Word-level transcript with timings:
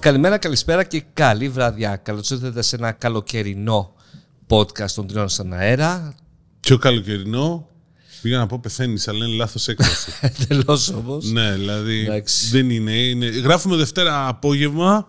Καλημέρα, 0.00 0.38
καλησπέρα 0.38 0.84
και 0.84 1.02
καλή 1.14 1.48
βραδιά. 1.48 1.96
Καλώς 1.96 2.30
ήρθατε 2.30 2.62
σε 2.62 2.76
ένα 2.76 2.92
καλοκαιρινό 2.92 3.94
podcast 4.48 4.90
των 4.94 5.06
τριών 5.06 5.28
στον 5.28 5.52
αέρα. 5.52 6.14
Πιο 6.60 6.78
καλοκαιρινό; 6.78 7.68
Πήγα 8.22 8.38
να 8.38 8.46
πω 8.46 8.58
πεθαίνεις, 8.62 9.08
αλλά 9.08 9.26
είναι 9.26 9.36
λάθος 9.36 9.68
έκφραση. 9.68 10.12
Εντελώς 10.40 10.88
όμως. 10.88 11.30
ναι, 11.30 11.52
δηλαδή 11.52 12.00
Εντάξει. 12.00 12.50
δεν 12.50 12.70
είναι, 12.70 12.92
είναι. 12.92 13.26
Γράφουμε 13.26 13.76
Δευτέρα 13.76 14.28
απόγευμα. 14.28 15.06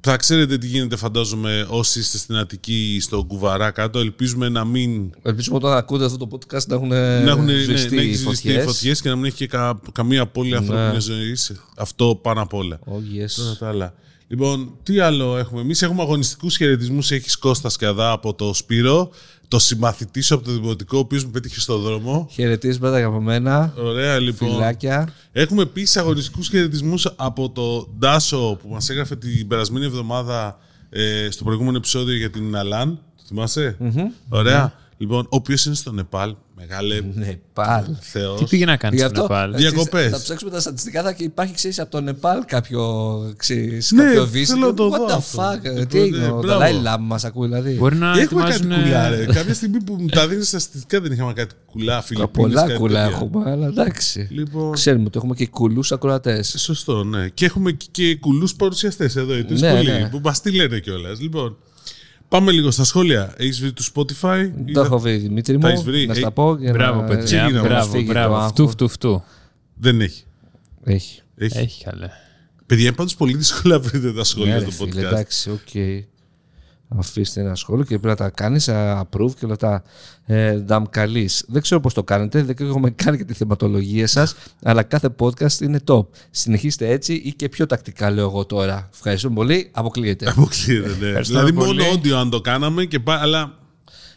Θα 0.00 0.16
ξέρετε 0.16 0.58
τι 0.58 0.66
γίνεται, 0.66 0.96
φαντάζομαι, 0.96 1.66
όσοι 1.68 1.98
είστε 1.98 2.18
στην 2.18 2.36
Αττική, 2.36 2.98
στο 3.02 3.24
κουβαρά 3.24 3.70
κάτω. 3.70 3.98
Ελπίζουμε 3.98 4.48
να 4.48 4.64
μην. 4.64 5.10
Ελπίζουμε 5.22 5.56
όταν 5.56 5.76
ακούτε 5.76 6.04
αυτό 6.04 6.16
το 6.26 6.28
podcast 6.32 6.66
να 6.66 6.74
έχουν, 6.74 6.88
να 6.88 7.30
έχουν 7.30 7.44
ναι, 7.44 7.52
σβηστεί 7.52 7.94
να 7.96 8.02
οι 8.02 8.06
έχει 8.08 8.16
σβηστεί 8.16 8.48
οι 8.48 8.50
φωτιές. 8.52 8.64
φωτιές 8.64 9.00
και 9.00 9.08
να 9.08 9.16
μην 9.16 9.24
έχει 9.24 9.36
και 9.36 9.46
κα- 9.46 9.80
καμία 9.92 10.20
απώλεια 10.22 10.56
ανθρώπινης 10.58 11.04
ζωής. 11.04 11.52
Αυτό 11.76 12.18
πάνω 12.22 12.42
απ' 12.42 12.54
όλα. 12.54 12.78
Oh, 12.86 13.22
yes. 13.24 13.30
Τώρα 13.36 13.56
τα 13.58 13.68
άλλα. 13.68 13.94
Λοιπόν, 14.28 14.74
τι 14.82 14.98
άλλο 14.98 15.36
έχουμε; 15.36 15.60
Εμείς 15.60 15.82
έχουμε 15.82 16.02
αγωνιστικούς 16.02 16.56
χαιρετισμούς. 16.56 17.10
Έχεις 17.10 17.36
Κώστας 17.36 17.72
Σκιαδά 17.72 18.10
από 18.10 18.34
το 18.34 18.54
Σπύρο, 18.54 19.10
το 19.48 19.58
συμμαθητή 19.58 20.20
σου 20.20 20.34
από 20.34 20.44
το 20.44 20.52
Δημοτικό, 20.52 20.96
ο 20.96 21.00
οποίος 21.00 21.24
με 21.24 21.30
πέτυχε 21.30 21.60
στον 21.60 21.80
δρόμο. 21.80 22.28
Χαιρετίσματα 22.30 23.04
από 23.04 23.20
μένα. 23.20 23.74
Ωραία, 23.78 24.18
λοιπόν. 24.18 24.48
Φιλάκια. 24.50 25.12
Έχουμε 25.32 25.62
επίσης 25.62 25.96
αγωνιστικούς 25.96 26.48
χαιρετισμούς 26.48 27.06
από 27.16 27.50
το 27.50 27.88
Ντάσο 27.98 28.58
που 28.62 28.68
μας 28.68 28.90
έγραφε 28.90 29.16
την 29.16 29.48
περασμένη 29.48 29.84
εβδομάδα 29.84 30.58
ε, 30.90 31.28
στο 31.30 31.44
προηγούμενο 31.44 31.76
επεισόδιο 31.76 32.16
για 32.16 32.30
την 32.30 32.56
Αλάν. 32.56 32.98
Το 33.16 33.22
θυμασαι 33.26 33.76
Ωραία. 34.28 34.72
Λοιπόν, 34.96 35.24
ο 35.24 35.36
οποίος 35.36 35.64
είναι 35.64 35.74
στο 35.74 35.92
Νεπάλ. 35.92 36.34
Μεγάλε 36.60 37.00
Ναι, 37.14 37.38
πάλι. 37.52 37.96
Θεός. 38.00 38.38
Τι 38.38 38.44
πήγε 38.44 38.64
να 38.64 38.76
κάνει 38.76 38.96
Γι' 38.96 39.02
στο 39.02 39.10
αυτό 39.10 39.22
Νεπάλ; 39.22 39.54
ξέρεις, 39.54 39.72
Διακοπές. 39.72 40.10
Θα 40.10 40.20
ψάξουμε 40.22 40.50
τα 40.50 40.60
στατιστικά. 40.60 41.02
Θα 41.02 41.12
και 41.12 41.24
υπάρχει 41.24 41.54
ξέρεις, 41.54 41.78
από 41.78 41.90
το 41.90 42.00
Νεπάλ 42.00 42.44
κάποιο, 42.44 42.82
ξέρεις, 43.36 43.90
Ναι, 43.92 44.04
κάποιο 44.04 44.22
visit. 44.32 44.42
θέλω 44.44 44.66
να 44.66 44.74
το 44.74 44.86
What 44.86 44.98
δω 44.98 45.06
the 45.06 45.10
αυτό. 45.12 45.42
fuck. 45.42 45.58
Ε, 45.62 45.84
Τι 45.86 45.96
ναι, 45.98 46.02
έγινε, 46.04 46.24
ο 46.26 46.28
μπράβο. 46.28 46.46
Δαλάη 46.46 46.72
Λάμα 46.72 47.04
μας 47.06 47.24
ακούει 47.24 47.46
δηλαδή. 47.48 47.72
Μπορεί 47.72 47.96
να 47.96 48.18
Έχουμε 48.18 48.42
κάτι 48.42 48.54
ετοιμάζουν. 48.54 48.82
κουλά, 48.84 49.08
ρε. 49.08 49.24
Κάποια 49.26 49.54
στιγμή 49.54 49.82
που 49.82 49.96
μου 50.00 50.06
τα 50.08 50.28
δίνεις 50.28 50.48
στα 50.48 50.58
στατιστικά 50.58 51.00
δεν 51.00 51.12
είχαμε 51.12 51.32
κάτι 51.32 51.54
κουλά, 51.72 52.02
Φιλιππίνες, 52.02 52.48
Πολλά 52.48 52.66
κάτι 52.66 52.78
κουλά 52.78 53.02
τέτοια. 53.04 53.16
έχουμε, 53.26 53.50
αλλά 53.50 53.66
εντάξει. 53.66 54.28
Λοιπόν, 54.30 54.72
Ξέρουμε 54.72 55.04
ότι 55.06 55.18
έχουμε 55.18 55.34
και 55.34 55.46
κουλούς 55.46 55.92
ακροατές. 55.92 56.54
Σωστό, 56.58 57.04
ναι. 57.04 57.28
Και 57.28 57.44
έχουμε 57.44 57.72
και, 57.72 57.86
και 57.90 58.16
κουλούς 58.16 58.54
παρουσιαστές 58.54 59.16
εδώ, 59.16 59.36
οι 59.36 59.44
τρεις 59.44 59.60
Ναι, 59.60 59.70
πολλοί, 59.74 59.90
ναι. 59.90 60.08
που 60.08 60.20
μας 60.24 60.40
τη 60.40 60.50
λένε 60.56 60.78
κιόλας. 60.78 61.20
Λοιπόν, 61.20 61.56
πάμε 62.28 62.52
λίγο 62.52 62.70
στα 62.70 62.84
σχόλια. 62.84 63.34
Έχεις 63.36 63.60
βρει 63.60 63.72
του 63.72 63.84
Spotify; 63.84 64.50
ή 64.66 64.72
Το 64.72 64.80
θα- 64.80 64.86
έχω 64.86 64.98
βρει 64.98 65.16
Δημήτρη 65.16 65.58
τα 65.58 65.66
μου, 65.66 65.72
έχεις 65.72 65.84
βρει; 65.84 66.06
να 66.06 66.12
Ε, 66.12 66.16
στα 66.16 66.30
πω. 66.30 66.56
για 66.56 66.72
Μπράβο, 66.72 67.00
να- 67.00 67.06
παιδιά. 67.06 67.42
έγινε, 67.42 67.56
να 67.56 67.62
μας 67.62 67.70
Μπράβο, 67.72 67.90
φύγει 67.92 68.06
το 68.06 68.12
μπράβο. 68.12 68.34
άγχος. 68.34 68.50
Φτού, 68.50 68.68
φτού, 68.68 68.88
φτού. 68.88 69.22
Δεν 69.74 70.00
έχει. 70.00 70.24
Έχει. 70.84 71.20
έχει. 71.36 71.58
Έχει 71.58 71.84
καλέ. 71.84 72.08
Παιδιά, 72.66 72.86
είναι 72.86 72.94
πάντως 72.96 73.14
πολύ 73.14 73.36
δύσκολο 73.36 73.74
να 73.74 73.80
βρείτε 73.80 74.12
τα 74.12 74.24
σχόλια 74.24 74.52
Ναι, 74.58 74.64
ρε 74.64 74.70
στο 74.70 74.84
φίλε, 74.86 75.00
podcast. 75.02 75.04
εντάξει, 75.12 75.50
οκ. 75.50 75.74
Αφήστε 76.88 77.40
ένα 77.40 77.54
σχόλιο 77.54 77.84
και 77.84 77.98
πρέπει 77.98 78.06
να 78.06 78.14
τα 78.14 78.30
κάνεις 78.30 78.68
approve 78.72 79.30
και 79.38 79.44
όλα 79.44 79.56
τα 79.56 79.82
ε, 80.26 80.64
καλεί. 80.90 81.30
Δεν 81.46 81.62
ξέρω 81.62 81.80
πώς 81.80 81.94
το 81.94 82.04
κάνετε, 82.04 82.42
δεν 82.42 82.56
έχουμε 82.60 82.90
κάνει 82.90 83.16
και 83.16 83.24
τη 83.24 83.34
θεματολογία 83.34 84.06
σας, 84.06 84.34
αλλά 84.62 84.82
κάθε 84.82 85.14
podcast 85.18 85.60
είναι 85.60 85.80
top. 85.86 86.06
Συνεχίστε 86.30 86.88
έτσι 86.88 87.14
ή 87.14 87.32
και 87.32 87.48
πιο 87.48 87.66
τακτικά, 87.66 88.10
λέω 88.10 88.24
εγώ 88.24 88.44
τώρα. 88.46 88.88
Ευχαριστούμε 88.94 89.34
πολύ. 89.34 89.70
Αποκλείεται. 89.72 90.28
Αποκλείεται, 90.28 90.88
ναι. 91.00 91.06
Ευχαριστούμε 91.06 91.40
Δηλαδή, 91.40 91.52
πολύ. 91.66 91.78
μόνο 91.82 91.92
audio 91.92 92.18
αν 92.18 92.30
το 92.30 92.40
κάναμε 92.40 92.84
και 92.84 93.00
πά, 93.00 93.14
αλλά. 93.20 93.58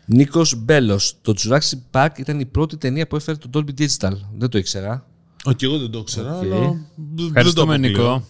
Νίκος 0.06 0.56
Μπέλος. 0.58 1.18
Το 1.22 1.34
Jurassic 1.38 1.80
Park 1.92 2.10
ήταν 2.18 2.40
η 2.40 2.46
πρώτη 2.46 2.78
ταινία 2.78 3.08
που 3.08 3.16
έφερε 3.16 3.38
το 3.38 3.50
Dolby 3.54 3.82
Digital. 3.82 4.14
Δεν 4.38 4.50
το 4.50 4.58
ήξερα. 4.58 5.06
Όχι, 5.44 5.56
και 5.56 5.66
εγώ 5.66 5.78
δεν 5.78 5.90
το 5.92 6.00
ήξερα, 6.00 6.36
Οκ. 6.38 6.44
αλλά. 6.44 6.60
δεν 6.60 7.16
το 7.16 7.24
Ευχαριστούμε, 7.26 7.74
αποκλείω. 7.76 7.90
Νικό. 8.02 8.26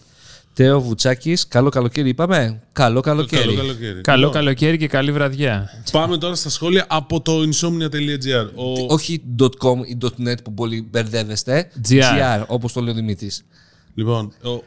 Τέο 0.54 0.80
Βουτσάκης. 0.80 1.48
Καλό 1.48 1.68
καλοκαίρι, 1.68 2.08
είπαμε. 2.08 2.62
Καλό 2.72 3.00
καλοκαίρι. 3.00 3.42
Καλό 3.42 3.56
καλοκαίρι. 3.56 4.00
Καλό 4.00 4.18
Λοιπόν, 4.18 4.32
καλοκαίρι 4.34 4.78
και 4.78 4.88
καλή 4.88 5.12
βραδιά. 5.12 5.70
Πάμε 5.92 6.18
τώρα 6.18 6.34
στα 6.34 6.50
σχόλια 6.50 6.86
από 6.88 7.20
το 7.20 7.32
insomnia.gr. 7.40 8.48
Ο... 8.54 8.94
Όχι 8.94 9.22
.com 9.38 9.86
ή 9.86 9.98
.net 10.24 10.42
που 10.44 10.54
πολύ 10.54 10.88
μπερδεύεστε. 10.90 11.70
GR. 11.88 12.00
GR, 12.00 12.44
όπως 12.46 12.72
το 12.72 12.80
λέει 12.80 12.92
ο 12.92 12.96
Δημήτρης. 12.96 13.44
Λοιπόν, 13.94 14.32
ο, 14.42 14.62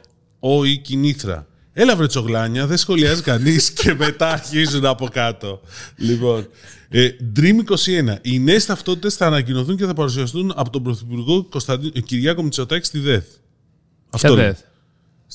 ο 0.55 0.65
ή 0.65 0.77
Κινήθρα. 0.77 1.47
Έλα 1.77 1.95
βρε 1.95 2.07
τσογλάνια, 2.07 2.67
δεν 2.67 2.77
σχολιάζει 2.77 3.21
κανείς 3.21 3.71
και 3.79 3.93
μετά 3.93 4.31
αρχίζουν 4.31 4.85
από 4.85 5.07
κάτω. 5.07 5.61
Λοιπόν, 5.95 6.47
ε, 6.89 7.09
Dream21. 7.35 8.17
Οι 8.21 8.39
νέες 8.39 8.65
ταυτότητες 8.65 9.15
θα 9.15 9.25
ανακοινωθούν 9.25 9.77
και 9.77 9.85
θα 9.85 9.93
παρουσιαστούν 9.93 10.53
από 10.55 10.69
τον 10.69 10.83
Πρωθυπουργό 10.83 11.43
Κωνσταντίνο, 11.43 11.91
ε, 11.95 11.99
Κυριάκο 11.99 12.43
Μητσοτάκη 12.43 12.85
στη 12.85 12.99
ΔΕΘ. 12.99 13.23
Ποια 14.17 14.29
λέει. 14.29 14.45
ΔΕΘ; 14.45 14.57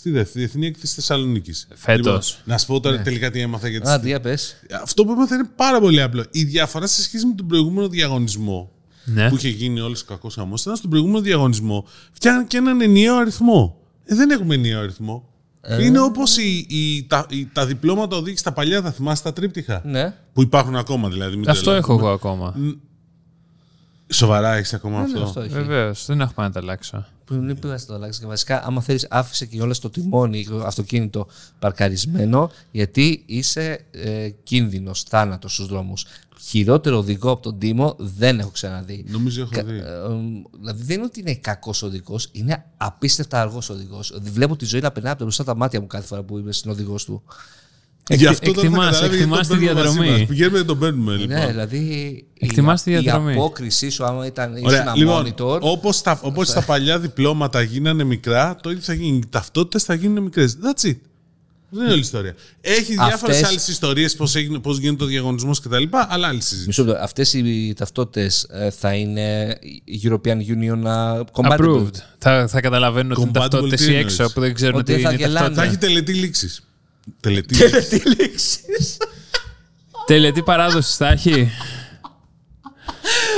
Στη 0.01 0.11
ΔΕΘ, 0.11 0.31
Διεθνή 0.33 0.67
Έκθεση 0.67 0.95
Θεσσαλονίκης. 0.95 1.69
Φέτος. 1.75 2.41
να 2.45 2.59
σου 2.59 2.67
πω 2.67 2.81
τώρα 2.81 3.03
τελικά 3.03 3.31
τι 3.31 3.41
έμαθα 3.41 3.69
για 3.69 3.81
τη 3.81 3.91
Α, 3.91 4.01
τι 4.01 4.07
για 4.07 4.21
πες. 4.21 4.57
Αυτό 4.83 5.05
που 5.05 5.13
έμαθα 5.13 5.35
είναι 5.35 5.49
πάρα 5.57 5.81
πολύ 5.81 6.03
απλό. 6.03 6.25
Η 6.31 6.45
διαφορά 6.45 6.87
σε 6.87 7.03
σχέση 7.03 7.27
με 7.27 7.35
τον 7.35 7.47
προηγούμενο 7.47 7.89
διαγωνισμό 7.89 8.71
Ναι. 9.05 9.29
που 9.29 9.37
είχε 9.37 9.49
γίνει 9.49 9.81
όλος 9.81 10.03
ο 10.03 10.05
κακός 10.05 10.35
χαμός 10.35 10.61
ήταν 10.63 10.77
στον 10.77 10.91
προηγούμενο 10.91 11.21
διαγωνισμό 11.21 11.87
φτιάχναν 12.13 12.47
και 12.47 12.57
έναν 12.57 12.81
ενιαίο 12.81 13.17
αριθμό. 13.17 13.77
Ε, 14.05 14.15
δεν 14.15 14.31
έχουμε 14.31 14.55
ενιαίο 14.55 14.81
αριθμό. 14.81 15.29
Είναι 15.81 16.01
όπως 16.01 16.37
τα, 17.07 17.27
οι- 17.31 17.47
τα 17.53 17.67
διπλώματα 17.67 18.17
οδήγηση 18.17 18.45
τα 18.45 18.53
παλιά, 18.53 18.83
θα 18.83 18.91
θυμάσαι 18.93 19.23
τα 19.23 19.33
τρίπτυχα; 19.33 19.83
Ναι. 19.85 20.15
Που 20.33 20.43
υπάρχουν 20.43 20.77
ακόμα 20.77 21.09
δηλαδή. 21.09 21.37
μην 21.37 21.49
Αυτό 21.49 21.65
τρελαθούμε. 21.65 21.95
έχω 21.95 22.05
εγώ 22.07 22.15
ακόμα. 22.15 22.55
Σοβαρά 24.13 24.55
έχεις 24.55 24.75
ακόμα 24.75 24.99
Ναι, 24.99 25.05
αυτό; 25.05 25.23
αυτό 25.23 25.41
έχει. 25.41 25.53
Βεβαίως, 25.53 26.07
δεν 26.07 26.21
έχω 26.21 26.33
πάει 26.33 26.47
να 26.47 26.53
τα 26.53 26.61
αλλάξω. 26.61 27.07
Που 27.31 27.37
μην 27.37 27.59
πήγα 27.59 27.75
να 27.75 27.85
το 27.85 27.95
αλλάξεις. 27.95 28.21
Και 28.21 28.27
βασικά, 28.27 28.65
άμα 28.65 28.81
θέλεις, 28.81 29.07
άφησε 29.11 29.47
και 29.47 29.63
όλα 29.63 29.75
στο 29.75 29.91
τιμόνι 29.91 30.45
το 30.45 30.65
αυτοκίνητο 30.65 31.27
παρκαρισμένο, 31.59 32.51
γιατί 32.71 33.23
είσαι 33.27 33.85
ε, 33.91 34.31
κίνδυνος, 34.43 35.03
θάνατος 35.03 35.53
στους 35.53 35.67
δρόμους. 35.67 36.07
Χειρότερο 36.41 36.97
οδηγό 36.97 37.31
από 37.31 37.43
τον 37.43 37.59
Τίμο 37.59 37.95
δεν 37.99 38.39
έχω 38.39 38.51
ξαναδεί. 38.51 39.05
Νομίζω 39.09 39.43
έχω 39.43 39.67
δει. 39.67 39.79
Ε, 39.79 39.83
δηλαδή 40.59 40.83
δεν 40.83 40.97
είναι 40.97 41.05
ότι 41.05 41.21
είναι 41.21 41.35
κακός 41.35 41.83
οδηγός, 41.83 42.29
είναι 42.33 42.65
απίστευτα 42.77 43.41
αργός 43.41 43.71
οδηγός. 43.71 44.19
Βλέπω 44.23 44.57
τη 44.57 44.65
ζωή 44.65 44.81
να 44.81 44.91
περνάει 44.91 45.11
από 45.11 45.19
τα 45.19 45.25
μπροστά 45.25 45.45
τα 45.45 45.57
μάτια 45.57 45.81
μου 45.81 45.87
κάθε 45.87 46.07
φορά 46.07 46.23
που 46.23 46.39
είμαι 46.39 46.53
στην 46.53 46.71
οδηγό 46.71 46.97
του. 46.97 47.23
Γι' 48.17 48.27
αυτό 48.27 48.53
τώρα 48.53 48.61
θα 48.61 48.67
εκτιμάς- 48.67 48.87
καταλάβει 48.91 49.17
γιατί 49.17 49.17
εκτιμάς 49.17 49.47
τον 49.49 49.59
τη 49.59 49.65
παίρνουμε 49.65 49.83
μαζί 49.85 49.97
διαδρομή. 49.97 50.19
μας. 50.19 50.29
Πηγαίνουμε 50.29 50.59
και 50.59 50.65
τον 50.65 50.79
παίρνουμε 50.79 51.15
λοιπόν. 51.17 51.37
Ναι, 51.39 51.47
δηλαδή. 51.47 51.77
η- 51.77 52.25
Εκτιμάς 52.39 52.83
τη 52.83 52.91
η, 52.91 52.97
διαδρομή. 52.99 53.33
απόκρισή 53.33 53.89
σου, 53.89 54.05
άμα 54.05 54.27
ήταν 54.27 54.53
ήσουν 54.55 54.67
Ωραία, 54.67 54.81
ένα 54.81 54.97
λοιπόν, 54.97 55.27
monitor. 55.27 55.61
όπως 55.61 56.03
τα, 56.03 56.19
όπως 56.23 56.51
τα 56.53 56.63
παλιά 56.63 56.99
διπλώματα 56.99 57.63
γίνανε 57.63 58.05
μικρά, 58.05 58.57
το 58.63 58.71
ίδιο 58.71 58.83
θα 58.83 58.93
γίνει. 58.95 59.17
Οι 59.17 59.27
ταυτότητες 59.31 59.83
θα 59.83 59.95
γίνουν 59.95 60.23
μικρές. 60.23 60.57
That's 60.63 60.87
it. 60.89 60.97
Δεν 61.73 61.81
είναι 61.83 61.89
όλη 61.91 61.99
η 61.99 62.03
ιστορία. 62.03 62.35
Έχει 62.61 62.93
διάφορες 62.93 63.15
Αυτές- 63.37 63.45
άλλες 63.49 63.69
ιστορίες 63.69 64.17
πώς 64.17 64.35
πώς 64.63 64.79
γίνεται 64.79 65.05
ο 65.05 65.07
διαγωνισμός 65.07 65.61
κτλ. 65.61 65.83
Αλλά 66.09 66.27
άλλη 66.29 66.41
συζήτηση. 66.41 66.67
Μισό 66.67 66.85
λεπτό. 66.85 67.03
Αυτές 67.03 67.33
οι 67.33 67.73
ταυτότητες 67.77 68.47
θα 68.79 68.93
είναι 68.95 69.59
European 70.05 70.37
Union 70.37 70.83
uh, 70.85 71.21
compatible; 71.33 71.59
Approved. 71.59 71.95
Θα, 72.19 72.47
θα 72.49 72.61
καταλαβαίνουν 72.61 73.13
ότι 73.13 73.21
είναι 73.21 73.31
Compatible 73.31 73.41
ταυτότητες 73.41 73.81
τι 73.81 73.93
ή 73.93 73.95
εννοείς; 73.95 74.19
έξω 74.19 74.33
που 74.33 74.41
δεν 74.41 74.55
ξέρουν 74.55 74.79
Ότι 74.79 74.93
ότι 74.93 75.03
θα 75.03 75.09
είναι 75.13 75.19
γελάνε. 75.23 75.39
Θα 75.39 75.45
ταυτότητα. 75.55 75.73
έχει 75.73 75.79
τελετή 75.95 76.13
λήξης. 76.15 76.63
Τελετή 77.21 77.55
λήξης. 77.55 77.89
Τι 77.89 78.03
λέξει. 78.17 78.61
Τελετή 80.07 80.43
παράδοσης 80.43 80.97
θα 80.97 81.09
έχει. 81.09 81.51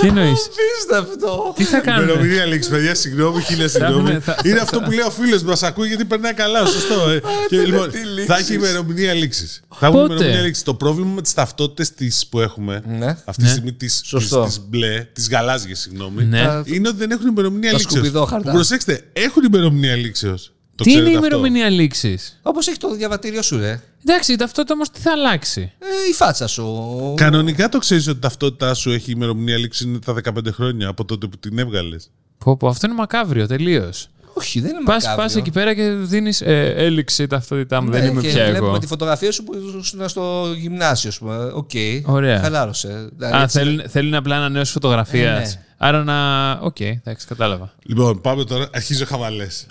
Τι 0.01 0.07
εννοείς; 0.07 0.47
Απίστευτο. 0.47 1.53
Τι 1.57 1.65
θα 1.65 1.79
κάνουμε; 1.81 2.13
Ημερομηνία 2.13 2.45
λήξης, 2.45 2.71
παιδιά, 2.71 2.95
συγγνώμη, 2.95 3.43
χίλια 3.43 3.69
συγγνώμη. 3.69 3.95
έχουμε- 3.95 4.21
θα- 4.21 4.37
Είναι 4.45 4.57
θα- 4.57 4.63
αυτό 4.63 4.81
που 4.81 4.91
λέει 4.91 5.05
ο 5.07 5.11
φίλος 5.11 5.43
μας, 5.43 5.63
ακούει 5.63 5.89
γιατί 5.89 6.05
περνάει 6.05 6.35
καλά, 6.35 6.67
σωστό. 6.67 7.09
ε. 7.11 7.21
Και, 7.49 7.61
λοιπόν, 7.61 7.91
λήξης. 7.95 8.25
θα 8.27 8.37
έχει 8.37 8.55
ημερομηνία 8.55 9.13
λήξης. 9.13 9.61
Θα 9.79 9.87
έχουμε 9.87 10.03
Πότε; 10.03 10.13
ημερομηνία 10.15 10.43
λήξης. 10.47 10.65
Το 10.65 10.75
πρόβλημα 10.75 11.11
με 11.15 11.23
τις 11.23 11.35
ταυτότητες 11.35 12.27
που 12.31 12.41
έχουμε 12.41 12.83
Ναι. 12.87 13.17
αυτή 13.25 13.43
τη 13.43 13.49
στιγμή, 13.49 13.73
τι 13.73 13.89
Σωστό. 14.05 14.49
μπλε, 14.69 15.07
τι 15.13 15.23
γαλάζιε, 15.31 15.75
συγγνώμη, 15.75 16.25
Ναι. 16.25 16.61
είναι 16.65 16.89
ότι 16.89 16.97
δεν 16.99 17.11
έχουν 17.11 17.27
ημερομηνία 17.27 17.71
Τα 17.71 17.77
λήξεως. 17.79 17.93
σκουπιδόχαρτα. 17.93 18.53
Προσέξτε, 18.53 19.01
έχουν 19.13 19.45
ημερομηνία 19.45 19.95
λήξεως. 19.97 20.53
Τι 20.75 20.93
είναι 20.93 21.09
η 21.09 21.13
ημερομηνία 21.17 21.69
λήξης; 21.69 22.39
Όπως 22.43 22.67
έχει 22.69 22.77
το 22.79 22.95
διαβατήριο 22.95 23.43
σου, 23.43 23.59
ρε. 23.59 23.81
Εντάξει, 24.07 24.33
η 24.33 24.37
ταυτότητα 24.37 24.75
όμως 24.75 24.91
τι 24.91 25.01
θα 25.01 25.13
αλλάξει; 25.13 25.73
Ε, 25.79 26.09
η 26.11 26.13
φάτσα 26.13 26.47
σου. 26.47 27.15
Κανονικά 27.17 27.69
το 27.69 27.79
ξέρεις 27.79 28.07
ότι 28.09 28.17
η 28.17 28.21
ταυτότητά 28.21 28.75
σου 28.75 28.91
έχει 28.91 29.11
ημερομηνία 29.11 29.57
λήξη 29.59 29.85
είναι 29.85 29.99
τα 29.99 30.15
15 30.25 30.53
χρόνια 30.53 30.89
από 30.89 31.05
τότε 31.05 31.27
που 31.27 31.39
την 31.39 31.59
έβγαλες. 31.59 32.11
Πω, 32.39 32.57
πω, 32.57 32.69
αυτό 32.69 32.87
είναι 32.87 32.97
μακάβριο 32.97 33.47
τελείως. 33.47 34.09
Όχι, 34.35 34.61
δεν 34.61 34.71
είναι 34.71 34.81
Πας 34.85 35.03
μακάβριο. 35.03 35.25
πας 35.25 35.37
εκεί 35.37 35.51
πέρα 35.51 35.75
και 35.75 35.91
δίνεις. 35.91 36.41
Ε, 36.41 36.73
έληξε 36.77 37.23
η 37.23 37.27
ταυτότητά 37.27 37.83
μου, 37.83 37.89
Ναι, 37.89 38.01
δεν 38.01 38.11
είμαι 38.11 38.21
και 38.21 38.29
πια 38.29 38.45
βλέπουμε 38.45 38.69
εγώ. 38.69 38.79
τη 38.79 38.87
φωτογραφία 38.87 39.33
σου 39.33 39.45
που 39.45 39.53
ήσουν 39.79 40.09
στο 40.09 40.53
γυμνάσιο, 40.57 41.09
ας 41.09 41.19
πούμε. 41.19 41.37
Οκ. 41.55 41.71
Ωραία. 42.05 42.41
Χαλάρωσε. 42.41 43.09
Δηλαδή, 43.17 43.37
Α, 43.37 43.43
έτσι- 43.43 43.59
θέλουν, 43.59 43.83
θέλουν 43.89 44.15
απλά 44.15 44.37
ανανέωση 44.37 44.73
φωτογραφία. 44.73 45.33
Ε, 45.35 45.39
ναι. 45.39 45.65
Άρα 45.77 46.05
να. 46.05 46.51
Οκ, 46.53 46.81
εντάξει, 46.81 47.27
κατάλαβα. 47.27 47.73
Λοιπόν, 47.83 48.21
πάμε 48.21 48.45
τώρα. 48.45 48.69
Αρχίζει 48.73 49.01
ο 49.01 49.05
χαβαλές. 49.07 49.67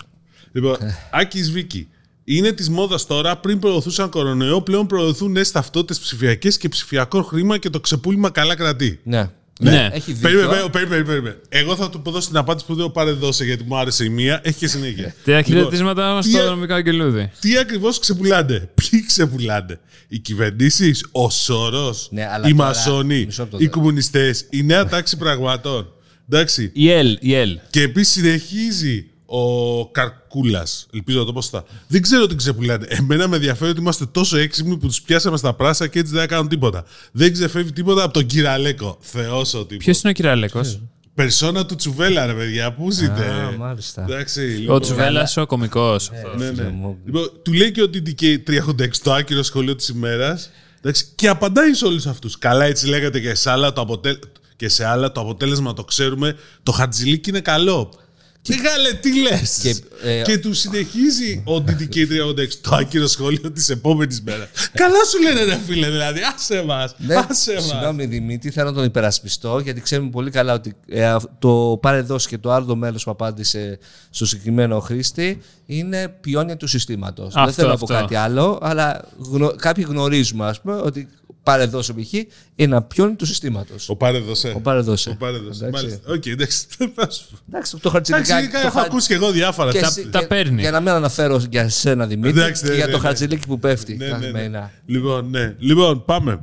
Λοιπόν, 0.52 0.76
Ε. 0.80 0.96
Άκης 1.10 1.50
Βίκη. 1.50 1.88
Είναι 2.24 2.52
της 2.52 2.68
μόδας 2.68 3.06
τώρα. 3.06 3.36
Πριν 3.36 3.58
προωθούσαν 3.58 4.08
κορονοϊό, 4.08 4.62
πλέον 4.62 4.86
προωθούν 4.86 5.32
νέες 5.32 5.50
ταυτότητες 5.50 5.98
ψηφιακές 5.98 6.56
και 6.58 6.68
ψηφιακό 6.68 7.22
χρήμα 7.22 7.58
και 7.58 7.70
το 7.70 7.80
ξεπούλημα 7.80 8.30
καλά 8.30 8.54
κρατεί. 8.54 9.00
Ναι. 9.02 9.30
Ναι. 9.60 9.88
Έχει 9.92 10.12
δίκιο. 10.12 10.28
Περίμενε, 10.30 10.68
περίμενε, 10.72 11.04
περίμενε. 11.04 11.36
Εγώ 11.48 11.76
θα 11.76 11.90
του 11.90 12.02
δώσω 12.04 12.28
την 12.28 12.36
απάντηση 12.36 12.66
που 12.66 12.74
δεν 12.74 12.84
μου 12.84 12.92
πάρε 12.92 13.10
δώσε 13.10 13.44
γιατί 13.44 13.64
μου 13.64 13.76
άρεσε 13.76 14.04
η 14.04 14.08
μία. 14.08 14.40
Έχει 14.44 14.58
και 14.58 14.66
συνέχεια. 14.66 15.14
Τα 15.24 15.36
Λοιπόν, 15.36 15.44
χαιρετίσματα 15.44 16.12
μας 16.12 16.24
τι- 16.26 16.32
στο 16.32 16.44
δρομικό 16.44 16.74
αγγελούδι. 16.74 17.30
Τι 17.40 17.58
ακριβώς 17.58 17.98
ξεπουλάνε, 17.98 18.68
Ποιοι 18.74 19.06
ξεπουλάνε, 19.06 19.80
Οι 20.08 20.18
κυβερνήσεις, 20.18 21.06
ο 21.12 21.30
Σόρος, 21.30 22.08
Ναι, 22.10 22.26
αλλά 22.32 22.48
οι 22.48 22.54
τώρα- 22.54 22.68
Μασόνοι, 22.68 23.24
μισό 23.26 23.42
λεπτό 23.42 23.56
οι 23.56 23.60
τώρα. 23.60 23.70
κομμουνιστές, 23.70 24.46
η 24.50 24.62
νέα 24.62 24.86
τάξη 24.88 25.16
πραγμάτων. 25.16 25.86
Εντάξει. 26.30 26.70
Η 26.74 26.90
ΕΛ, 26.90 27.16
η 27.20 27.34
ΕΛ. 27.34 27.58
Και 27.70 27.82
επίσης 27.82 28.12
συνεχίζει 28.12 29.06
ο 29.34 29.86
Καρκούλας. 29.90 30.86
Ελπίζω 30.92 31.18
να 31.18 31.24
το 31.24 31.32
πω 31.32 31.40
σωστά. 31.40 31.64
Δεν 31.86 32.02
ξέρω 32.02 32.26
τι 32.26 32.34
ξεπουλάνε. 32.34 32.86
Εμένα 32.88 33.28
με 33.28 33.36
ενδιαφέρει 33.36 33.70
ότι 33.70 33.80
είμαστε 33.80 34.06
τόσο 34.06 34.36
έξυπνοι 34.36 34.76
που 34.76 34.86
τους 34.86 35.02
πιάσαμε 35.02 35.36
στα 35.36 35.54
πράσα 35.54 35.86
και 35.86 35.98
έτσι 35.98 36.12
δεν 36.12 36.28
κάνουν 36.28 36.48
τίποτα. 36.48 36.84
Δεν 37.12 37.32
ξεφεύγει 37.32 37.72
τίποτα 37.72 38.02
από 38.02 38.12
τον 38.12 38.26
Κυραλέκο. 38.26 38.98
Θεός 39.00 39.54
ο 39.54 39.64
τύπος. 39.64 39.84
Ποιος 39.84 40.00
είναι 40.00 40.10
ο 40.10 40.14
Κυραλέκος; 40.14 40.80
Περσόνα 41.14 41.66
του 41.66 41.74
Τσουβέλα, 41.74 42.26
ρε 42.26 42.34
παιδιά. 42.34 42.72
Πού 42.72 42.90
ζείτε; 42.90 43.24
Α, 43.24 43.56
μάλιστα. 43.58 44.02
Εντάξει, 44.02 44.40
Ο 44.40 44.58
λοιπόν. 44.58 44.80
Τσουβέλλα, 44.80 45.28
ο 45.36 45.46
κωμικός. 45.46 46.10
Ναι, 46.36 46.50
ναι. 46.50 46.62
μου. 46.62 46.98
Λοιπόν, 47.04 47.30
του 47.42 47.52
λέει 47.52 47.72
και 47.72 47.82
ότι 47.82 48.02
DK386 48.06 48.88
το 49.02 49.12
άκυρο 49.12 49.42
σχολείο 49.42 49.76
της 49.76 49.88
ημέρας. 49.88 50.50
Και 51.14 51.28
απαντάει 51.28 51.74
σε 51.74 51.84
όλους 51.84 52.06
αυτούς. 52.06 52.38
Καλά, 52.38 52.64
έτσι 52.64 52.86
λέγατε 52.86 53.20
και 53.20 53.34
σε 53.34 53.50
άλλα 53.50 53.72
το, 53.72 53.80
αποτέλ... 53.80 54.18
και 54.56 54.68
σε 54.68 54.84
άλλα 54.84 55.12
το 55.12 55.20
αποτέλεσμα 55.20 55.72
το 55.72 55.84
ξέρουμε. 55.84 56.36
Το 56.62 56.72
χατζηλίκι 56.72 57.30
είναι 57.30 57.40
καλό. 57.40 57.92
Μεγάλε, 58.48 58.92
τι 58.92 59.20
λες! 59.20 59.58
Και, 59.62 59.74
Και, 60.24 60.32
ε, 60.32 60.38
του 60.38 60.54
συνεχίζει 60.54 61.42
ο 61.46 61.54
DDK386 61.56 62.48
το 62.60 62.74
άκυρο 62.74 63.06
σχόλιο 63.06 63.50
της 63.52 63.68
επόμενης 63.68 64.22
μέρας. 64.22 64.48
Καλά 64.74 65.04
σου 65.10 65.22
λένε, 65.22 65.42
ρε 65.44 65.58
φίλε, 65.66 65.90
δηλαδή. 65.90 66.20
Άσε 66.34 66.62
μας. 66.66 66.94
Ναι, 66.98 67.14
άσε 67.14 67.52
μας. 67.54 67.64
συγγνώμη 67.64 68.06
Δημήτρη, 68.06 68.50
θέλω 68.50 68.68
να 68.68 68.74
τον 68.74 68.84
υπερασπιστώ 68.84 69.58
γιατί 69.58 69.80
ξέρουμε 69.80 70.10
πολύ 70.10 70.30
καλά 70.30 70.52
ότι 70.54 70.74
ε, 70.88 71.04
αυ- 71.06 71.26
το 71.38 71.78
πάρε 71.82 72.00
δώσει 72.00 72.28
και 72.28 72.38
το 72.38 72.52
άλλο 72.52 72.76
μέλος 72.76 73.04
που 73.04 73.10
απάντησε 73.10 73.78
στο 74.10 74.26
συγκεκριμένο 74.26 74.80
χρήστη 74.80 75.42
είναι 75.66 76.08
πιόνια 76.20 76.56
του 76.56 76.66
συστήματος. 76.66 77.32
Δεν 77.34 77.42
Αυτό, 77.42 77.52
θέλω 77.54 77.68
να 77.68 77.76
πω 77.76 77.84
αυτό. 77.84 77.96
κάτι 77.96 78.14
άλλο, 78.14 78.58
αλλά 78.62 79.04
γνω, 79.18 79.48
κάποιοι 79.56 79.84
γνωρίζουμε 79.88 80.46
ας 80.46 80.60
πούμε, 80.60 80.74
ότι 80.74 81.08
πάρε 81.42 81.64
δώσε 81.66 81.92
π.χ. 81.92 82.12
είναι 82.12 82.26
ένα 82.56 82.82
πιόνι 82.82 83.14
του 83.14 83.26
συστήματος. 83.26 83.88
Ο 83.88 83.96
πάρε 83.96 84.18
δώσε. 84.18 84.52
Ο 84.56 84.60
πάρε 84.60 84.80
δώσε. 84.80 85.10
Ο 85.10 85.16
πάρε 85.18 85.38
δώσε. 85.38 85.64
Εντάξει. 85.66 85.84
Μάλιστα. 85.86 86.12
Οκ, 86.12 86.26
εντάξει. 86.26 86.66
Θα 86.94 87.10
σου- 87.10 87.38
Εντάξει, 87.48 87.76
το 87.76 87.88
Εντάξει, 87.88 88.12
χαρτζηλικάκι. 88.12 88.52
το 88.52 88.58
έχω 88.66 88.78
χα- 88.78 88.84
ακούσει 88.84 89.08
και 89.08 89.14
εγώ 89.14 89.30
διάφορα. 89.30 89.72
και 89.72 89.80
Τα- 89.80 89.86
εσύ- 89.86 90.08
τα 90.10 90.18
για- 90.18 90.28
παίρνει. 90.28 90.60
Για 90.60 90.70
να 90.70 90.80
μην 90.80 90.88
αναφέρω 90.88 91.42
για 91.50 91.68
σένα 91.68 92.06
Δημήτρη 92.06 92.40
Εντάξει, 92.40 92.62
ναι, 92.64 92.68
και 92.70 92.76
για 92.76 92.86
ναι, 92.86 92.92
το 92.92 92.98
ναι. 92.98 93.04
χαρτζηλίκι 93.04 93.46
που 93.46 93.58
πέφτει 93.58 93.96
Ναι, 93.96 94.04
ναι, 94.06 94.10
ναι. 94.12 94.18
καθημερινά. 94.18 94.70
Λοιπόν, 94.86 95.30
ναι. 95.30 95.54
Λοιπόν, 95.58 96.04
πάμε. 96.04 96.40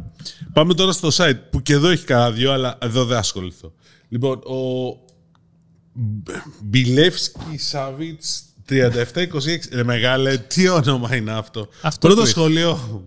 Πάμε 0.53 0.73
τώρα 0.73 0.91
στο 0.91 1.09
site 1.13 1.37
που 1.49 1.61
και 1.61 1.73
εδώ 1.73 1.87
έχει 1.89 2.05
κανένα 2.05 2.31
δυο, 2.31 2.51
αλλά 2.51 2.77
εδώ 2.81 3.05
δεν 3.05 3.17
ασχοληθώ. 3.17 3.73
Λοιπόν, 4.09 4.35
ο 4.37 4.57
Μπιλεύσκι 6.63 7.57
Σάβιτ 7.57 8.21
3726. 8.69 9.71
Ρε 9.71 9.83
μεγάλε, 9.83 10.37
τι 10.37 10.67
όνομα 10.67 11.15
είναι 11.15 11.31
αυτό. 11.31 11.67
Αυτό 11.81 12.07
Πρώτο 12.07 12.21
που 12.21 12.27
σχολείο. 12.27 13.03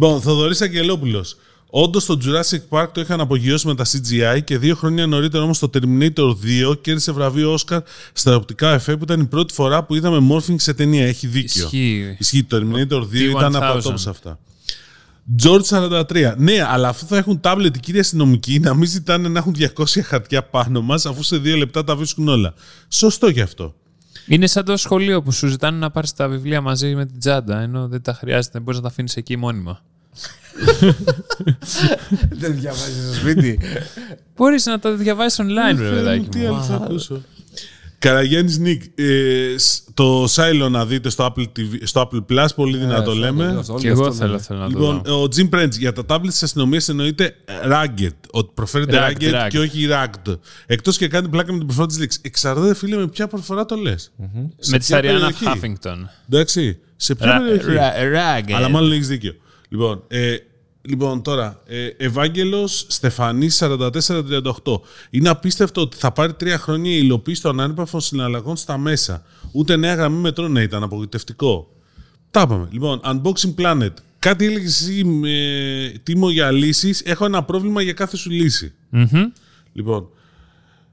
Λοιπόν, 0.00 0.20
Θοδωρής 0.20 0.60
Αγγελόπουλος. 0.60 1.36
Όντως 1.70 2.04
το 2.04 2.18
Jurassic 2.24 2.78
Park 2.78 2.86
το 2.92 3.00
είχαν 3.00 3.20
απογειώσει 3.20 3.66
με 3.66 3.74
τα 3.74 3.84
CGI 3.84 4.40
και 4.44 4.58
δύο 4.58 4.74
χρόνια 4.74 5.06
νωρίτερα 5.06 5.42
όμως 5.42 5.58
το 5.58 5.70
Terminator 5.72 6.36
2 6.70 6.80
κέρδισε 6.80 7.12
βραβείο 7.12 7.54
Oscar 7.54 7.78
στα 8.12 8.36
οπτικά 8.36 8.72
εφέ 8.72 8.96
που 8.96 9.02
ήταν 9.04 9.20
η 9.20 9.24
πρώτη 9.24 9.54
φορά 9.54 9.84
που 9.84 9.94
είδαμε 9.94 10.34
morphing 10.34 10.54
σε 10.56 10.74
ταινία. 10.74 11.06
Έχει 11.06 11.26
δίκιο. 11.26 11.64
Ισχύει. 11.64 12.16
Ισχύει. 12.18 12.44
Το 12.44 12.56
Terminator 12.56 13.00
2 13.00 13.14
ήταν 13.14 13.56
από 13.56 13.58
τα 13.58 13.78
T-1000. 13.78 13.90
top 13.90 13.92
σε 13.94 14.10
αυτά. 14.10 14.38
George 15.42 15.62
43. 15.62 16.34
Ναι, 16.36 16.62
αλλά 16.66 16.88
αφού 16.88 17.06
θα 17.06 17.16
έχουν 17.16 17.40
τάμπλετ 17.40 17.76
οι 17.76 17.80
κύριοι 17.80 17.98
αστυνομικοί, 17.98 18.58
να 18.58 18.74
μην 18.74 18.88
ζητάνε 18.88 19.28
να 19.28 19.38
έχουν 19.38 19.54
200 19.58 20.00
χαρτιά 20.02 20.42
πάνω 20.42 20.80
μας, 20.80 21.06
αφού 21.06 21.22
σε 21.22 21.36
δύο 21.36 21.56
λεπτά 21.56 21.84
τα 21.84 21.96
βρίσκουν 21.96 22.28
όλα. 22.28 22.54
Σωστό 22.88 23.28
γι' 23.28 23.40
αυτό. 23.40 23.74
Είναι 24.26 24.46
σαν 24.46 24.64
το 24.64 24.76
σχολείο 24.76 25.22
που 25.22 25.32
σου 25.32 25.46
ζητάνε 25.46 25.78
να 25.78 25.90
πάρεις 25.90 26.12
τα 26.12 26.28
βιβλία 26.28 26.60
μαζί 26.60 26.94
με 26.94 27.06
την 27.06 27.18
τσάντα, 27.18 27.60
ενώ 27.60 27.88
δεν 27.88 28.02
τα 28.02 28.12
χρειάζεται, 28.12 28.50
δεν 28.52 28.62
μπορείς 28.62 28.78
να 28.78 28.84
τα 28.84 28.90
αφήνεις 28.92 29.16
εκεί 29.16 29.36
μόνιμα. 29.36 29.80
Δεν 32.30 32.54
διαβάζεις 32.60 33.04
στο 33.04 33.14
σπίτι. 33.14 33.58
Μπορείς 34.36 34.66
να 34.66 34.78
τα 34.78 34.90
διαβάσεις 34.92 35.40
online, 35.42 35.78
ρε 35.78 35.90
παιδάκι 35.90 36.28
Τι 36.28 36.38
μου. 36.38 36.46
άλλο 36.46 36.62
θα 36.62 36.74
ακούσω. 36.74 37.22
Καραγιάννη 37.98 38.56
Νίκ, 38.58 38.82
ε, 38.94 39.54
σ- 39.58 39.82
το 39.94 40.24
Silo 40.24 40.68
να 40.70 40.86
δείτε 40.86 41.08
στο 41.10 41.32
Apple, 41.36 41.42
TV, 41.42 41.78
στο 41.82 42.08
Apple 42.12 42.24
Plus, 42.32 42.46
πολύ 42.54 42.76
δυνατό 42.78 43.14
λέμε. 43.14 43.62
Και 43.78 43.88
εγώ 43.88 44.12
θέλω, 44.12 44.38
θέλω 44.38 44.58
να 44.58 44.64
το 44.70 44.78
Λοιπόν, 44.78 45.02
δω. 45.04 45.22
ο 45.22 45.28
Jim 45.36 45.48
Prince, 45.54 45.70
για 45.78 45.92
τα 45.92 46.02
tablets 46.08 46.26
της 46.28 46.42
αστυνομίας 46.42 46.88
εννοείται 46.88 47.34
rugged. 47.70 48.10
Ότι 48.30 48.50
προφέρεται 48.54 48.98
Rugged, 48.98 49.22
rugged, 49.22 49.34
rugged. 49.34 49.46
και 49.48 49.58
όχι 49.58 49.88
rugged. 49.90 50.34
Εκτός 50.66 50.96
και 50.96 51.08
κάνει 51.08 51.28
πλάκα 51.28 51.52
με 51.52 51.58
την 51.58 51.66
προφορά 51.66 51.86
της 51.86 51.98
λέξης. 51.98 52.20
Εξαρτάται, 52.24 52.74
φίλε, 52.74 52.96
με 52.96 53.08
ποια 53.08 53.26
προφορά 53.26 53.64
το 53.64 53.76
λες. 53.76 54.12
Με 54.66 54.78
της 54.78 54.92
Αριάννα 54.92 55.32
Χάφινγκτον. 55.32 56.10
Εντάξει. 56.30 56.78
Σε 56.96 57.14
ποια 57.14 57.42
περιοχή. 57.42 57.74
Ράγκε. 58.10 58.54
Αλλά 58.54 58.68
μάλλον 58.68 58.92
έχεις 58.92 59.08
δίκιο. 59.08 59.34
Λοιπόν, 59.68 60.02
ε, 60.08 60.36
λοιπόν 60.88 61.22
τώρα, 61.22 61.62
ε, 61.66 61.86
Ευάγγελος 61.86 62.86
Στεφανής 62.88 63.56
4438. 63.56 64.80
Είναι 65.10 65.28
απίστευτο 65.28 65.80
ότι 65.80 65.96
θα 65.96 66.12
πάρει 66.12 66.34
τρία 66.34 66.58
χρόνια 66.58 66.90
η 66.90 66.98
υλοποίηση 67.02 67.42
των 67.42 67.60
ανέπαφων 67.60 68.00
συναλλαγών 68.00 68.56
στα 68.56 68.78
μέσα. 68.78 69.22
Ούτε 69.52 69.76
νέα 69.76 69.94
γραμμή 69.94 70.20
μετρό 70.20 70.48
να 70.48 70.62
ήταν 70.62 70.82
απογοητευτικό. 70.82 71.70
Τα 72.30 72.40
είπαμε. 72.40 72.68
Λοιπόν, 72.70 73.00
Unboxing 73.04 73.54
Planet. 73.58 73.92
Κάτι 74.18 74.44
έλεγες 74.44 74.80
εσύ, 74.80 75.04
με, 75.04 75.92
Τίμο, 76.02 76.30
για 76.30 76.50
λύσεις. 76.50 77.02
Έχω 77.04 77.24
ένα 77.24 77.42
πρόβλημα 77.42 77.82
για 77.82 77.92
κάθε 77.92 78.16
σου 78.16 78.30
λύση. 78.30 78.72
Λοιπόν, 79.72 80.08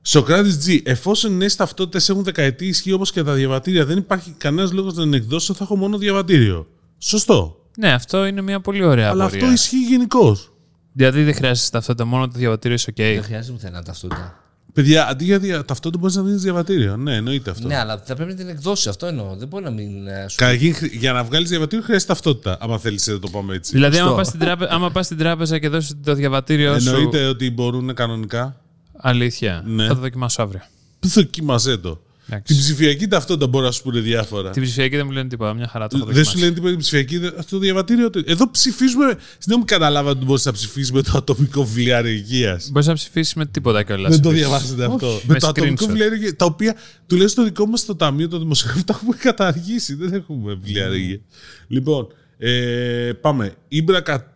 Σοκράτης 0.01 0.67
G, 0.67 0.79
εφόσον 0.83 1.31
οι 1.31 1.35
νέες 1.35 1.55
ταυτότητες 1.55 2.09
έχουν 2.09 2.23
δεκαετή 2.23 2.67
ισχύ 2.67 2.91
όπως 2.91 3.11
και 3.11 3.23
τα 3.23 3.33
διαβατήρια, 3.33 3.85
δεν 3.85 3.97
υπάρχει 3.97 4.31
κανένας 4.37 4.71
λόγος 4.71 4.93
να 4.93 5.03
την 5.03 5.13
εκδώσω, 5.13 5.53
θα 5.53 5.63
έχω 5.63 5.75
μόνο 5.75 5.97
διαβατήριο. 5.97 6.67
Σωστό. 6.97 7.62
Ναι, 7.77 7.91
αυτό 7.93 8.25
είναι 8.25 8.41
μια 8.41 8.59
πολύ 8.59 8.83
ωραία 8.83 9.09
Αλλά 9.09 9.23
απορία. 9.23 9.41
αυτό 9.43 9.53
ισχύει 9.53 9.83
γενικώς. 9.83 10.51
Δηλαδή 10.93 11.23
δεν 11.23 11.33
χρειάζεσαι 11.33 11.71
ταυτότητα, 11.71 12.05
μόνο 12.05 12.27
το 12.27 12.33
διαβατήριο 12.37 12.75
είσαι 12.75 12.91
OK. 12.91 12.97
Δεν 13.13 13.23
χρειάζεται 13.23 13.53
πουθενά 13.53 13.83
ταυτότητα. 13.83 14.37
Παιδιά, 14.73 15.07
αντί 15.07 15.23
για 15.25 15.39
δια... 15.39 15.65
ταυτότητα 15.65 15.97
μπορείς 16.01 16.15
να 16.15 16.21
δίνεις 16.23 16.41
διαβατήριο. 16.41 16.97
Ναι, 16.97 17.15
εννοείται 17.15 17.49
αυτό. 17.49 17.67
Ναι, 17.67 17.77
αλλά 17.77 17.97
θα 18.05 18.15
πρέπει 18.15 18.31
να 18.31 18.37
την 18.37 18.47
εκδώσει. 18.49 18.89
Αυτό 18.89 19.05
εννοώ. 19.05 19.35
Δεν 19.35 19.47
μπορεί 19.47 19.63
να 19.63 19.69
μην. 19.69 20.07
ε, 20.07 20.25
σου- 20.27 20.37
Καταρχήν, 20.37 20.75
χρ- 20.75 20.93
για 20.93 21.13
να 21.13 21.23
βγάλεις 21.23 21.49
διαβατήριο 21.49 21.85
χρειάζεται 21.85 22.13
ταυτότητα. 22.13 22.57
Άμα 22.61 22.77
θέλεις 22.79 23.07
να 23.07 23.19
το 23.19 23.29
πάμε 23.29 23.55
έτσι. 23.55 23.71
Δηλαδή, 23.73 23.97
άμα 23.97 24.03
Σωστό. 24.05 24.17
πας, 24.17 24.27
στην 24.27 24.39
τράπε... 24.39 24.67
άμα 24.69 24.91
πας 24.91 25.05
στην 25.05 25.17
τράπεζα 25.17 25.59
και 25.59 25.69
δώσεις 25.69 25.95
το 26.03 26.13
διαβατήριο 26.13 26.79
σου. 26.79 26.89
Εννοείται 26.89 27.25
ότι 27.25 27.51
μπορούν 27.51 27.93
κανονικά. 27.93 28.61
Αλήθεια. 28.97 29.63
Ναι. 29.65 29.87
Θα 29.87 29.93
το 29.93 29.99
δοκιμάσω 29.99 30.41
αύριο. 30.41 30.61
Δοκίμασέ 30.99 31.77
το. 31.77 32.01
Εντάξει. 32.29 32.53
Την 32.53 32.61
ψηφιακή 32.63 33.07
ταυτότητα 33.07 33.47
μπορεί 33.47 33.65
να 33.65 33.71
σου 33.71 33.81
πούνε 33.83 33.99
διάφορα. 33.99 34.49
Την 34.49 34.63
ψηφιακή 34.63 34.95
δεν 34.95 35.05
μου 35.05 35.11
λένε 35.11 35.27
τίποτα. 35.29 35.53
Μια 35.53 35.67
χαρά 35.67 35.87
το 35.87 35.97
έχω 35.97 36.05
Δεν 36.05 36.15
σου 36.15 36.19
δοκιμάσει. 36.23 36.39
λένε 36.43 36.53
τίποτα 36.53 36.71
την 36.71 36.79
ψηφιακή. 36.81 37.17
δε- 37.17 37.27
Αυτό 37.27 37.55
το 37.55 37.57
διαβατήριο. 37.59 38.09
το- 38.09 38.21
Εδώ 38.25 38.51
ψηφίζουμε. 38.51 39.05
Δεν 39.45 39.55
μου 39.59 39.65
καταλάβατε 39.65 40.15
ότι 40.17 40.25
μπορείς 40.25 40.45
να 40.45 40.51
ψηφίσεις 40.51 40.91
με 40.91 41.01
το 41.01 41.11
ατομικό 41.15 41.65
βιβλιάριο 41.65 42.11
υγεία. 42.11 42.61
Μπορείς 42.71 42.87
να 42.87 42.93
ψηφίσεις 42.93 43.33
με 43.33 43.45
τίποτα 43.45 43.83
κιόλας. 43.83 44.11
Δεν 44.11 44.21
το 44.21 44.29
διαβάσετε 44.29 44.85
αυτό. 44.85 45.07
με 45.07 45.33
με 45.33 45.39
το 45.39 45.47
ατομικό 45.47 45.73
screenshot. 45.83 45.87
βιβλιάριο 45.87 46.15
υγεία. 46.15 46.35
Τα 46.35 46.45
οποία 46.45 46.75
τουλάχιστον 47.07 47.43
το 47.43 47.49
δικό 47.49 47.65
μας 47.67 47.79
στο 47.79 47.95
ταμείο 47.95 48.27
των 48.27 48.39
δημοσιογράφων 48.39 48.85
τα 48.85 48.93
έχουμε 49.01 49.15
καταργήσει. 49.15 49.95
Δεν 49.95 50.13
έχουμε 50.13 50.53
βιβλιάριο 50.53 50.93
υγεία. 50.95 51.19
Λοιπόν, 51.67 52.07
ε, 52.37 53.11
πάμε. 53.21 53.53
Ήμπρα 53.67 54.01
Κα- 54.01 54.27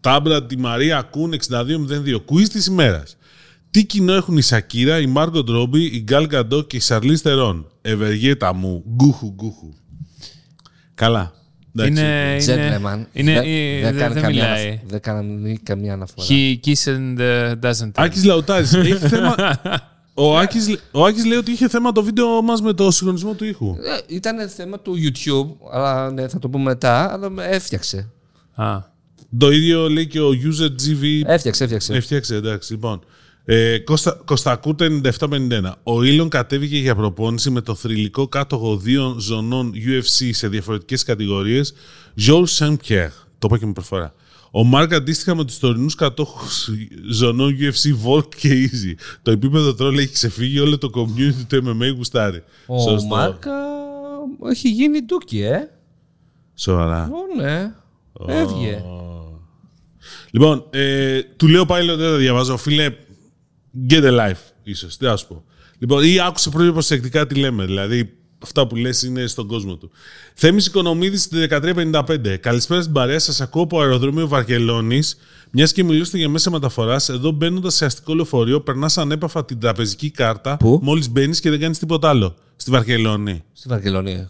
Τάμπρα, 0.00 0.46
τη 0.46 0.58
Μαρία 0.58 1.02
Κούν 1.02 1.32
6202. 1.32 2.20
Κουίζ 2.20 2.46
της 2.48 2.66
ημέρας. 2.66 3.16
Τι 3.70 3.84
κοινό 3.84 4.12
έχουν 4.12 4.36
η 4.36 4.40
Σακύρα, 4.42 5.00
η 5.00 5.06
Μάργκο 5.06 5.42
Ντρόμπι, 5.44 5.84
η 5.84 6.02
Γκάλ 6.04 6.26
Γκαντό 6.26 6.62
και 6.62 6.76
η 6.76 6.80
Σαρλίς 6.80 7.18
Στερών. 7.18 7.66
Ευεργέτα 7.82 8.54
μου. 8.54 8.84
Γκούχου, 8.94 9.32
γκούχου. 9.34 9.68
Καλά. 10.94 11.32
Εντάξει. 11.76 12.02
Είναι. 12.02 12.36
Gentleman. 12.36 13.04
είναι, 13.12 13.30
είναι 13.30 13.32
Δεν- 13.32 13.44
ε, 13.44 13.80
δεν 13.82 13.92
δεν, 13.92 13.98
κάνει 13.98 14.12
δεν 14.14 14.22
καμία 14.22 14.44
μιλάει. 14.44 14.66
αναφ- 14.68 14.80
Δεν 14.90 15.00
κάνει 15.00 15.58
καμία 15.62 15.92
αναφορά. 15.92 16.26
He 16.30 16.56
kiss 16.64 16.84
and 16.86 17.18
uh, 17.20 17.54
doesn't. 17.70 17.90
Άκης 17.94 18.24
Λαουτάρης, 18.24 18.72
έχει 18.74 18.92
θέμα... 18.94 19.34
Ο 20.14 20.38
Άκης, 20.38 20.76
ο 20.92 21.04
Άκης 21.04 21.24
λέει 21.24 21.38
ότι 21.38 21.50
είχε 21.50 21.68
θέμα 21.68 21.92
το 21.92 22.02
βίντεο 22.02 22.42
μας 22.42 22.60
με 22.62 22.72
το 22.72 22.90
συγχρονισμό 22.90 23.34
του 23.34 23.44
ήχου. 23.44 23.76
Ε, 24.08 24.14
Ήταν 24.14 24.48
θέμα 24.48 24.80
του 24.80 24.94
YouTube, 24.96 25.68
αλλά 25.72 26.10
ναι, 26.10 26.28
θα 26.28 26.38
το 26.38 26.48
πούμε 26.48 26.64
μετά, 26.64 27.12
αλλά 27.12 27.30
με 27.30 27.44
έφτιαξε. 27.46 28.08
Α, 28.54 28.78
Το 29.38 29.50
ίδιο 29.50 29.88
λέει 29.88 30.06
και 30.06 30.20
ο 30.20 30.28
User 30.30 30.66
GV. 30.68 31.22
Έφτιαξε, 31.26 31.64
έφτιαξε. 31.64 31.92
Έφτιαξε, 31.94 32.34
εντάξει, 32.34 32.72
λοιπόν. 32.72 33.00
Ε, 33.50 33.78
Κώστα, 33.78 34.20
Κωστακούτα 34.24 34.86
9751. 35.18 35.72
Ο 35.82 36.02
Ήλον 36.02 36.28
κατέβηκε 36.28 36.78
για 36.78 36.94
προπόνηση 36.94 37.50
με 37.50 37.60
το 37.60 37.74
θρηλυκό 37.74 38.28
κάτοχο 38.28 38.76
δύο 38.76 39.16
ζωνών 39.18 39.72
UFC 39.74 40.30
σε 40.30 40.48
διαφορετικές 40.48 41.02
κατηγορίες, 41.02 41.74
Joel 42.26 42.44
Saint-Pierre. 42.58 43.12
Το 43.38 43.46
είπα 43.46 43.58
και 43.58 43.66
με 43.66 43.72
προφορά. 43.72 44.14
Ο 44.50 44.64
Μάρκ 44.64 44.92
αντίστοιχα 44.94 45.34
με 45.34 45.44
τους 45.44 45.58
τωρινούς 45.58 45.94
κατόχους 45.94 46.70
ζωνών 47.10 47.56
UFC 47.60 48.08
Volk 48.08 48.34
και 48.34 48.48
Easy. 48.70 48.94
Το 49.22 49.30
επίπεδο 49.30 49.74
τρόλ 49.74 49.98
έχει 49.98 50.12
ξεφύγει, 50.12 50.60
όλο 50.60 50.78
το 50.78 50.90
community 50.94 51.44
του 51.48 51.62
MMA 51.64 51.94
γουστάρει. 51.96 52.42
Ο 52.66 52.78
Σωστό. 52.80 53.06
Μάρκα 53.06 53.52
έχει 54.50 54.68
γίνει 54.68 55.00
ντούκι, 55.00 55.40
ε. 55.40 55.70
Σοβαρά. 56.54 57.10
Ω, 57.12 57.42
ναι. 57.42 57.74
Έβγε. 58.26 58.82
Λοιπόν, 60.30 60.64
ε, 60.70 61.22
του 61.22 61.48
λέω 61.48 61.66
πάλι 61.66 61.90
ότι 61.90 62.00
δεν 62.00 62.10
τα 62.10 62.16
διαβάζω. 62.16 62.56
Φίλε, 62.56 62.94
get 63.90 64.02
a 64.04 64.10
life, 64.18 64.40
ίσως. 64.62 64.96
Τι 64.96 65.04
να 65.04 65.16
σου 65.16 65.26
πω. 65.26 65.44
Λοιπόν, 65.78 66.04
ή 66.04 66.20
άκουσε 66.20 66.50
πρώτα 66.50 66.72
προσεκτικά 66.72 67.26
τι 67.26 67.34
λέμε. 67.34 67.64
Δηλαδή, 67.64 68.12
αυτά 68.42 68.66
που 68.66 68.76
λες 68.76 69.02
είναι 69.02 69.26
στον 69.26 69.46
κόσμο 69.46 69.76
του. 69.76 69.90
Θέμης 70.34 70.66
Οικονομίδης 70.66 71.22
στη 71.22 71.36
1355. 71.36 72.36
Καλησπέρα 72.40 72.80
στην 72.82 72.92
παρέα. 72.94 73.18
Σας 73.18 73.40
ακούω 73.40 73.62
από 73.62 73.80
αεροδρόμιο 73.80 74.28
Βαρκελόνης. 74.28 75.16
Μιας 75.50 75.72
και 75.72 75.84
μιλήσατε 75.84 76.18
για 76.18 76.28
μέσα 76.28 76.50
μεταφοράς, 76.50 77.08
εδώ 77.08 77.30
μπαίνοντας 77.30 77.74
σε 77.74 77.84
αστικό 77.84 78.14
λεωφορείο, 78.14 78.60
περνάς 78.60 78.98
ανέπαφα 78.98 79.44
την 79.44 79.58
τραπεζική 79.58 80.10
κάρτα. 80.10 80.56
Πού; 80.56 80.78
Μόλις 80.82 81.10
μπαίνεις 81.10 81.40
και 81.40 81.50
δεν 81.50 81.60
κάνεις 81.60 81.78
τίποτα 81.78 82.08
άλλο. 82.08 82.34
Στη 82.56 82.70
Βαρκελόνη. 82.70 83.44
Στη 83.52 83.68
Βαρκελόνη. 83.68 84.12
Ρε 84.12 84.26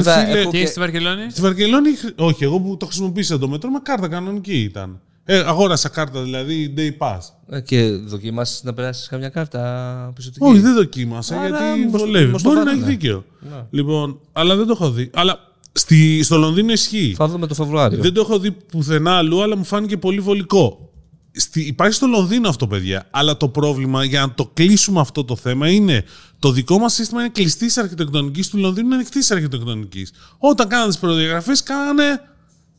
Βέβαια, 0.00 0.26
φίλε, 0.26 0.38
έχω 0.40 0.50
Και 0.50 0.58
και- 0.60 0.66
στη 0.66 0.80
Βαρκελόνη; 0.80 1.30
Στη 1.30 1.40
Βαρκελόνη, 1.40 1.88
όχι, 2.16 2.44
εγώ 2.44 2.60
που 2.60 2.76
το 2.76 2.86
χρησιμοποίησα 2.86 3.38
το 3.38 3.48
μέτρο, 3.48 3.70
με 3.70 3.78
κάρτα 3.82 4.08
κανονική 4.08 4.62
ήταν. 4.62 5.00
Ε, 5.30 5.38
αγόρασα 5.38 5.88
κάρτα, 5.88 6.22
δηλαδή 6.22 6.74
day 6.76 6.90
pass. 6.98 7.18
Ε, 7.48 7.60
Και 7.60 7.90
δοκίμασες 7.90 8.62
να 8.62 8.74
περάσεις 8.74 9.08
καμιά 9.08 9.28
κάρτα 9.28 10.12
πιστοτική. 10.14 10.44
Όχι, 10.44 10.58
δεν 10.58 10.74
δοκίμασα 10.74 11.36
Άρα, 11.40 11.48
γιατί 11.48 11.80
μήπως- 11.84 12.00
βολεύει. 12.00 12.26
μήπως 12.26 12.42
το 12.42 12.48
Μπορεί 12.48 12.60
να 12.60 12.64
βάλανε. 12.64 12.86
έχει 12.86 12.94
δίκαιο. 12.96 13.24
Ναι. 13.40 13.64
Λοιπόν, 13.70 14.20
αλλά 14.32 14.56
δεν 14.56 14.66
το 14.66 14.72
έχω 14.72 14.90
δει. 14.90 15.10
Αλλά 15.14 15.38
στη, 15.72 16.22
στο 16.22 16.36
Λονδίνο 16.36 16.72
ισχύει. 16.72 17.14
Θα 17.16 17.28
δούμε 17.28 17.46
το 17.46 17.54
Φεβρουάριο. 17.54 17.98
Δεν 17.98 18.12
το 18.12 18.20
έχω 18.20 18.38
δει 18.38 18.50
πουθενά 18.50 19.16
αλλού, 19.16 19.42
αλλά 19.42 19.56
μου 19.56 19.64
φάνηκε 19.64 19.96
πολύ 19.96 20.20
βολικό. 20.20 20.90
Στη, 21.32 21.60
υπάρχει 21.66 21.94
στο 21.94 22.06
Λονδίνο 22.06 22.48
αυτό, 22.48 22.66
παιδιά. 22.66 23.06
Αλλά 23.10 23.36
το 23.36 23.48
πρόβλημα 23.48 24.04
για 24.04 24.20
να 24.20 24.34
το 24.34 24.50
κλείσουμε 24.54 25.00
αυτό 25.00 25.24
το 25.24 25.36
θέμα 25.36 25.68
είναι 25.70 26.04
το 26.38 26.50
δικό 26.52 26.78
μας 26.78 26.92
σύστημα 26.94 27.20
είναι 27.20 27.30
κλειστής 27.30 27.76
αρχιτεκτονικής, 27.76 28.48
του 28.48 28.58
Λονδίνου 28.58 28.86
είναι 28.86 28.94
ανοιχτής 28.94 29.30
αρχιτεκτονικής. 29.30 30.12
Όταν 30.38 30.68
κάνανε 30.68 30.88
τις 30.88 30.98
προδιαγραφές, 30.98 31.62
κάνανε. 31.62 32.20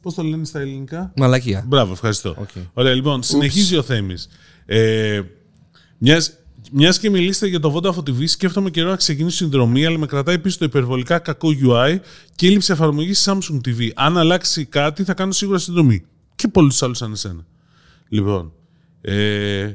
Πώς 0.01 0.13
το 0.13 0.23
λένε 0.23 0.45
στα 0.45 0.59
ελληνικά; 0.59 1.11
Μαλακία. 1.15 1.63
Μπράβο, 1.67 1.91
ευχαριστώ. 1.91 2.35
Οκ. 2.39 2.49
Ωραία, 2.73 2.93
λοιπόν, 2.93 3.23
συνεχίζει 3.23 3.77
ο 3.77 3.81
Θέμης. 3.81 4.29
Ε, 4.65 5.21
μιας, 5.97 6.33
μιας 6.71 6.99
και 6.99 7.09
μιλήσετε 7.09 7.47
για 7.47 7.59
το 7.59 7.75
Vodafone 7.75 8.09
TV, 8.09 8.23
σκέφτομαι 8.25 8.69
καιρό 8.69 8.89
να 8.89 8.95
ξεκινήσει 8.95 9.37
συνδρομή, 9.37 9.85
αλλά 9.85 9.97
με 9.97 10.05
κρατάει 10.05 10.39
πίσω 10.39 10.57
το 10.57 10.65
υπερβολικά 10.65 11.19
κακό 11.19 11.49
UI 11.63 11.99
και 12.35 12.47
έλλειψη 12.47 12.71
εφαρμογής 12.71 13.29
Samsung 13.29 13.59
TV. 13.65 13.89
Αν 13.95 14.17
αλλάξει 14.17 14.65
κάτι, 14.65 15.03
θα 15.03 15.13
κάνω 15.13 15.31
σίγουρα 15.31 15.57
συνδρομή. 15.57 16.05
Και 16.35 16.47
πολλούς 16.47 16.83
άλλους 16.83 16.97
σαν 16.97 17.11
εσένα. 17.11 17.45
Λοιπόν. 18.09 18.51
Ε, 19.01 19.73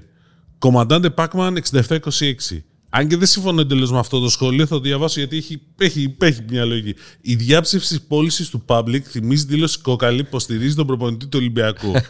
Κομμαντάντε 0.58 1.14
Pacman 1.16 1.56
6726. 1.72 2.64
Αν 2.96 3.08
και 3.08 3.16
δεν 3.16 3.26
συμφωνώ 3.26 3.60
εντελώς 3.60 3.92
με 3.92 3.98
αυτό 3.98 4.20
το 4.20 4.28
σχόλιο, 4.28 4.66
θα 4.66 4.74
το 4.74 4.80
διαβάσω 4.80 5.18
γιατί 5.18 5.36
έχει, 5.36 5.60
έχει, 5.78 6.16
έχει 6.20 6.40
μια 6.48 6.64
λογική. 6.64 6.94
Η 7.20 7.34
διάψευση 7.34 8.06
πώλησης 8.06 8.48
του 8.48 8.64
public 8.66 9.00
θυμίζει 9.00 9.44
δήλωση 9.44 9.78
κόκαλη 9.78 10.24
που 10.24 10.38
στηρίζει 10.38 10.74
τον 10.74 10.86
προπονητή 10.86 11.26
του 11.26 11.38
Ολυμπιακού. 11.40 11.92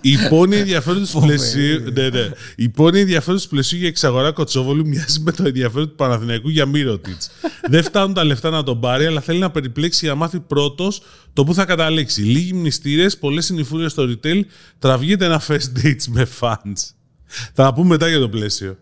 Η 0.00 0.16
πόνη 0.28 0.56
ενδιαφέροντο 0.56 1.06
του 1.12 1.20
πλαισίου, 1.20 1.80
ναι, 1.92 2.08
ναι. 2.08 2.30
Η 2.56 2.68
πόνη 2.68 3.00
ενδιαφέροντο 3.00 3.42
του 3.42 3.48
πλαισίου 3.48 3.78
για 3.78 3.88
εξαγορά 3.88 4.32
Κοτσόβολου 4.32 4.86
μοιάζει 4.86 5.20
με 5.20 5.32
το 5.32 5.46
ενδιαφέρον 5.46 5.88
του 5.88 5.94
Παναθηναϊκού 5.94 6.48
για 6.48 6.66
Μύρωτιτς. 6.66 7.30
δεν 7.68 7.82
φτάνουν 7.82 8.14
τα 8.14 8.24
λεφτά 8.24 8.50
να 8.50 8.62
τον 8.62 8.80
πάρει, 8.80 9.06
αλλά 9.06 9.20
θέλει 9.20 9.38
να 9.38 9.50
περιπλέξει 9.50 10.04
για 10.04 10.14
να 10.14 10.18
μάθει 10.18 10.40
πρώτος 10.40 11.02
το 11.32 11.44
που 11.44 11.54
θα 11.54 11.64
καταλήξει. 11.64 12.22
Λίγοι 12.22 12.52
μνηστήρες, 12.52 13.18
πολλές 13.18 13.44
συνειφούρειε 13.44 13.88
στο 13.88 14.08
retail, 14.08 14.40
τραβιέται 14.78 15.24
ένα 15.24 15.42
first 15.48 15.82
dates 15.82 16.04
με 16.08 16.26
fans. 16.40 16.90
Θα 17.26 17.62
τα 17.62 17.74
πούμε 17.74 17.88
μετά 17.88 18.08
για 18.08 18.18
το 18.18 18.28
πλαίσιο. 18.28 18.76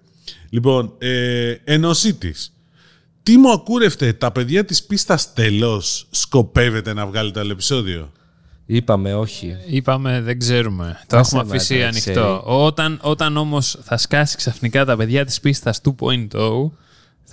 Λοιπόν, 0.54 0.92
ε, 0.98 1.54
ενωσή 1.64 2.14
της. 2.14 2.52
Τι 3.22 3.36
μου 3.36 3.52
ακούρευτε, 3.52 4.12
τα 4.12 4.32
παιδιά 4.32 4.64
της 4.64 4.84
πίστας 4.84 5.32
τελώς 5.32 6.06
σκοπεύετε 6.10 6.92
να 6.92 7.06
βγάλετε 7.06 7.40
άλλο 7.40 7.52
επεισόδιο; 7.52 8.12
Είπαμε 8.66 9.14
όχι. 9.14 9.56
Είπαμε, 9.66 10.20
δεν 10.20 10.38
ξέρουμε. 10.38 11.00
Το 11.06 11.16
Άσε 11.16 11.36
έχουμε 11.36 11.50
να 11.50 11.56
αφήσει 11.56 11.78
τα 11.78 11.86
ανοιχτό. 11.86 12.10
ξέρει. 12.10 12.40
Όταν, 12.44 12.98
όταν 13.02 13.36
όμως 13.36 13.78
θα 13.82 13.96
σκάσει 13.96 14.36
ξαφνικά 14.36 14.84
τα 14.84 14.96
παιδιά 14.96 15.24
της 15.24 15.40
πίστας 15.40 15.80
2.0, 15.80 16.70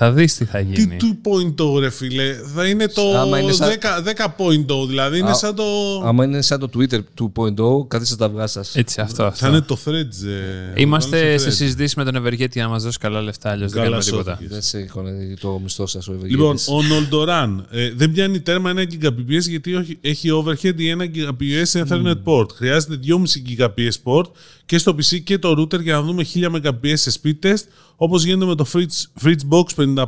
θα 0.03 0.11
δεις 0.11 0.35
τι 0.35 0.45
θα 0.45 0.57
Τι 0.59 0.63
γίνει. 0.73 0.97
2.0 1.57 1.79
ρε 1.79 1.89
φίλε, 1.89 2.33
θα 2.55 2.67
είναι 2.67 2.87
το 2.87 3.17
Άμα 3.17 3.39
είναι 3.39 3.51
σαν- 3.51 3.69
10, 3.69 4.01
10.0 4.01 4.87
δηλαδή 4.87 5.19
είναι 5.19 5.29
Α, 5.29 5.33
σαν 5.33 5.55
το... 5.55 5.63
Άμα 6.05 6.23
είναι 6.23 6.41
σαν 6.41 6.59
το 6.59 6.69
Twitter 6.77 6.99
2.0, 7.21 7.87
καθίστε 7.87 8.15
τα 8.15 8.25
αυγά 8.25 8.47
σας. 8.47 8.75
Έτσι, 8.75 9.01
αυτό. 9.01 9.15
Θα 9.15 9.27
αυτό. 9.27 9.47
είναι 9.47 9.61
το 9.61 9.77
threads. 9.85 10.27
ε, 10.27 10.81
Είμαστε 10.81 11.17
θα 11.17 11.23
είναι 11.25 11.31
σε 11.31 11.37
στο 11.37 11.49
threads. 11.49 11.53
συζητήσει 11.53 11.93
με 11.97 12.03
τον 12.03 12.15
Ευεργέτη 12.15 12.51
για 12.53 12.63
να 12.63 12.69
μας 12.69 12.83
δώσει 12.83 12.97
καλά 12.97 13.21
λεφτά, 13.21 13.49
αλλιώς 13.49 13.71
δεν 13.71 13.83
κάνουμε 13.83 14.03
τίποτα. 14.03 14.23
Γαλασσόφυγες. 14.23 14.51
Δεν 14.53 14.61
σε 14.61 14.79
εικόνα 14.79 15.11
το 15.39 15.59
μισθό 15.63 15.85
σας 15.87 16.07
ο 16.07 16.11
Λοιπόν, 16.11 16.27
Ευαγγέλης. 16.29 16.67
ο 16.67 16.81
Νολντοράν 16.81 17.65
ε, 17.71 17.91
δεν 17.95 18.11
πιάνει 18.11 18.39
τέρμα 18.39 18.73
1 18.75 18.79
Gbps 19.05 19.41
γιατί 19.49 19.75
όχι- 19.75 19.97
έχει 20.01 20.29
overhead 20.43 20.79
ή 20.79 20.91
1 20.91 21.03
Gbps 21.15 21.81
Ethernet 21.85 22.23
port. 22.25 22.51
Χρειάζεται 22.55 22.99
2,5 23.07 23.63
Gbps 23.63 23.95
port 24.03 24.31
και 24.65 24.77
στο 24.77 24.91
PC 24.97 25.19
και 25.23 25.37
το 25.37 25.51
router 25.61 25.81
για 25.81 25.93
να 25.93 26.01
δούμε 26.01 26.23
1000 26.33 26.45
Mbps 26.55 26.93
σε 26.93 27.19
speed 27.23 27.45
test 27.45 27.63
όπως 28.03 28.23
γίνεται 28.23 28.45
με 28.45 28.55
το 28.55 28.65
Fritz, 28.73 29.23
Fritzbox 29.23 29.63
55 29.75 30.05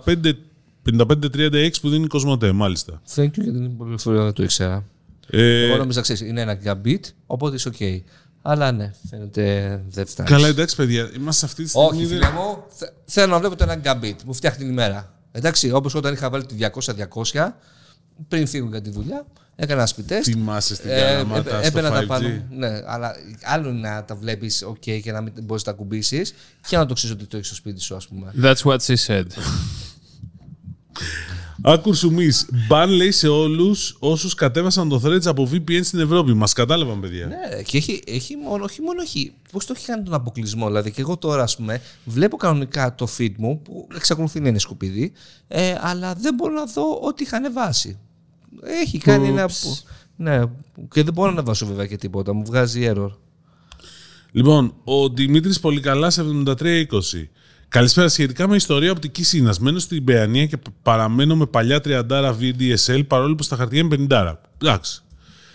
5530X 0.91 1.71
που 1.81 1.89
δίνει 1.89 2.03
η 2.03 2.07
Cosmote, 2.13 2.51
μάλιστα. 2.51 3.01
Thank 3.15 3.23
you 3.25 3.31
για 3.33 3.51
την 3.51 3.77
πληροφορία, 3.77 4.23
δεν 4.23 4.33
το 4.33 4.43
ήξερα. 4.43 4.85
Ε, 5.29 5.65
Εγώ 5.67 5.77
νόμιζα, 5.77 6.01
ξέρεις, 6.01 6.21
είναι 6.21 6.41
ένα 6.41 6.59
gigabit, 6.63 6.99
οπότε 7.25 7.55
είσαι 7.55 7.71
OK. 7.79 7.99
Αλλά 8.41 8.71
ναι, 8.71 8.93
φαίνεται 9.09 9.81
δεν 9.89 10.05
φτάνεις. 10.05 10.31
καλά, 10.31 10.47
εντάξει, 10.47 10.75
παιδιά, 10.75 11.01
είμαστε 11.15 11.39
σε 11.39 11.45
αυτή 11.45 11.63
τη 11.63 11.69
στιγμή. 11.69 11.87
Όχι, 11.87 12.05
δεν- 12.05 12.07
φίλε 12.07 12.29
μου, 12.31 12.63
θε- 12.69 12.91
θέλω 13.05 13.31
να 13.31 13.39
βλέπω 13.39 13.55
το 13.55 13.63
ένα 13.69 13.81
gigabit. 13.83 14.15
Μου 14.25 14.33
φτιάχνει 14.33 14.57
την 14.63 14.69
ημέρα. 14.71 15.13
Εντάξει, 15.31 15.71
όπως 15.71 15.95
όταν 15.95 16.13
είχα 16.13 16.29
βάλει 16.29 16.45
τη 16.45 16.55
200-200, 16.55 17.55
πριν 18.27 18.47
φύγω 18.47 18.67
για 18.67 18.81
τη 18.81 18.89
δουλειά, 18.89 19.25
έκανα 19.55 19.81
ένα 19.81 19.89
speed 19.95 20.11
test. 20.11 20.21
Θυμάσαι 20.23 20.75
στην 20.75 20.89
Ε, 20.89 20.99
Καλαμάτα 20.99 21.39
έπαι- 21.39 21.65
στο 21.65 21.67
έπαιρνα 21.67 21.89
τα 21.89 21.99
5G. 22.01 22.07
πάνω. 22.07 22.27
Ναι, 22.49 22.81
αλλά 22.85 23.15
άλλο 23.43 23.69
είναι 23.69 23.89
να 23.89 24.03
τα 24.03 24.15
βλέπεις 24.15 24.65
OK 24.67 24.99
και 25.03 25.11
να 25.11 25.21
μην 25.21 25.33
μπορείς 25.43 25.63
να 25.65 25.71
τα 25.71 25.77
κουμπίσεις 25.77 26.33
και 26.67 26.77
να 26.77 26.85
το 26.85 26.93
ξέρεις 26.93 27.15
ότι 27.15 27.25
το 27.25 27.35
έχεις 27.35 27.47
στο 27.47 27.55
σπίτι 27.55 27.81
σου, 27.81 27.95
ας 27.95 28.07
πούμε. 28.07 28.33
That's 28.43 28.61
what 28.63 28.77
she 28.85 28.95
said. 29.07 29.25
Άκουρ 31.65 31.95
σου 31.95 32.11
μης, 32.11 32.47
μπαν 32.67 32.89
λέει 32.89 33.11
σε 33.11 33.27
όλους 33.27 33.95
όσους 33.99 34.33
κατέβασαν 34.33 34.89
το 34.89 35.01
threads 35.05 35.25
από 35.25 35.49
VPN 35.51 35.79
στην 35.83 35.99
Ευρώπη. 35.99 36.33
Μας 36.33 36.53
κατάλαβαν, 36.53 36.99
παιδιά. 36.99 37.25
Ναι, 37.27 37.61
και 37.61 37.77
έχει, 37.77 38.01
έχει 38.05 38.35
μόνο, 38.35 38.63
όχι 38.63 38.81
μόνο 38.81 39.01
έχει. 39.01 39.33
Πώς 39.51 39.65
το 39.65 39.73
έχει 39.77 39.85
κάνει 39.85 40.03
τον 40.03 40.13
αποκλεισμό. 40.13 40.67
Δηλαδή, 40.67 40.91
και 40.91 41.01
εγώ 41.01 41.17
τώρα, 41.17 41.43
ας 41.43 41.55
πούμε, 41.55 41.81
βλέπω 42.05 42.37
κανονικά 42.37 42.95
το 42.95 43.07
feed 43.17 43.33
μου, 43.37 43.61
που 43.61 43.87
εξακολουθεί 43.95 44.39
να 44.39 44.47
είναι 44.47 44.59
σκουπίδι, 44.59 45.11
ε, 45.47 45.75
αλλά 45.81 46.13
δεν 46.13 46.33
μπορώ 46.33 46.53
να 46.53 46.65
δω 46.65 46.99
ό,τι 47.01 47.23
είχα 47.23 47.37
ανεβάσει. 47.37 47.97
Έχει 48.61 48.97
κάνει 48.97 49.27
ένα. 49.27 49.49
Oops. 49.49 49.83
Ναι, 50.15 50.41
και 50.91 51.03
δεν 51.03 51.13
μπορώ 51.13 51.27
να 51.27 51.33
ανεβάσω 51.33 51.65
βέβαια 51.65 51.85
και 51.85 51.97
τίποτα. 51.97 52.33
Μου 52.33 52.45
βγάζει 52.45 52.91
error. 52.93 53.11
Λοιπόν, 54.31 54.73
ο 54.83 55.09
Δημήτρης 55.09 55.59
Πολυκαλάς 55.59 56.19
7320. 56.19 57.29
Καλησπέρα. 57.67 58.07
Σχετικά 58.07 58.47
με 58.47 58.55
ιστορία 58.55 58.91
οπτικής 58.91 59.27
σύνας. 59.27 59.59
Μένω 59.59 59.79
στην 59.79 60.03
Παιανία 60.03 60.45
και 60.45 60.57
παραμένω 60.81 61.35
με 61.35 61.45
παλιά 61.45 61.81
30 61.83 62.35
VDSL 62.39 63.07
παρόλο 63.07 63.35
που 63.35 63.43
στα 63.43 63.55
χαρτιά 63.55 63.79
είναι 63.79 64.07
50. 64.09 64.33
Εντάξει. 64.61 65.03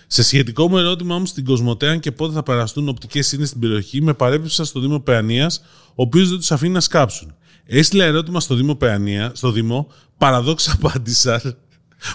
Σε 0.07 0.23
σχετικό 0.23 0.71
με 0.71 0.81
ερώτημά 0.81 1.19
μου 1.19 1.27
στην 1.27 1.45
Κοσμοτέα 1.45 1.97
και 1.97 2.13
πότε 2.13 2.33
θα 2.33 2.43
παραστούν 2.43 2.89
οπτικές 2.89 3.27
σύνες 3.27 3.49
στην 3.49 3.61
περιοχή, 3.61 4.03
με 4.03 4.15
παρέπεψα 4.15 4.65
στο 4.65 4.81
Δήμο 4.81 5.01
Παιανίας, 5.01 5.63
ο 5.89 6.03
οποίος 6.03 6.29
δεν 6.29 6.39
τους 6.39 6.53
αφήνει 6.53 6.73
να 6.73 6.81
σκάψουν. 6.81 7.35
Έστειλα 7.65 8.05
ερώτημα 8.05 8.41
στο 8.41 8.55
Δήμο 8.55 8.75
Παιανία, 8.75 9.31
στο 9.35 9.51
Δήμο, 9.51 9.89
παραδόξα 10.19 10.73
απάντησαν. 10.73 11.57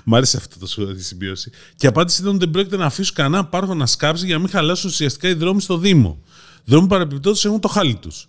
Μ' 0.04 0.16
άρεσε 0.16 0.38
αυτό 0.38 0.60
το 0.60 0.68
σχόλιο, 0.68 0.94
τη 0.94 1.04
συμπίωση. 1.04 1.52
Και 1.76 1.86
η 1.86 1.90
απάντηση 1.90 2.22
ήταν 2.22 2.36
ότι 2.36 2.44
δεν 2.44 2.54
πρόκειται 2.54 2.78
να 2.78 2.86
αφήσουν 2.86 3.16
κανένα 3.16 3.46
πάροχο 3.46 3.74
να 3.74 3.86
σκάψει 3.86 4.26
για 4.26 4.36
να 4.36 4.42
μην 4.42 4.50
χαλάσουν 4.50 4.90
ουσιαστικά 4.90 5.30
οι 5.30 5.34
δρόμοι 5.34 5.62
στο 5.62 5.78
Δήμο. 5.78 6.22
Δρόμοι 6.66 6.88
παρεμπιπτόντως 6.88 7.46
έχουν 7.46 7.60
το 7.60 7.68
χάλι 7.68 7.96
τους. 7.96 8.28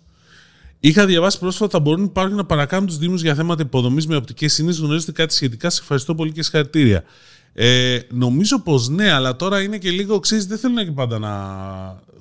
Είχα 0.79 1.05
διαβάσει 1.05 1.39
πρόσφατα 1.39 1.65
ότι 1.65 1.73
θα 1.73 1.79
μπορούν 1.79 2.03
υπάρχουν 2.05 2.35
να 2.35 2.45
παρακάνουν 2.45 2.87
τους 2.87 2.97
Δήμους 2.97 3.21
για 3.21 3.35
θέματα 3.35 3.61
υποδομής 3.61 4.07
με 4.07 4.15
οπτικές 4.15 4.53
σύνες. 4.53 4.79
Γνωρίζετε 4.79 5.11
κάτι 5.11 5.33
σχετικά. 5.33 5.69
Σε 5.69 5.81
ευχαριστώ 5.81 6.15
πολύ 6.15 6.31
και 6.31 6.43
συγχαρητήρια. 6.43 7.03
Ε, 7.53 7.99
νομίζω 8.09 8.59
πως 8.59 8.89
ναι, 8.89 9.11
αλλά 9.11 9.35
τώρα 9.35 9.61
είναι 9.61 9.77
και 9.77 9.89
λίγο 9.89 10.19
ξέρεις, 10.19 10.45
δεν 10.45 10.57
θέλουν 10.57 10.77
και 10.77 10.91
πάντα 10.91 11.19
να 11.19 11.31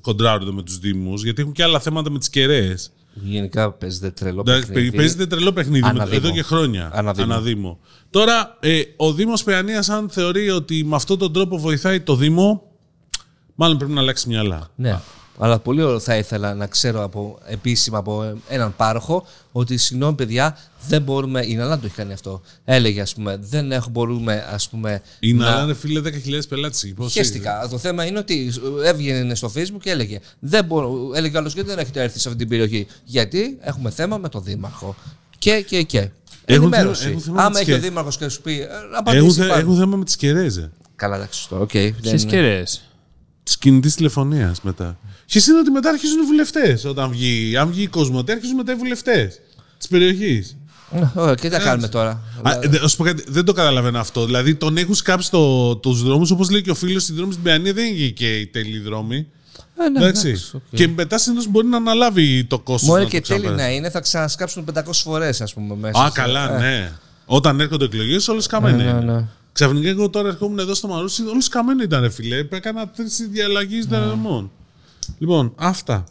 κοντράρονται 0.00 0.52
με 0.52 0.62
τους 0.62 0.78
Δήμους, 0.78 1.22
γιατί 1.22 1.40
έχουν 1.40 1.52
και 1.52 1.62
άλλα 1.62 1.80
θέματα 1.80 2.10
με 2.10 2.18
τις 2.18 2.30
κεραίες. 2.30 2.92
Γενικά 3.14 3.72
παίζεται 3.72 4.10
τρελό 4.10 4.40
Εντάξει, 4.40 4.72
παιχνίδι. 4.72 4.96
Παίζεται 4.96 5.26
τρελό 5.26 5.52
παιχνίδι 5.52 5.80
με- 5.82 5.88
Αναδήμο. 5.88 6.16
εδώ 6.24 6.30
και 6.34 6.42
χρόνια. 6.42 6.90
Αναδήμο. 7.18 7.78
Τώρα, 8.10 8.56
ε, 8.60 8.82
ο 8.96 9.12
Δήμος 9.12 9.42
Παιανίας, 9.44 9.88
αν 9.88 10.08
θεωρεί 10.10 10.50
ότι 10.50 10.84
με 10.84 10.94
αυτόν 10.96 11.18
τον 11.18 11.32
τρόπο 11.32 11.58
βοηθάει 11.58 12.00
το 12.00 12.16
Δήμο, 12.16 12.62
μάλλον 13.54 13.76
πρέπει 13.78 13.92
να 13.92 14.00
αλλάξει 14.00 14.28
μυαλά. 14.28 14.68
Ναι. 14.74 14.98
Αλλά 15.38 15.58
πολύ 15.58 15.82
ωραίο 15.82 15.98
θα 15.98 16.16
ήθελα 16.16 16.54
να 16.54 16.66
ξέρω 16.66 17.02
από, 17.02 17.38
επίσημα 17.46 17.98
από 17.98 18.38
έναν 18.48 18.74
πάροχο 18.76 19.26
ότι 19.52 19.76
συγγνώμη 19.76 20.14
παιδιά 20.14 20.56
δεν 20.88 21.02
μπορούμε, 21.02 21.44
η 21.46 21.54
Ναλάν 21.54 21.80
το 21.80 21.86
έχει 21.86 21.94
κάνει 21.94 22.12
αυτό. 22.12 22.40
Έλεγε 22.64 23.00
ας 23.00 23.14
πούμε 23.14 23.36
δεν 23.40 23.72
έχουμε, 23.72 23.90
μπορούμε 23.92 24.46
ας 24.52 24.68
πούμε 24.68 25.02
Είναι 25.20 25.44
να... 25.44 25.50
αλλά 25.52 25.62
είναι 25.62 25.74
φίλε 25.74 26.00
10.000 26.04 26.40
πελάτες. 26.48 26.94
Χαίστηκα. 27.10 27.68
Το 27.70 27.78
θέμα 27.78 28.04
είναι 28.06 28.18
ότι 28.18 28.52
έβγαινε 28.84 29.34
στο 29.34 29.52
facebook 29.56 29.80
και 29.80 29.90
έλεγε 29.90 30.18
δεν 30.38 30.64
μπορώ, 30.64 31.10
έλεγε 31.14 31.38
άλλος 31.38 31.54
γιατί 31.54 31.68
δεν 31.68 31.78
έχετε 31.78 32.02
έρθει 32.02 32.18
σε 32.18 32.28
αυτή 32.28 32.40
την 32.40 32.48
περιοχή; 32.48 32.86
Γιατί 33.04 33.58
έχουμε 33.60 33.90
θέμα 33.90 34.16
με 34.18 34.28
τον 34.28 34.42
Δήμαρχο. 34.42 34.94
Και, 35.38 35.60
και, 35.66 35.82
και. 35.82 35.98
Έχουν 36.44 36.72
Ενημέρωση. 36.72 37.02
θέμα- 37.02 37.10
έχουν 37.12 37.22
θέμα 37.22 37.36
με 37.36 37.42
Άμα 37.42 37.50
τις 37.50 37.60
έχει 37.60 37.72
ο 37.72 37.74
και- 37.74 37.80
Δήμαρχος 37.82 38.16
και 38.16 38.28
σου 38.28 38.40
πει 38.42 38.60
ε, 38.60 38.66
να 38.66 38.72
Έχουν, 38.74 38.94
απαντήσει 38.94 39.40
θε- 39.40 39.48
πάνω. 39.48 39.60
έχουν 39.60 39.76
θέμα 39.76 39.96
με 39.96 40.04
τις 40.04 40.16
κεραίες. 40.16 40.68
Καλά, 40.96 41.16
εντάξει 41.16 41.48
τώρα. 41.48 41.62
οκ. 41.62 41.68
Ποιε 41.68 41.92
δεν- 42.00 42.26
κεραίες. 42.26 42.82
Τη 43.42 43.58
κινητής 43.58 43.94
τηλεφωνίας 43.94 44.62
μετά. 44.62 44.98
Και 45.26 45.38
εσύ 45.38 45.50
είναι 45.50 45.58
ότι 45.60 45.70
μετά 45.70 45.88
αρχίζουν 45.88 46.22
οι 46.22 46.26
βουλευτές. 46.26 46.84
Όταν 46.84 47.10
βγει, 47.10 47.56
αν 47.56 47.70
βγει 47.70 47.82
η 47.82 47.86
Κοσμοτέ, 47.86 48.32
αρχίζουν 48.32 48.56
μετά 48.56 48.72
οι 48.72 48.74
βουλευτές 48.74 49.40
της 49.78 49.88
περιοχής. 49.88 50.56
Ωραία, 51.14 51.34
και 51.34 51.48
τι 51.48 51.54
θα 51.54 51.62
κάνουμε 51.62 51.88
τώρα; 51.88 52.20
δεν 53.26 53.44
το 53.44 53.52
καταλαβαίνω 53.52 53.98
αυτό. 53.98 54.24
Δηλαδή 54.24 54.54
τον 54.54 54.76
έχουν 54.76 54.94
σκάψει 54.94 55.30
το, 55.30 55.76
τους 55.76 56.02
δρόμους, 56.02 56.30
όπως 56.30 56.50
λέει 56.50 56.62
και 56.62 56.70
ο 56.70 56.74
φίλος 56.74 57.02
στην 57.02 57.14
δρόμη 57.14 57.32
στην 57.32 57.44
Παιανία, 57.44 57.72
δεν 57.72 57.94
είναι 57.94 58.08
και 58.08 58.38
οι 58.38 58.46
τέλειοι 58.46 58.78
δρόμοι. 58.78 59.26
Ε, 59.76 59.88
ναι, 59.88 59.98
Εντάξει. 59.98 60.28
εντάξει, 60.28 60.50
οκ. 60.56 60.62
Και 60.70 60.88
μετά 60.88 61.18
συνήθως 61.18 61.46
μπορεί 61.48 61.66
να 61.66 61.76
αναλάβει 61.76 62.44
το 62.44 62.58
κόστος. 62.58 62.88
Μόνο 62.88 63.04
και 63.04 63.20
τέλει 63.20 63.48
να 63.48 63.70
είναι, 63.70 63.90
θα 63.90 64.00
ξανασκάψουν 64.00 64.64
500 64.74 64.80
φορές, 64.92 65.40
ας 65.40 65.54
πούμε. 65.54 65.74
Μέσα 65.74 66.00
Α, 66.02 66.04
σε- 66.04 66.12
καλά, 66.20 66.54
Ε, 66.56 66.58
ναι. 66.58 66.92
Όταν 67.26 67.60
έρχονται 67.60 67.84
εκλογές, 67.84 68.28
όλο 68.28 68.46
σκαμμένο 68.46 68.76
ναι, 68.76 68.82
είναι. 68.82 69.12
ναι. 69.12 69.24
Ξαφνικά 69.52 69.88
εγώ 69.88 70.10
τώρα 70.10 70.28
ερχόμουν 70.28 70.58
εδώ 70.58 70.74
στο 70.74 70.88
Μαρούσι, 70.88 71.22
όλο 71.26 71.48
σκαμμένο 71.48 71.82
ήταν, 71.82 72.00
ρε 72.00 72.10
φίλε. 72.10 72.46
Έκανα 72.50 72.88
τρεις 72.88 73.28
αλλαγές 73.30 73.86
Ναι. 73.88 73.98
δρόμων. 73.98 74.50
Λοιπόν, 75.18 75.52
αυτά. 75.56 76.04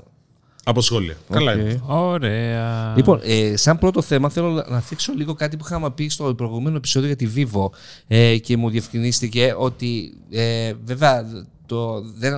Από 0.65 0.81
σχόλια. 0.81 1.15
Καλά 1.29 1.51
Οκ. 1.51 1.57
είναι. 1.59 1.81
Ωραία. 1.85 2.93
Λοιπόν, 2.95 3.19
ε, 3.23 3.55
σαν 3.57 3.77
πρώτο 3.79 4.01
θέμα 4.01 4.29
θέλω 4.29 4.50
να- 4.50 4.65
να 4.69 4.79
θίξω 4.79 5.13
λίγο 5.13 5.33
κάτι 5.33 5.57
που 5.57 5.63
είχαμε 5.65 5.91
πει 5.91 6.07
στο 6.09 6.35
προηγούμενο 6.35 6.75
επεισόδιο 6.77 7.07
για 7.07 7.15
τη 7.15 7.27
Vivo 7.35 7.69
ε, 8.07 8.38
και 8.38 8.57
μου 8.57 8.69
διευκρινίστηκε 8.69 9.55
ότι 9.57 10.17
ε, 10.29 10.73
βέβαια 10.83 11.25
το, 11.65 12.01
δεν 12.01 12.33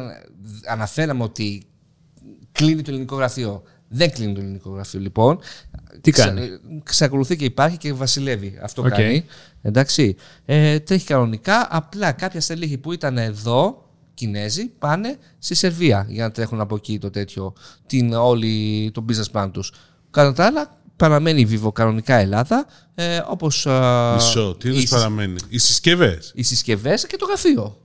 αναφέραμε 0.67 1.23
ότι 1.23 1.63
κλείνει 2.51 2.81
το 2.81 2.91
ελληνικό 2.91 3.15
γραφείο. 3.15 3.63
Δεν 3.87 4.11
κλείνει 4.11 4.33
το 4.33 4.39
ελληνικό 4.41 4.69
γραφείο 4.69 4.99
λοιπόν. 4.99 5.39
Τι 6.01 6.11
Ξα- 6.11 6.25
κάνει; 6.25 6.49
Ξακολουθεί 6.83 7.35
και 7.35 7.45
υπάρχει 7.45 7.77
και 7.77 7.93
βασιλεύει. 7.93 8.59
Αυτό 8.63 8.81
Οκ. 8.81 8.89
κάνει. 8.89 9.25
Εντάξει. 9.61 10.15
Ε, 10.45 10.79
τρέχει 10.79 11.05
κανονικά. 11.05 11.67
Απλά 11.71 12.11
κάποια 12.11 12.41
στελέχη 12.41 12.77
που 12.77 12.91
ήταν 12.91 13.17
εδώ, 13.17 13.84
Κινέζοι, 14.15 14.65
πάνε 14.67 15.17
στη 15.39 15.55
Σερβία 15.55 16.05
για 16.09 16.23
να 16.23 16.31
τρέχουν 16.31 16.59
από 16.61 16.75
εκεί 16.75 16.99
το 16.99 17.09
τέτοιο, 17.09 17.53
την, 17.87 18.13
όλη, 18.13 18.89
το 18.93 19.05
business 19.09 19.39
plan 19.41 19.49
τους. 19.53 19.71
Κατά 20.11 20.33
τα 20.33 20.45
άλλα, 20.45 20.81
παραμένει 20.95 21.41
η 21.41 21.47
Vivo 21.63 21.73
κανονικά 21.73 22.15
Ελλάδα, 22.15 22.65
ε, 22.95 23.21
όπως 23.27 23.67
α, 23.67 24.13
Μισό. 24.15 24.55
Τι 24.59 24.67
οι, 24.67 24.71
είναι 24.71 24.79
συσ- 24.79 24.93
παραμένει; 24.93 25.35
Οι 25.49 25.57
συσκευές. 25.57 26.31
οι 26.35 26.43
συσκευές 26.43 27.07
και 27.07 27.15
το 27.17 27.25
γραφείο. 27.25 27.77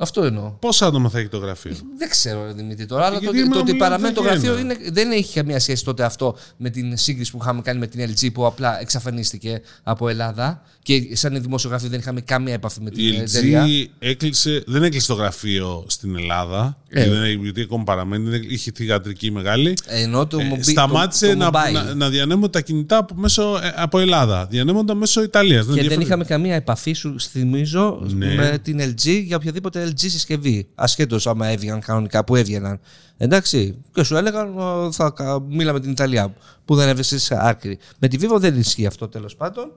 Αυτό 0.00 0.22
εννοώ. 0.24 0.50
Πόσα 0.50 0.86
άτομα 0.86 1.08
θα 1.08 1.18
έχει 1.18 1.28
το 1.28 1.38
γραφείο; 1.38 1.72
Δεν 1.98 2.08
ξέρω, 2.08 2.44
ρε 2.46 2.52
Δημήτρη, 2.52 2.86
τώρα, 2.86 3.06
αλλά 3.06 3.14
το, 3.14 3.20
Γιατί 3.20 3.36
το, 3.38 3.42
εμένα 3.44 3.60
ότι 3.60 3.72
μου 3.72 3.76
λένε 3.78 3.88
παραμένει 3.88 4.14
το 4.14 4.22
θα 4.22 4.28
γραφείο 4.30 4.56
γίνει. 4.56 4.74
είναι, 4.74 4.90
δεν 4.90 5.10
έχει 5.10 5.32
καμία 5.34 5.60
σχέση 5.60 5.84
τότε 5.84 6.04
αυτό 6.04 6.36
με 6.56 6.70
την 6.70 6.96
σύγκριση 6.96 7.30
που 7.30 7.38
είχαμε 7.40 7.60
κάνει 7.62 7.78
με 7.78 7.86
την 7.86 8.10
LG 8.10 8.32
που 8.32 8.46
απλά 8.46 8.80
εξαφανίστηκε 8.80 9.60
από 9.82 10.08
Ελλάδα 10.08 10.62
και 10.82 11.16
σαν 11.16 11.42
δημοσιογράφοι 11.42 11.88
δεν 11.88 11.98
είχαμε 11.98 12.20
καμία 12.20 12.52
επαφή 12.52 12.80
με 12.80 12.90
την 12.90 13.04
Η 13.12 13.16
εταιρεία. 13.16 13.64
LG 13.66 13.84
έκλεισε, 13.98 14.62
δεν 14.66 14.82
έκλεισε 14.82 15.06
το 15.06 15.14
γραφείο 15.14 15.84
στην 15.88 16.16
Ελλάδα. 16.16 16.76
Ε. 16.88 17.02
γιατί 17.02 17.18
δεν- 17.18 17.42
Γιατί 17.42 17.60
ακόμα 17.60 17.84
παραμένει. 17.84 18.28
δεν- 18.30 18.42
Είχε 18.48 18.70
θηγατρική 18.74 19.30
μεγάλη. 19.30 19.74
Ενώ 19.86 20.26
το, 20.26 20.38
Ε, 20.38 20.44
μομπι- 20.44 20.64
σταμάτησε 20.64 21.26
το, 21.26 21.32
το 21.32 21.38
να, 21.38 21.50
mobile. 21.50 21.72
να, 21.72 21.94
να 21.94 22.08
διανέμονται 22.08 22.48
τα 22.50 22.60
κινητά 22.60 22.96
από, 22.96 23.14
μέσω, 23.14 23.58
ε, 23.62 23.72
από 23.76 23.98
Ελλάδα. 23.98 24.46
Διανέμονταν 24.46 24.96
μέσω 24.96 25.22
Ιταλίας. 25.22 25.66
Και 25.74 25.88
δεν 25.88 26.00
είχαμε 26.00 26.24
καμία 26.24 26.54
επαφή, 26.54 26.92
σου 26.92 27.20
θυμίζω, 27.20 28.00
Ναι. 28.14 28.34
με 28.34 28.58
την 28.62 28.80
LG 28.80 29.22
για 29.24 29.36
οποιαδήποτε 29.36 29.87
LG 29.88 29.98
συσκευή. 30.00 30.68
Ασχέτως 30.74 31.26
άμα 31.26 31.46
έβγαιναν 31.46 31.80
κανονικά 31.80 32.24
που 32.24 32.36
έβγαιναν. 32.36 32.80
Εντάξει. 33.16 33.82
Και 33.92 34.02
σου 34.02 34.16
έλεγαν 34.16 34.58
«Ω, 34.58 34.92
θα 34.92 35.10
κα- 35.10 35.40
μίλα 35.40 35.72
με 35.72 35.80
την 35.80 35.90
Ιταλία 35.90 36.34
που 36.64 36.74
δεν 36.74 36.88
έβεσαι 36.88 37.18
σε 37.18 37.36
άκρη. 37.40 37.78
Με 37.98 38.08
τη 38.08 38.16
Vivo 38.20 38.36
δεν 38.38 38.58
ισχύει 38.58 38.86
αυτό 38.86 39.08
τέλος 39.08 39.36
πάντων. 39.36 39.72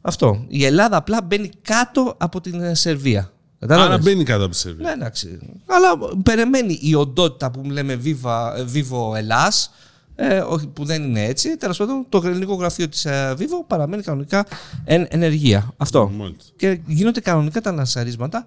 Αυτό. 0.00 0.44
Η 0.48 0.64
Ελλάδα 0.64 0.96
απλά 0.96 1.22
μπαίνει 1.22 1.50
κάτω 1.62 2.14
από 2.18 2.40
την 2.40 2.60
ε, 2.60 2.74
Σερβία. 2.74 3.30
Άρα 3.58 3.74
Κατάλαβες; 3.74 4.04
μπαίνει 4.04 4.24
κάτω 4.24 4.42
από 4.42 4.52
τη 4.52 4.56
Σερβία. 4.58 4.86
Ναι, 4.86 4.92
εντάξει. 4.92 5.38
Αλλά 5.66 5.98
περιμένει 6.22 6.78
η 6.82 6.94
οντότητα 6.94 7.50
που 7.50 7.62
λέμε 7.64 8.00
Viva, 8.04 8.52
ε, 8.56 8.64
Vivo 8.74 9.16
Ελλάς, 9.16 9.70
ε, 10.14 10.38
όχι, 10.38 10.66
που 10.66 10.84
δεν 10.84 11.02
είναι 11.02 11.24
έτσι. 11.24 11.56
Τέλος 11.56 11.76
πάντων, 11.76 12.06
το 12.08 12.22
ελληνικό 12.24 12.54
γραφείο 12.54 12.88
της 12.88 13.06
Vivo 13.08 13.64
παραμένει 13.66 14.02
κανονικά 14.02 14.46
εν 14.84 15.06
ενεργεία. 15.10 15.72
Αυτό. 15.76 16.08
Μάλιστα. 16.08 16.52
Και 16.56 16.80
γίνονται 16.86 17.20
κανονικά 17.20 17.60
τα 17.60 17.72
λανσαρίσματα 17.72 18.46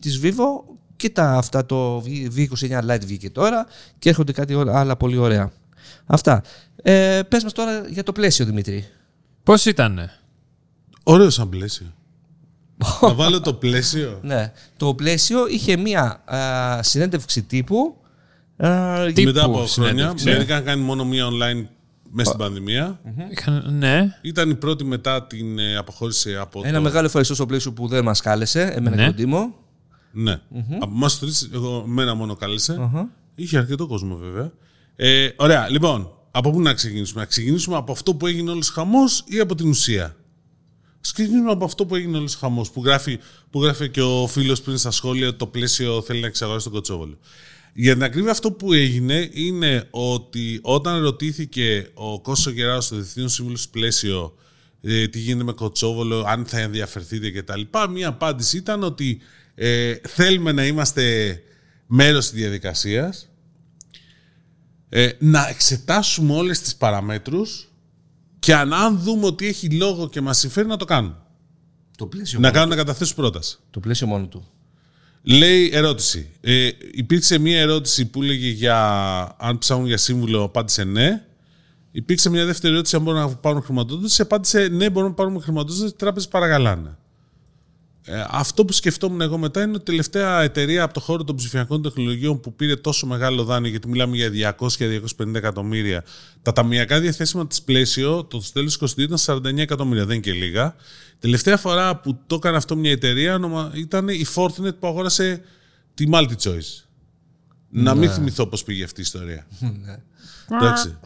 της 0.00 0.20
Vivo 0.22 0.74
και 0.96 1.10
τα, 1.10 1.32
αυτά 1.32 1.66
το 1.66 2.02
V29 2.36 2.90
Lite 2.90 3.00
βγήκε 3.04 3.30
τώρα 3.30 3.66
και 3.98 4.08
έρχονται 4.08 4.32
κάτι 4.32 4.54
όλα- 4.54 4.78
άλλα 4.78 4.96
πολύ 4.96 5.16
ωραία. 5.16 5.52
Αυτά. 6.06 6.42
Ε, 6.82 7.20
πες 7.28 7.42
μας 7.42 7.52
τώρα 7.52 7.86
για 7.88 8.02
το 8.02 8.12
πλαίσιο, 8.12 8.44
Δημήτρη. 8.44 8.88
Πώς 9.42 9.64
ήτανε; 9.64 10.10
Ωραίο 11.02 11.30
σαν 11.30 11.48
πλαίσιο. 11.48 11.86
να 13.02 13.14
βάλω 13.14 13.40
το 13.40 13.54
πλαίσιο. 13.54 14.18
Ναι. 14.22 14.52
Το 14.76 14.94
πλαίσιο 14.94 15.46
είχε 15.48 15.76
μία 15.76 16.22
α, 16.34 16.82
συνέντευξη 16.82 17.42
τύπου 17.42 17.96
α, 18.56 19.04
Τι- 19.14 19.24
Μετά 19.24 19.44
από 19.44 19.52
Τύπου 19.54 19.68
χρόνια. 19.68 19.92
συνέντευξη. 19.92 20.24
Μερικά 20.24 20.52
είχαν 20.54 20.64
κάνει 20.64 20.82
μόνο 20.82 21.04
μία 21.04 21.26
online 21.26 21.66
μέσα 22.10 22.28
στην 22.30 22.38
πανδημία. 22.38 23.00
Είχαν- 23.30 23.64
Ναι. 23.78 24.16
Ήταν 24.22 24.50
η 24.50 24.54
πρώτη 24.54 24.84
μετά 24.84 25.26
την 25.26 25.58
ε, 25.58 25.76
αποχώρηση 25.76 26.36
από 26.36 26.60
Ένα 26.64 26.76
το... 26.76 26.82
μεγάλο 26.82 27.06
ευχαριστώ 27.06 27.34
στο 27.34 27.46
πλαίσιο 27.46 27.72
που 27.72 27.86
δεν 27.88 28.04
μας 28.04 28.20
κάλεσε, 28.20 28.62
εμένα 28.62 28.96
Ναι. 28.96 29.02
και 29.02 29.08
τον 29.08 29.16
Τίμο. 29.16 29.54
Ναι. 30.12 30.40
Από 30.80 30.92
εμάς 30.94 31.18
τρεις, 31.18 31.50
εγώ 31.52 31.84
μένα 31.86 32.14
μόνο 32.14 32.36
κάλεσε. 32.36 32.90
Είχε 33.34 33.58
αρκετό 33.58 33.86
κόσμο 33.86 34.16
βέβαια. 34.16 34.52
Ε, 34.96 35.28
ωραία, 35.36 35.68
λοιπόν, 35.68 36.10
από 36.30 36.50
πού 36.50 36.60
να 36.60 36.74
ξεκινήσουμε; 36.74 37.20
Να 37.20 37.26
ξεκινήσουμε 37.26 37.76
από 37.76 37.92
αυτό 37.92 38.14
που 38.14 38.26
έγινε 38.26 38.50
όλος 38.50 38.68
χαμός 38.68 39.24
ή 39.26 39.38
από 39.38 39.54
την 39.54 39.68
ουσία; 39.68 40.16
Ας 41.02 41.12
ξεκινήσουμε 41.12 41.50
από 41.50 41.64
αυτό 41.64 41.86
που 41.86 41.94
έγινε 41.94 42.16
όλος 42.18 42.34
χαμός. 42.34 42.70
Που 42.70 42.84
γράφει, 42.84 43.18
που 43.50 43.62
γράφει 43.62 43.90
και 43.90 44.02
ο 44.02 44.26
φίλος 44.26 44.60
πριν 44.60 44.76
στα 44.76 44.90
σχόλια 44.90 45.28
ότι 45.28 45.38
το 45.38 45.46
πλαίσιο 45.46 46.02
θέλει 46.02 46.20
να 46.20 46.26
εξαγοράσει 46.26 46.64
τον 46.64 46.74
Κοτσόβολο. 46.74 47.18
Για 47.72 47.92
την 47.92 48.02
ακρίβεια, 48.02 48.30
αυτό 48.30 48.52
που 48.52 48.72
έγινε 48.72 49.28
είναι 49.32 49.88
ότι 49.90 50.58
όταν 50.62 51.02
ρωτήθηκε 51.02 51.90
ο 51.94 52.20
Κώσο 52.20 52.50
Γεράος, 52.50 52.88
το 52.88 52.96
Διευθύνων 52.96 53.28
Σύμβουλος 53.28 53.64
του 53.64 53.70
Πλαίσιο, 53.70 54.34
ε, 54.82 55.08
τι 55.08 55.18
γίνεται 55.18 55.44
με 55.44 55.52
Κοτσόβολο, 55.52 56.24
αν 56.26 56.46
θα 56.46 56.58
ενδιαφερθείτε 56.58 57.30
κτλ. 57.30 57.60
Μία 57.90 58.08
απάντηση 58.08 58.56
ήταν 58.56 58.82
ότι 58.82 59.20
ε, 59.62 59.94
θέλουμε 60.08 60.52
να 60.52 60.66
είμαστε 60.66 61.36
μέρος 61.86 62.30
της 62.30 62.40
διαδικασίας, 62.40 63.28
ε, 64.88 65.10
να 65.18 65.48
εξετάσουμε 65.48 66.34
όλες 66.34 66.60
τις 66.60 66.76
παραμέτρους 66.76 67.68
και 68.38 68.54
αν, 68.54 68.72
αν 68.72 68.98
δούμε 68.98 69.26
ότι 69.26 69.46
έχει 69.46 69.70
λόγο 69.70 70.08
και 70.08 70.20
μας 70.20 70.38
συμφέρει 70.38 70.66
να 70.68 70.76
το 70.76 70.84
κάνουμε. 70.84 71.16
Το 71.96 72.06
πλαίσιο, 72.06 72.38
Να 72.38 72.46
μόνο, 72.46 72.58
κάνουμε 72.58 72.76
να 72.76 72.82
καταθέσουμε 72.82 73.16
πρόταση. 73.22 73.58
το 73.70 73.80
πλαίσιο 73.80 74.06
μόνο 74.06 74.26
του. 74.26 74.48
Λέει 75.22 75.70
ερώτηση. 75.72 76.30
Ε, 76.40 76.70
υπήρξε 76.92 77.38
μία 77.38 77.60
ερώτηση 77.60 78.06
που 78.06 78.22
έλεγε 78.22 78.48
για 78.48 78.76
αν 79.38 79.58
ψάχνουν 79.58 79.86
για 79.86 79.96
σύμβουλο, 79.96 80.42
απάντησε 80.42 80.84
ναι. 80.84 81.24
Υπήρξε 81.92 82.30
μια 82.30 82.44
δεύτερη 82.46 82.72
ερώτηση 82.72 82.96
αν 82.96 83.02
μπορούν 83.02 83.20
να 83.20 83.28
πάρουν 83.28 83.62
χρηματοδότηση. 83.62 84.22
Απάντησε 84.22 84.68
ναι, 84.68 84.90
μπορούμε 84.90 85.10
να 85.10 85.16
πάρουμε 85.16 85.40
χρηματοδότηση. 85.40 85.94
Οι 85.94 85.96
τράπεζες 85.98 86.28
παρακαλάνε. 86.28 86.98
Ε, 88.04 88.24
αυτό 88.28 88.64
που 88.64 88.72
σκεφτόμουν 88.72 89.20
εγώ 89.20 89.38
μετά 89.38 89.62
είναι 89.62 89.72
ότι 89.72 89.80
η 89.80 89.84
τελευταία 89.84 90.42
εταιρεία 90.42 90.82
από 90.82 90.94
το 90.94 91.00
χώρο 91.00 91.24
των 91.24 91.36
ψηφιακών 91.36 91.82
τεχνολογιών 91.82 92.40
που 92.40 92.54
πήρε 92.54 92.76
τόσο 92.76 93.06
μεγάλο 93.06 93.44
δάνειο, 93.44 93.70
γιατί 93.70 93.88
μιλάμε 93.88 94.16
για 94.16 94.56
200-250 94.58 95.34
εκατομμύρια, 95.34 96.04
τα 96.42 96.52
ταμιακά 96.52 97.00
διαθέσιμα 97.00 97.46
της 97.46 97.62
πλαίσιο, 97.62 98.24
το 98.24 98.42
τέλος 98.52 98.78
22 98.80 98.98
ήταν 98.98 99.18
49 99.18 99.58
εκατομμύρια, 99.58 100.04
δεν 100.04 100.14
είναι 100.14 100.22
και 100.24 100.32
λίγα. 100.32 100.74
Τελευταία 101.18 101.56
φορά 101.56 101.96
που 102.00 102.18
το 102.26 102.34
έκανε 102.34 102.56
αυτό 102.56 102.76
μια 102.76 102.90
εταιρεία 102.90 103.34
ονομα- 103.34 103.72
ήταν 103.74 104.08
η 104.08 104.26
Fortinet 104.34 104.74
που 104.78 104.86
αγόρασε 104.86 105.42
τη 105.94 106.04
MultiChoice. 106.12 106.84
Να 107.70 107.94
μην 107.94 108.10
θυμηθώ 108.10 108.46
πώς 108.46 108.62
πήγε 108.64 108.84
αυτή 108.84 109.00
η 109.00 109.02
ιστορία. 109.02 109.46
Εντάξει. 110.60 110.98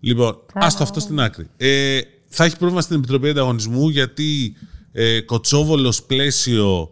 Λοιπόν, 0.00 0.38
άστο 0.52 0.82
αυτό 0.82 1.00
στην 1.00 1.20
άκρη. 1.20 1.46
Ε, 1.56 2.00
θα 2.28 2.44
έχει 2.44 2.56
πρόβλημα 2.56 2.80
στην 2.80 2.96
Επιτροπή 2.96 3.28
Ανταγωνισμού 3.28 3.88
γιατί 3.88 4.56
ε, 4.92 5.20
Κοτσόβολος, 5.20 6.02
Πλαίσιο 6.02 6.90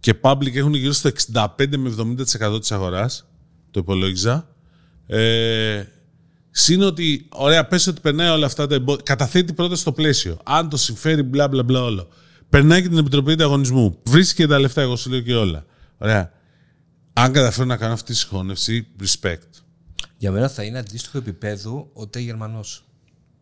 και 0.00 0.14
Public 0.20 0.54
έχουν 0.54 0.74
γύρω 0.74 0.92
στο 0.92 1.10
65 1.32 1.76
με 1.76 1.94
70% 1.98 2.60
της 2.60 2.72
αγοράς. 2.72 3.28
Το 3.70 3.80
υπολόγιζα. 3.80 4.48
Ε, 5.06 5.84
Συν 6.50 6.82
ότι, 6.82 7.26
ωραία, 7.28 7.66
πες 7.66 7.86
ότι 7.86 8.00
περνάει 8.00 8.28
όλα 8.28 8.46
αυτά 8.46 8.66
τα 8.66 8.74
εμπόδια. 8.74 9.02
Καταθέτει 9.04 9.52
πρώτα 9.52 9.76
στο 9.76 9.92
πλαίσιο. 9.92 10.38
Αν 10.44 10.68
το 10.68 10.76
συμφέρει, 10.76 11.22
μπλα 11.22 11.48
μπλα 11.48 11.62
μπλα 11.62 11.82
όλο. 11.82 12.08
Περνάει 12.48 12.82
και 12.82 12.88
την 12.88 12.98
Επιτροπή 12.98 13.32
Ανταγωνισμού. 13.32 13.98
Βρίσκει 14.04 14.34
και 14.34 14.46
τα 14.46 14.58
λεφτά, 14.58 14.82
εγώ 14.82 14.96
σου 14.96 15.10
λέω 15.10 15.20
και 15.20 15.34
όλα. 15.34 15.64
Ωραία. 15.98 16.32
Αν 17.12 17.32
καταφέρω 17.32 17.66
να 17.66 17.76
κάνω 17.76 17.92
αυτή 17.92 18.12
τη 18.12 18.18
συγχώνευση, 18.18 18.86
respect. 19.00 19.62
Για 20.16 20.30
μένα 20.30 20.48
θα 20.48 20.62
είναι 20.62 20.78
αντίστοιχο 20.78 21.18
επίπεδου 21.18 21.90
ο 21.92 22.06
Τε 22.06 22.20
Γερμανό. 22.20 22.60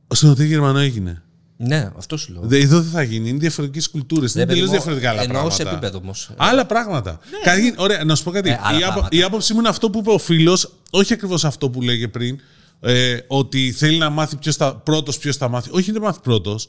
Στον 0.08 0.30
ότι 0.30 0.46
Γερμανό 0.46 0.78
έγινε. 0.78 1.22
Ναι, 1.58 1.90
αυτό 1.98 2.16
σου 2.16 2.32
λέω. 2.32 2.42
Δε- 2.44 2.58
Εδώ 2.58 2.80
δεν 2.80 2.90
θα 2.90 3.02
γίνει. 3.02 3.28
Είναι 3.28 3.38
διαφορετικές 3.38 3.88
κουλτούρες. 3.90 4.34
Είναι 4.34 4.46
τελείω 4.46 4.66
διαφορετικά 4.66 5.10
άλλα 5.10 5.20
Εννοώ 5.22 5.34
πράγματα. 5.34 5.54
σε 5.62 5.62
επίπεδο 5.70 5.98
όμως. 5.98 6.30
Άλλα 6.36 6.66
πράγματα. 6.66 7.18
Καταρχήν, 7.44 7.74
ωραία, 7.78 8.04
να 8.04 8.14
σου 8.14 8.24
πω 8.24 8.30
κάτι. 8.30 8.48
Ε, 8.50 8.60
άλλα 8.62 8.78
η, 8.78 8.82
άπο- 8.82 8.92
πράγματα. 8.92 9.16
η 9.16 9.22
άποψή 9.22 9.52
μου 9.52 9.58
είναι 9.58 9.68
αυτό 9.68 9.90
που 9.90 9.98
είπε 9.98 10.10
ο 10.10 10.18
φίλος, 10.18 10.72
όχι 10.90 11.12
ακριβώς 11.12 11.44
αυτό 11.44 11.70
που 11.70 11.82
λέγε 11.82 12.08
πριν, 12.08 12.38
ε, 12.80 13.16
ότι 13.26 13.72
θέλει 13.72 13.98
να 13.98 14.10
μάθει 14.10 14.36
ποιος 14.36 14.56
θα, 14.56 14.76
πρώτος 14.76 15.18
ποιος 15.18 15.36
θα 15.36 15.48
μάθει. 15.48 15.68
Όχι, 15.72 15.92
δεν 15.92 16.02
μάθει 16.02 16.20
πρώτος. 16.22 16.68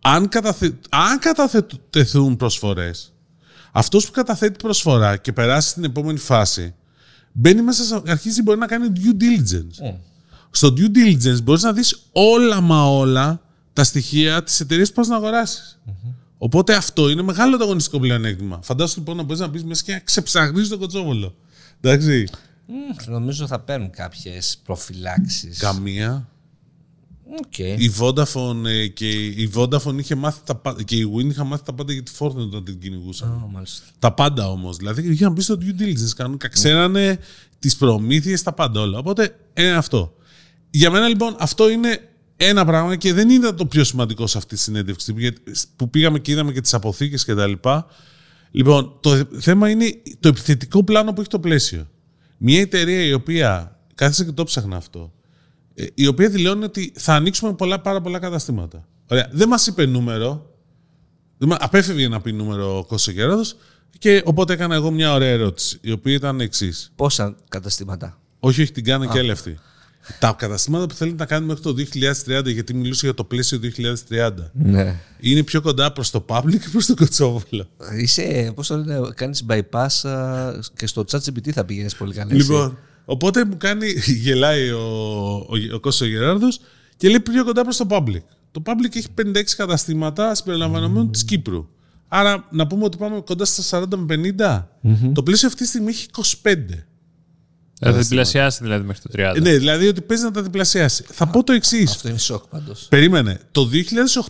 Αν, 0.00 0.28
καταθε, 0.28 0.78
αν 0.88 1.18
καταθετηθούν 1.18 2.36
προσφορές, 2.36 3.12
Αυτός 3.72 4.06
που 4.06 4.10
καταθέτει 4.12 4.56
προσφορά 4.62 5.16
και 5.16 5.32
περάσει 5.32 5.68
στην 5.68 5.84
επόμενη 5.84 6.18
φάση, 6.18 6.74
μπαίνει 7.32 7.62
μέσα, 7.62 7.84
σε- 7.84 8.02
αρχίζει 8.06 8.42
μπορεί 8.42 8.58
να 8.58 8.66
κάνει 8.66 8.88
due 8.96 9.22
diligence. 9.22 9.94
Στο 10.50 10.68
due 10.76 10.96
diligence 10.98 11.42
μπορείς 11.42 11.62
να 11.62 11.72
δεις 11.72 12.02
όλα 12.12 12.60
μα 12.60 12.90
όλα 12.90 13.40
τα 13.78 13.84
στοιχεία 13.84 14.42
της 14.42 14.60
εταιρείας 14.60 14.88
που 14.88 14.94
πας 14.94 15.08
να 15.08 15.16
αγοράσεις 15.16 15.80
Οπότε 16.38 16.74
αυτό 16.74 17.08
είναι 17.08 17.22
μεγάλο 17.22 17.54
ανταγωνιστικό 17.54 17.98
πλεονέκτημα. 18.00 18.60
Φαντάσου 18.62 18.98
λοιπόν 18.98 19.16
να 19.16 19.22
μπορείς 19.22 19.40
να 19.40 19.46
μπει 19.46 19.62
μέσα 19.62 19.82
και 19.84 19.92
να 19.92 19.98
ξεψαχνίσει 19.98 20.68
τον 20.68 20.78
Κωτσόβολο. 20.78 21.34
Εντάξει. 21.80 22.28
Μμ, 22.66 23.12
Νομίζω 23.12 23.46
θα 23.46 23.60
παίρνουν 23.60 23.90
κάποιες 23.90 24.60
προφυλάξεις. 24.64 25.58
Καμία. 25.58 26.28
Οκ. 27.44 27.58
Η 27.58 27.92
Vodafone, 27.98 28.64
ε, 28.64 28.86
και 28.86 29.08
η 29.26 29.50
Vodafone 29.54 29.98
είχε 29.98 30.14
μάθει 30.14 30.40
τα 30.44 30.54
πάντα. 30.54 30.82
Και 30.82 30.96
η 30.96 31.12
Wind 31.16 31.24
είχα 31.24 31.44
μάθει 31.44 31.64
τα 31.64 31.72
πάντα 31.72 31.92
για 31.92 32.02
τη 32.02 32.12
Forthnet 32.18 32.36
όταν 32.36 32.64
την 32.64 32.78
κυνηγούσαν. 32.78 33.28
Α, 33.28 33.48
μάλιστα. 33.52 33.84
Τα 33.98 34.12
πάντα 34.12 34.50
όμως. 34.50 34.76
Δηλαδή 34.76 35.12
είχαν 35.12 35.32
μπεις 35.32 35.44
στο 35.44 35.58
due 35.60 35.82
diligence 35.82 36.12
κανονικά. 36.16 36.48
Ξέρανε 36.48 37.18
τις 37.58 37.76
προμήθειες, 37.76 38.42
τα 38.42 38.52
πάντα 38.52 38.80
όλα. 38.80 38.98
Οπότε 38.98 39.36
είναι 39.54 39.70
αυτό. 39.72 40.14
Για 40.70 40.90
μένα 40.90 41.08
λοιπόν 41.08 41.36
αυτό 41.38 41.70
είναι 41.70 42.08
ένα 42.40 42.64
πράγμα 42.64 42.96
και 42.96 43.12
δεν 43.12 43.30
είναι 43.30 43.52
το 43.52 43.66
πιο 43.66 43.84
σημαντικό 43.84 44.26
σε 44.26 44.38
αυτή 44.38 44.54
τη 44.54 44.60
συνέντευξη 44.60 45.14
γιατί- 45.16 45.42
που 45.76 45.90
πήγαμε 45.90 46.18
και 46.18 46.32
είδαμε 46.32 46.52
και 46.52 46.60
τις 46.60 46.74
αποθήκες 46.74 47.24
κτλ. 47.24 47.52
Λοιπόν, 48.50 48.98
το 49.00 49.24
θέμα 49.38 49.70
είναι 49.70 49.84
το 50.20 50.28
επιθετικό 50.28 50.84
πλάνο 50.84 51.12
που 51.12 51.20
έχει 51.20 51.30
το 51.30 51.40
πλαίσιο. 51.40 51.88
Μια 52.38 52.60
εταιρεία 52.60 53.02
η 53.04 53.12
οποία. 53.12 53.78
Κάθισε 53.94 54.24
και 54.24 54.32
το 54.32 54.44
ψάχνα 54.44 54.76
αυτό. 54.76 55.12
ε, 55.74 55.86
Η 55.94 56.06
οποία 56.06 56.28
δηλώνει 56.28 56.64
ότι 56.64 56.92
θα 56.96 57.14
ανοίξουμε 57.14 57.52
πολλά, 57.54 57.80
πάρα 57.80 58.00
πολλά 58.00 58.18
καταστήματα. 58.18 58.88
Ωραία. 59.10 59.28
Δεν 59.32 59.48
μας 59.48 59.66
είπε 59.66 59.86
νούμερο. 59.86 60.54
Δεν 61.38 61.48
μα- 61.50 61.56
Απέφευγε 61.60 62.08
να 62.08 62.20
πει 62.20 62.32
νούμερο 62.32 62.78
ο 62.78 62.84
Κώστας 62.84 63.14
Γερόδος 63.14 63.56
και 63.98 64.22
οπότε 64.24 64.52
έκανα 64.52 64.74
εγώ 64.74 64.90
μια 64.90 65.12
ωραία 65.12 65.28
ερώτηση, 65.28 65.78
η 65.80 65.90
οποία 65.90 66.14
ήταν 66.14 66.40
εξής. 66.40 66.92
Πόσα 66.96 67.36
καταστήματα; 67.48 68.20
Όχι, 68.40 68.62
όχι, 68.62 68.72
την 68.72 68.84
κάνα 68.84 69.06
και 69.06 69.18
έλευτη. 69.18 69.58
Τα 70.18 70.34
καταστήματα 70.38 70.86
που 70.86 70.94
θέλετε 70.94 71.16
να 71.16 71.26
κάνουμε 71.26 71.54
μέχρι 71.64 71.86
το 71.86 71.98
2030, 72.40 72.52
γιατί 72.52 72.74
μιλούσε 72.74 73.06
για 73.06 73.14
το 73.14 73.24
πλαίσιο 73.24 73.58
2030, 74.08 74.50
Ναι. 74.52 75.00
είναι 75.20 75.42
πιο 75.42 75.60
κοντά 75.60 75.92
προς 75.92 76.10
το 76.10 76.24
public 76.28 76.50
και 76.60 76.68
προς 76.72 76.86
το 76.86 76.94
κοτσόβολο. 76.94 77.68
Είσαι, 78.00 78.52
πώς 78.54 78.66
το 78.66 78.76
λένε, 78.76 79.08
κάνεις 79.14 79.44
bypass 79.48 80.08
α, 80.08 80.50
και 80.76 80.86
στο 80.86 81.04
ChatGPT 81.10 81.50
θα 81.50 81.64
πηγαίνεις 81.64 81.96
πολύ 81.96 82.14
καλά. 82.14 82.34
εσύ. 82.34 82.40
Λοιπόν, 82.50 82.78
οπότε 83.04 83.44
μου 83.44 83.56
κάνει, 83.56 83.86
γελάει 84.06 84.70
ο, 84.70 84.80
ο, 85.48 85.74
ο 85.74 85.80
Κώστας 85.80 86.08
Γεράρδος 86.08 86.60
και 86.96 87.08
λέει 87.08 87.20
πιο 87.20 87.44
κοντά 87.44 87.62
προς 87.62 87.76
το 87.76 87.86
public. 87.90 88.22
Το 88.50 88.62
public 88.66 88.96
έχει 88.96 89.06
56 89.22 89.42
καταστήματα 89.56 90.34
συμπεριλαμβανομένου 90.34 91.10
της 91.10 91.24
Κύπρου. 91.24 91.68
Άρα 92.08 92.46
να 92.50 92.66
πούμε 92.66 92.84
ότι 92.84 92.96
πάμε 92.96 93.20
κοντά 93.20 93.44
στα 93.44 93.80
40 93.82 93.84
με 93.96 94.32
50. 94.38 94.64
Το 95.12 95.22
πλαίσιο 95.22 95.48
αυτή 95.48 95.62
τη 95.62 95.68
στιγμή 95.68 95.88
έχει 95.90 96.06
25. 96.42 96.54
Θα 97.80 97.92
τα 97.92 97.98
διπλασιάσει 97.98 98.58
δηλαδή 98.62 98.86
μέχρι 98.86 99.02
το 99.02 99.08
30. 99.12 99.36
Ε, 99.36 99.40
Ναι, 99.40 99.56
δηλαδή 99.56 99.88
ότι 99.88 100.00
παίζει 100.00 100.22
να 100.24 100.30
τα 100.30 100.42
διπλασιάσει. 100.42 101.04
Θα 101.12 101.26
πω 101.26 101.44
το 101.44 101.52
εξής. 101.52 101.90
Αυτό 101.90 102.08
είναι 102.08 102.18
σοκ 102.18 102.46
πάντως. 102.46 102.86
Περίμενε. 102.90 103.40
Το 103.52 103.68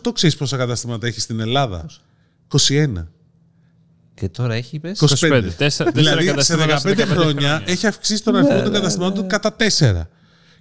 2008 0.05 0.11
ξέρεις 0.15 0.37
πόσα 0.37 0.57
καταστήματα 0.57 1.07
έχει 1.07 1.21
στην 1.21 1.41
Ελλάδα; 1.41 1.87
21. 2.49 3.07
Και 4.15 4.29
τώρα 4.29 4.55
έχει, 4.55 4.77
είπες; 4.77 4.99
25. 5.01 5.05
25. 5.05 5.09
Τέσσερα- 5.09 5.53
τέσσερα 5.57 5.91
δηλαδή 5.93 6.25
σε 6.25 6.31
καταστήματα 6.31 6.77
15, 6.77 6.81
σε 6.81 6.89
15 6.89 7.05
χρόνια, 7.05 7.15
χρόνια. 7.15 7.63
έχει 7.67 7.87
αυξήσει 7.87 8.23
τον 8.23 8.37
αριθμό 8.37 8.63
των 8.63 8.73
καταστημάτων 8.73 9.29
κατά 9.29 9.57
4. 9.57 10.09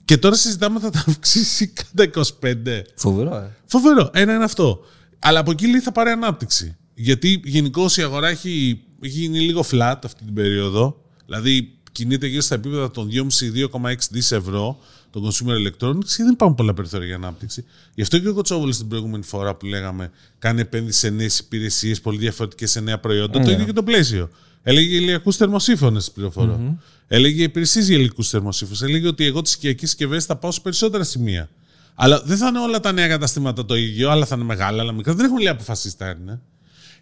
Και 0.06 0.17
τώρα 0.17 0.36
συζητάμε 0.36 0.76
ότι 0.76 0.86
θα 0.86 0.91
τα 0.91 1.04
αυξήσει 1.08 1.67
κατά 1.67 2.04
25. 2.04 2.82
Φοβερό, 2.95 3.36
ε. 3.36 3.56
Φοβερό. 3.65 4.10
Ένα 4.13 4.34
είναι 4.34 4.43
αυτό. 4.43 4.80
Αλλά 5.19 5.39
από 5.39 5.52
εκεί 5.52 5.67
λέει 5.67 5.80
θα 5.80 5.91
πάρει 5.91 6.10
ανάπτυξη. 6.10 6.76
Γιατί 6.93 7.41
γενικώ 7.43 7.86
η 7.95 8.02
αγορά 8.02 8.28
έχει, 8.28 8.84
έχει 9.02 9.17
γίνει 9.19 9.39
λίγο 9.39 9.65
flat 9.71 9.95
αυτή 10.04 10.23
την 10.23 10.34
περίοδο. 10.34 11.02
Δηλαδή 11.26 11.77
κινείται 11.98 12.28
γύρω 12.28 12.42
στα 12.42 12.56
επίπεδα 12.56 12.92
των 12.92 13.10
2,5-2,6 13.12 13.94
δις 14.10 14.32
ευρώ 14.32 14.78
το 15.12 15.22
consumer 15.28 15.68
electronics 15.68 16.06
και 16.06 16.24
δεν 16.24 16.32
υπάρχουν 16.32 16.56
πολλά 16.56 16.74
περιθώρια 16.74 17.08
για 17.08 17.16
ανάπτυξη. 17.16 17.66
Γι' 17.94 18.02
αυτό 18.02 18.20
και 18.20 18.28
ο 18.28 18.34
Κοτσόβολη 18.34 18.76
την 18.76 18.88
προηγούμενη 18.88 19.24
φορά 19.24 19.56
που 19.56 19.66
λέγαμε 19.66 20.12
κάνει 20.40 20.62
επένδυση 20.62 21.00
σε 21.00 21.10
νέες 21.10 21.40
υπηρεσίες, 21.40 22.02
πολύ 22.02 22.18
διαφορετικές 22.18 22.72
σε 22.72 22.80
νέα 22.80 23.00
προϊόντα. 23.00 23.40
Το 23.40 23.52
ίδιο 23.52 23.66
και 23.66 23.74
το 23.74 23.84
πλαίσιο. 23.84 24.30
Έλεγε 24.64 24.96
ηλιακούς 24.96 25.36
θερμοσύφωνες, 25.36 26.12
πληροφορώ. 26.12 26.80
Έλεγε 27.08 27.44
υπηρεσίες 27.44 27.88
για 27.88 27.96
ηλιακού 27.96 28.24
θερμοσύφωνες. 28.24 28.82
Έλεγε 28.82 29.08
ότι 29.08 29.26
εγώ 29.26 29.42
τις 29.42 29.54
οικιακές 29.54 29.90
συσκευές 29.90 30.26
θα 30.26 30.36
πάω 30.36 30.52
σε 30.52 30.60
περισσότερα 30.62 31.04
σημεία. 31.04 31.50
Αλλά 31.96 32.22
δεν 32.26 32.38
θα 32.38 32.48
είναι 32.48 32.60
όλα 32.60 32.80
τα 32.80 32.92
νέα 32.92 33.08
καταστήματα 33.08 33.66
το 33.66 33.76
ίδιο, 33.76 34.10
άλλα 34.10 34.26
θα 34.26 34.36
είναι 34.36 34.44
μεγάλα, 34.44 34.82
άλλα 34.82 34.92
μικρά. 34.92 35.14
Δεν 35.14 35.26
έχουμε 35.26 35.42
λέει 35.42 35.52
αποφασίσει 35.52 35.98
τα 35.98 36.10
είναι. 36.10 36.42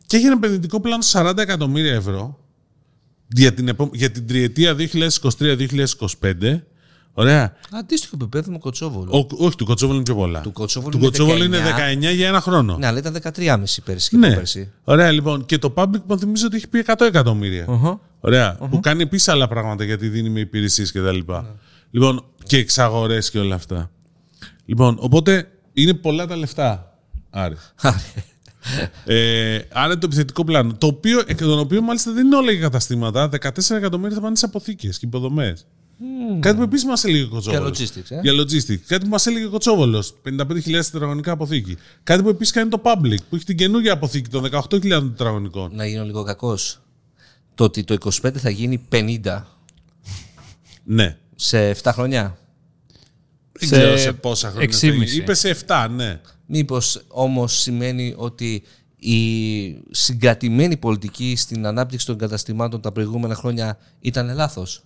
Και 0.05 0.17
έχει 0.17 0.25
ένα 0.25 0.35
επενδυτικό 0.35 0.79
πλάνο 0.79 1.03
40 1.11 1.37
εκατομμύρια 1.37 1.93
ευρώ 1.93 2.44
για 3.41 3.53
την, 3.53 3.67
επο... 3.67 3.89
για 3.93 4.11
την 4.11 4.27
τριετία 4.27 4.75
2023-2025. 5.39 6.59
Ωραία. 7.17 7.53
Αντίστοιχο 7.71 8.15
επίπεδο 8.21 8.51
με 8.51 8.57
κοτσόβολο. 8.57 9.11
Ο, 9.11 9.45
όχι, 9.45 9.55
του 9.55 9.65
Κοτσόβολου 9.65 9.97
είναι 9.97 10.05
πιο 10.05 10.15
πολλά. 10.15 10.41
Του 10.41 10.51
Κοτσόβολου 10.51 10.91
του 10.91 10.97
είναι 10.97 11.05
Κοτσόβολου 11.05 11.43
είναι 11.43 11.57
19. 12.07 12.09
19 12.11 12.15
για 12.15 12.27
ένα 12.27 12.41
χρόνο. 12.41 12.77
Ναι, 12.77 12.87
αλλά 12.87 12.97
ήταν 12.97 13.17
13,5 13.35 13.57
πέρσι 13.83 14.09
και 14.09 14.17
Ναι. 14.17 14.35
πέρσι. 14.35 14.71
Ωραία, 14.83 15.11
λοιπόν. 15.11 15.45
Και 15.45 15.57
το 15.57 15.73
public 15.75 16.01
μου 16.07 16.19
θυμίζω 16.19 16.45
ότι 16.45 16.55
έχει 16.55 16.67
πει 16.67 16.83
100 16.87 16.93
εκατομμύρια. 17.05 17.65
Οχο. 17.67 18.01
Ωραία. 18.19 18.55
Που 18.69 18.79
κάνει 18.79 19.01
επίσης 19.01 19.27
άλλα 19.27 19.47
πράγματα 19.47 19.83
γιατί 19.83 20.07
δίνει 20.07 20.29
με 20.29 20.39
υπηρεσίες 20.39 20.91
κτλ. 20.91 21.17
Λοιπόν, 21.91 22.25
και 22.43 22.57
εξαγορές 22.57 23.29
και 23.31 23.39
όλα 23.39 23.55
αυτά. 23.55 23.91
Λοιπόν, 24.65 24.97
οπότε 24.99 25.47
είναι 25.73 25.93
πολλά 25.93 26.27
τα 26.27 26.35
λεφτά. 26.35 26.97
Άρη. 27.29 27.55
Ε, 29.05 29.59
άρα 29.71 29.85
είναι 29.85 29.95
το 29.95 30.05
επιθετικό 30.05 30.43
πλάνο. 30.43 30.73
Το 30.77 30.87
οποίο, 30.87 31.21
εκ 31.27 31.37
των 31.39 31.59
οποίων 31.59 31.83
μάλιστα 31.83 32.11
δεν 32.11 32.25
είναι 32.25 32.35
όλα 32.35 32.51
για 32.51 32.61
καταστήματα. 32.61 33.29
14 33.41 33.75
εκατομμύρια 33.75 34.15
θα 34.15 34.21
πάνε 34.21 34.35
σε 34.35 34.45
αποθήκες 34.45 34.97
και 34.99 35.05
υποδομές. 35.05 35.65
Κάτι 36.39 36.57
που 36.57 36.61
επίσης 36.63 36.85
μας 36.85 37.03
έλεγε 37.03 37.23
ο 37.23 37.27
Κοτσόβολος. 37.27 37.77
Για 37.79 37.87
logistics, 37.87 38.11
ε. 38.11 38.19
Για 38.21 38.33
logistics. 38.33 38.79
Κάτι 38.87 39.03
που 39.03 39.09
μας 39.11 39.25
έλεγε 39.27 39.45
ο 39.45 39.49
Κοτσόβολος. 39.49 40.13
55.000 40.23 40.89
τετραγωνικά 40.91 41.31
αποθήκη. 41.31 41.77
Κάτι 42.03 42.23
που 42.23 42.29
επίσης 42.29 42.53
κάνει 42.53 42.69
το 42.69 42.81
public, 42.83 43.17
που 43.29 43.35
έχει 43.35 43.45
την 43.45 43.57
καινούργια 43.57 43.93
αποθήκη 43.93 44.29
των 44.29 44.43
18.000 44.43 44.81
τετραγωνικών. 44.89 45.71
Να 45.75 45.85
γίνω 45.85 46.03
λίγο 46.03 46.23
κακός. 46.23 46.81
Το 47.55 47.63
ότι 47.63 47.83
το 47.83 47.93
25 48.23 48.37
θα 48.37 48.49
γίνει 48.49 48.85
50 48.91 49.45
Ναι. 50.83 51.17
σε 51.35 51.69
7 51.69 51.91
χρόνια. 51.93 52.37
Δεν 53.51 53.69
Σε 53.69 53.75
ξέρω 53.75 53.97
σε 53.97 54.13
πόσα 54.13 54.49
χρόνια. 54.51 54.69
θα 54.71 54.87
6,5. 54.87 54.93
γίνει. 54.93 55.11
Είπε 55.11 55.33
σε 55.33 55.49
7, 55.67 55.87
ναι. 55.95 56.19
Μήπως 56.45 57.03
όμως 57.07 57.59
σημαίνει 57.61 58.13
ότι 58.17 58.63
η 58.99 59.17
συγκατημένη 59.91 60.77
πολιτική 60.77 61.35
στην 61.37 61.65
ανάπτυξη 61.65 62.05
των 62.05 62.17
καταστημάτων 62.17 62.81
τα 62.81 62.91
προηγούμενα 62.91 63.35
χρόνια 63.35 63.77
ήταν 63.99 64.35
λάθος; 64.35 64.83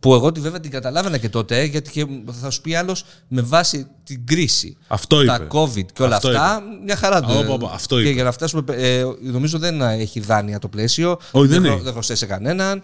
Που 0.00 0.14
εγώ 0.14 0.32
τη 0.32 0.40
βέβαια 0.40 0.60
την 0.60 0.70
καταλάβαινα 0.70 1.18
και 1.18 1.28
τότε, 1.28 1.60
ε, 1.60 1.64
γιατί 1.64 1.90
και 1.90 2.06
θα 2.40 2.50
σου 2.50 2.60
πει 2.60 2.74
άλλος 2.74 3.04
με 3.28 3.42
βάση 3.42 3.86
την 4.04 4.26
κρίση. 4.26 4.76
Αυτό 4.86 5.24
τα 5.24 5.34
είπε. 5.34 5.46
COVID 5.50 5.86
και 5.92 6.02
όλα 6.02 6.16
Αυτό 6.16 6.28
αυτά, 6.28 6.62
μια 6.84 6.96
χαρά 6.96 7.20
το. 7.20 7.32
Α, 7.32 7.38
όπα, 7.38 7.52
όπα, 7.52 7.70
αυτό 7.72 7.96
και 7.96 8.02
είπε. 8.02 8.10
για 8.10 8.24
να 8.24 8.32
φτάσουμε. 8.32 8.62
ε, 8.68 9.04
νομίζω 9.20 9.58
δεν 9.58 9.80
έχει 9.80 10.20
δάνεια 10.20 10.58
το 10.58 10.68
πλαίσιο. 10.68 11.18
Όχι, 11.30 11.46
δεν 11.46 11.62
δεν, 11.62 11.72
έχει. 11.72 11.82
δεν 11.82 11.92
χρωστάει 11.92 12.16
σε 12.16 12.26
κανέναν. 12.26 12.82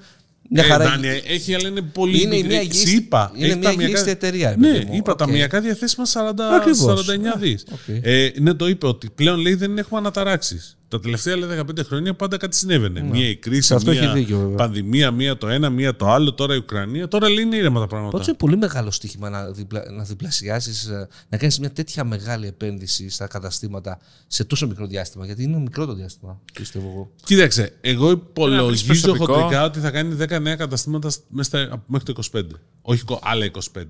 Μια 0.53 0.65
Ε, 0.65 0.67
χαρά. 0.67 0.85
Δάνεια 0.89 1.13
έχει, 1.27 1.55
αλλά 1.55 1.69
είναι 1.69 1.81
πολύ 1.81 2.23
Είναι 2.23 2.35
μικρή. 2.35 2.49
μια 2.49 2.61
Σ' 2.61 2.65
υγιής- 2.65 2.93
είπα, 2.95 3.33
είναι 3.35 3.47
έχει 3.47 3.59
μια 3.59 3.69
ταμειακά- 3.71 3.97
υγιής 3.99 4.13
εταιρεία, 4.13 4.51
ρε 4.51 4.57
Ναι, 4.57 4.73
παιδί 4.73 4.85
μου. 4.85 4.95
είπα 4.95 5.13
Οκ. 5.13 5.19
ταμειακά 5.19 5.61
διαθέσιμα 5.61 6.05
40, 6.07 6.55
Ακριβώς. 6.55 6.79
49 6.85 7.37
δις. 7.39 7.65
Οκ. 7.73 7.79
Ε, 8.03 8.33
ναι, 8.41 8.55
το 8.55 8.69
είπε 8.69 8.87
ότι 8.87 9.09
πλέον 9.15 9.39
λέει 9.39 9.55
δεν 9.55 9.79
έχουμε 9.79 10.01
αναταράξεις. 10.01 10.79
Τα 10.91 11.01
τελευταία 11.01 11.37
λέει, 11.37 11.49
15 11.79 11.85
χρόνια 11.85 12.15
πάντα 12.15 12.37
κάτι 12.37 12.57
συνέβαινε. 12.57 13.01
Μία 13.03 13.29
η 13.29 13.37
κρίση, 13.37 13.57
Ναι. 13.57 13.63
Σε 13.63 13.75
αυτό 13.75 13.91
μία 13.91 14.03
έχει 14.03 14.13
δίκιο, 14.13 14.39
βέβαια. 14.39 14.57
πανδημία, 14.57 15.11
μία 15.11 15.37
το 15.37 15.49
ένα, 15.49 15.71
μία 15.71 15.97
το 15.97 16.09
άλλο, 16.11 16.33
τώρα 16.35 16.55
η 16.55 16.57
Ουκρανία. 16.57 17.09
Τώρα 17.09 17.29
λέει 17.29 17.45
είναι 17.45 17.57
ήρεμα 17.57 17.81
τα 17.81 17.87
πράγματα. 17.87 18.13
Πάντως 18.13 18.27
είναι 18.27 18.37
πολύ 18.37 18.57
μεγάλο 18.57 18.91
στοίχημα 18.91 19.31
να, 19.31 19.51
διπλα, 19.51 19.85
να 19.91 20.03
διπλασιάσεις, 20.05 20.87
ε, 20.87 21.09
να 21.29 21.39
κάνεις 21.39 21.59
μια 21.59 21.71
τέτοια 21.73 22.05
μεγάλη 22.05 22.47
επένδυση 22.47 23.09
στα 23.11 23.27
καταστήματα 23.27 23.99
σε 24.27 24.45
τόσο 24.45 24.67
μικρό 24.67 24.87
διάστημα. 24.87 25.25
Γιατί 25.27 25.43
είναι 25.43 25.59
μικρό 25.59 25.87
το 25.87 25.95
διάστημα, 25.95 26.41
πιστεύω 26.53 26.89
εγώ. 26.89 27.11
Κοίταξε, 27.25 27.73
εγώ 27.81 28.11
υπολογίζω 28.11 28.87
προσωπικό. 28.87 29.25
χοντρικά 29.33 29.65
ότι 29.65 29.79
θα 29.81 29.91
κάνει 29.91 30.15
10 30.15 30.41
νέα 30.41 30.57
καταστήματα 30.57 31.11
μέσα 31.29 31.49
στα- 31.49 31.83
μέχρι 31.87 32.05
το 32.07 32.13
25. 32.13 32.41
Όχι 32.83 33.05
κο- 33.05 33.21
άλλα 33.23 33.45
25. 33.45 33.83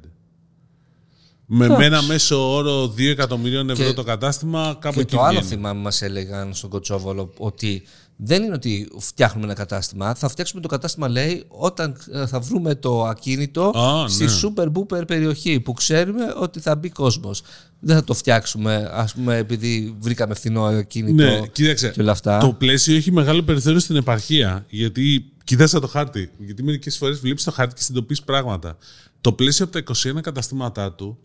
Με, 1.52 1.68
με 1.68 1.84
ένα 1.84 2.02
μέσο 2.02 2.54
όρο 2.54 2.84
2 2.84 3.00
εκατομμυρίων 3.08 3.70
ευρώ 3.70 3.84
Και- 3.86 3.92
το 3.92 4.02
κατάστημα, 4.02 4.76
κάπου 4.80 4.94
Και 4.94 5.00
εκεί 5.00 5.14
το 5.16 5.22
άλλο 5.22 5.38
βγαίνει. 5.38 5.46
θυμάμαι 5.54 5.80
μας 5.80 6.02
έλεγαν 6.02 6.54
στον 6.54 6.70
Κοτσόβολο 6.70 7.32
ότι 7.38 7.82
δεν 8.16 8.42
είναι 8.42 8.54
ότι 8.54 8.88
φτιάχνουμε 8.98 9.44
ένα 9.46 9.54
κατάστημα. 9.54 10.14
Θα 10.14 10.28
φτιάξουμε 10.28 10.60
το 10.60 10.68
κατάστημα, 10.68 11.08
λέει, 11.08 11.44
όταν 11.48 11.96
ε, 12.12 12.26
θα 12.26 12.40
βρούμε 12.40 12.74
το 12.74 13.04
ακίνητο 13.04 13.62
Α, 13.78 14.08
στη 14.08 14.24
ναι. 14.24 14.30
super 14.42 14.66
booper 14.72 15.06
περιοχή 15.06 15.60
που 15.60 15.72
ξέρουμε 15.72 16.24
ότι 16.36 16.60
θα 16.60 16.76
μπει 16.76 16.88
κόσμος. 16.90 17.42
Δεν 17.80 17.96
θα 17.96 18.04
το 18.04 18.14
φτιάξουμε, 18.14 18.90
ας 18.92 19.12
πούμε, 19.14 19.36
επειδή 19.36 19.96
βρήκαμε 20.00 20.34
φθηνό 20.34 20.64
ακίνητο 20.64 21.22
Ναι, 21.24 21.40
κοίταξε. 21.52 21.88
και 21.88 22.00
όλα 22.00 22.12
αυτά. 22.12 22.38
Το 22.38 22.52
πλαίσιο 22.52 22.96
έχει 22.96 23.12
μεγάλο 23.12 23.42
περιθώριο 23.42 23.78
στην 23.80 23.96
επαρχία. 23.96 24.64
Γιατί 24.68 25.32
κοιτάξτε 25.44 25.78
το 25.80 25.86
χάρτη. 25.86 26.30
Γιατί 26.38 26.62
μερικές 26.62 26.96
φορές 26.96 27.18
βλέπεις 27.18 27.44
το 27.44 27.50
χάρτη 27.50 27.74
και 27.74 27.82
συνειδητοποιείς 27.82 28.22
πράγματα. 28.22 28.76
Το 29.20 29.32
πλαίσιο 29.32 29.64
από 29.64 29.72
τα 29.72 29.78
21 30.18 30.20
καταστήματά 30.20 30.92
του 30.92 31.18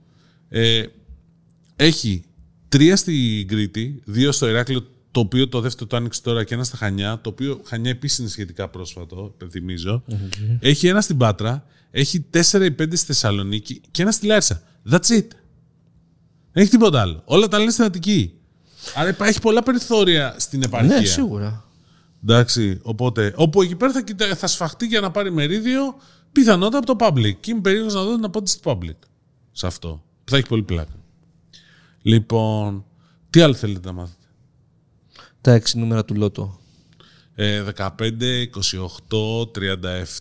ε, 0.49 0.83
έχει 1.75 2.23
τρία 2.69 2.95
στην 2.95 3.47
Κρήτη, 3.47 4.01
δύο 4.05 4.31
στο 4.31 4.47
Ηράκλειο 4.49 4.87
το 5.11 5.19
οποίο 5.19 5.47
το 5.49 5.59
δεύτερο 5.61 5.87
το 5.89 5.95
άνοιξε 5.95 6.21
τώρα 6.21 6.43
και 6.43 6.53
ένα 6.53 6.63
στα 6.63 6.77
Χανιά, 6.77 7.19
το 7.21 7.29
οποίο 7.29 7.61
Χανιά 7.65 7.89
επίσης 7.91 8.17
είναι 8.17 8.27
σχετικά 8.29 8.67
πρόσφατο, 8.69 9.31
υπενθυμίζω. 9.35 10.03
Έχει 10.59 10.87
ένα 10.87 11.01
στην 11.01 11.17
Πάτρα, 11.17 11.65
έχει 11.91 12.25
4 12.33 12.37
ή 12.61 12.75
5 12.79 12.85
στη 12.91 13.05
Θεσσαλονίκη 13.05 13.81
και 13.91 14.01
ένα 14.01 14.11
στη 14.11 14.25
Λάρισα. 14.25 14.61
That's 14.91 15.07
it. 15.07 15.27
Δεν 16.51 16.63
έχει 16.63 16.69
τίποτα 16.69 17.01
άλλο. 17.01 17.21
Όλα 17.25 17.47
τα 17.47 17.57
λένε 17.59 17.71
στην 17.71 17.83
Αττική. 17.83 18.33
Άρα 18.95 19.09
υπάρχει 19.09 19.41
πολλά 19.41 19.63
περιθώρια 19.63 20.35
στην 20.37 20.63
επαρχία. 20.63 20.99
Ναι, 20.99 21.05
σίγουρα. 21.05 21.63
Εντάξει, 22.23 22.79
οπότε, 22.81 23.33
όπου 23.35 23.61
εκεί 23.61 23.75
πέρα 23.75 23.91
θα, 23.91 24.01
κοιτά- 24.01 24.35
θα 24.37 24.47
σφαχτεί 24.47 24.85
για 24.85 24.99
να 24.99 25.11
πάρει 25.11 25.31
μερίδιο, 25.31 25.95
πιθανότατα 26.31 26.77
από 26.77 26.95
το 26.95 27.05
public. 27.05 27.33
Και 27.39 27.51
είμαι 27.51 27.61
περίεργος 27.61 27.93
να 27.93 28.03
δω 28.03 28.15
την 28.15 28.23
απάντηση 28.25 28.61
του 28.61 28.69
public 28.81 28.97
σε 29.51 29.67
αυτό. 29.67 30.03
Που 30.25 30.31
θα 30.31 30.37
έχει 30.37 30.47
πολύ 30.47 30.63
πλάκα. 30.63 30.91
Λοιπόν, 32.01 32.85
τι 33.29 33.41
άλλο 33.41 33.53
θέλετε 33.53 33.87
να 33.87 33.93
μάθετε; 33.93 34.27
Τα 35.41 35.51
έξι 35.51 35.77
νούμερα 35.77 36.05
του 36.05 36.15
Λότο. 36.15 36.59
Ε, 37.35 37.63
15, 37.77 37.89
28, 39.09 39.51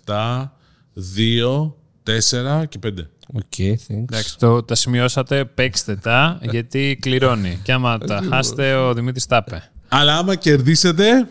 37, 0.06 0.44
2, 1.16 1.72
4 2.02 2.64
και 2.68 2.78
5. 2.86 2.90
Οκ, 3.32 3.42
thanks. 3.58 3.84
Εντάξει, 3.88 4.38
το, 4.38 4.62
τα 4.62 4.74
σημειώσατε, 4.74 5.44
παίξτε 5.44 5.96
τα, 5.96 6.38
γιατί 6.42 6.98
κληρώνει. 7.00 7.60
Και 7.62 7.72
άμα 7.72 7.98
τα 7.98 8.22
χάσετε, 8.30 8.74
ο 8.74 8.94
Δημήτρης 8.94 9.26
τα 9.26 9.44
είπε. 9.46 9.70
Αλλά 9.88 10.16
άμα 10.16 10.34
κερδίσετε, 10.34 11.28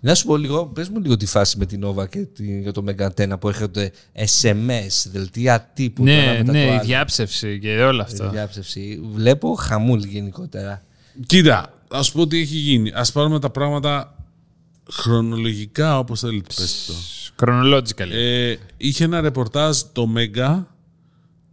Να 0.00 0.14
σου 0.14 0.26
πω 0.26 0.36
λίγο, 0.36 0.66
πες 0.66 0.88
μου 0.88 1.00
λίγο 1.00 1.16
τη 1.16 1.26
φάση 1.26 1.58
με 1.58 1.66
την 1.66 1.84
Nova 1.86 2.08
και 2.08 2.18
τη, 2.18 2.60
για 2.60 2.72
το 2.72 2.84
Megatena 2.88 3.40
που 3.40 3.48
έρχονται 3.48 3.92
SMS, 4.14 5.06
δελτία 5.10 5.70
τύπου. 5.74 6.04
το 6.04 6.10
ένα 6.10 6.32
Ναι, 6.32 6.38
μετά 6.38 6.52
ναι, 6.52 6.60
το 6.66 6.66
η 6.66 6.70
άλλο. 6.70 6.84
διάψευση 6.84 7.58
και 7.58 7.76
όλο 7.82 8.02
αυτό. 8.02 8.30
Διάψευση. 8.30 9.00
Βλέπω 9.12 9.54
χαμούλ 9.54 10.02
γενικότερα. 10.02 10.82
κοίτα, 11.26 11.72
ας 11.90 12.12
πω 12.12 12.26
τι 12.26 12.40
έχει 12.40 12.56
γίνει. 12.56 12.90
Α 12.90 13.06
πάρουμε 13.12 13.38
τα 13.40 13.50
πράγματα 13.50 14.14
χρονολογικά 14.90 15.98
όπως 15.98 16.20
θέλετε. 16.20 16.54
Πες 16.56 16.84
το. 16.86 16.94
Chronological. 17.46 18.10
Ε, 18.10 18.54
είχε 18.76 19.04
ένα 19.04 19.20
ρεπορτάζ 19.20 19.80
το 19.92 20.08
Mega 20.16 20.64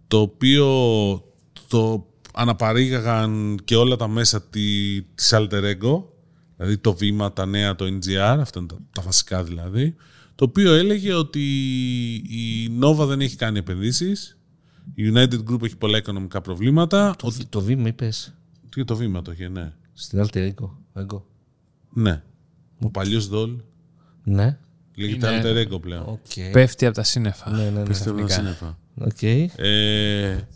το 0.08 0.20
οποίο 0.20 0.66
το 1.68 2.06
αναπαρήγαγαν 2.34 3.60
και 3.66 3.76
όλα 3.76 3.96
τα 3.96 4.08
μέσα 4.08 4.42
τη, 4.42 5.02
της 5.02 5.34
Alter 5.36 5.62
Ego 5.74 6.04
δηλαδή 6.58 6.78
το 6.78 6.94
βήμα, 6.96 7.34
τα 7.34 7.46
νέα, 7.46 7.76
το 7.76 7.86
NGR 7.86 8.38
αυτά 8.40 8.60
είναι 8.60 8.68
τα, 8.68 8.78
τα 8.92 9.02
βασικά 9.02 9.44
δηλαδή 9.44 9.96
το 10.36 10.46
οποίο 10.46 10.74
έλεγε 10.74 11.14
ότι 11.14 11.42
η 12.16 12.72
Nova 12.84 13.06
δεν 13.08 13.22
έχει 13.22 13.36
κάνει 13.36 13.58
επενδύσεις 13.58 14.38
η 14.94 15.12
United 15.16 15.40
Group 15.50 15.64
έχει 15.64 15.78
πολλά 15.78 15.98
οικονομικά 15.98 16.42
προβλήματα 16.42 17.16
Το, 17.18 17.34
το 17.50 17.62
βήμα 17.62 17.88
είπες 17.88 18.34
τι 18.70 18.86
το 18.86 18.96
βήμα 18.96 19.22
το 19.22 19.32
είχε, 19.32 19.48
ναι 19.48 19.74
στην 19.94 20.24
Alter 20.26 20.52
Ego. 20.54 20.70
Ego. 21.04 21.22
ναι 21.94 22.24
ο 22.82 22.90
παλιός 22.90 23.28
ΔΟΛ 23.28 23.56
Ναι. 24.24 24.58
λέγεται 24.96 25.34
Είναι- 25.36 25.42
Alter 25.44 25.68
Ego 25.74 25.82
πλέον 25.82 26.04
Οκ. 26.08 26.52
Πέφτει 26.52 26.86
από 26.86 26.96
τα 26.96 27.04
σύννεφα. 27.04 27.50
Ναι, 27.52 27.64
ναι, 27.64 27.70
ναι. 27.70 27.84
Πιστεύω 27.84 28.20
να 28.20 28.26
ξαφνικά. 28.26 28.56
σύννεφα. 28.56 28.78
Οκ. 28.96 29.22
Ε, 29.58 30.48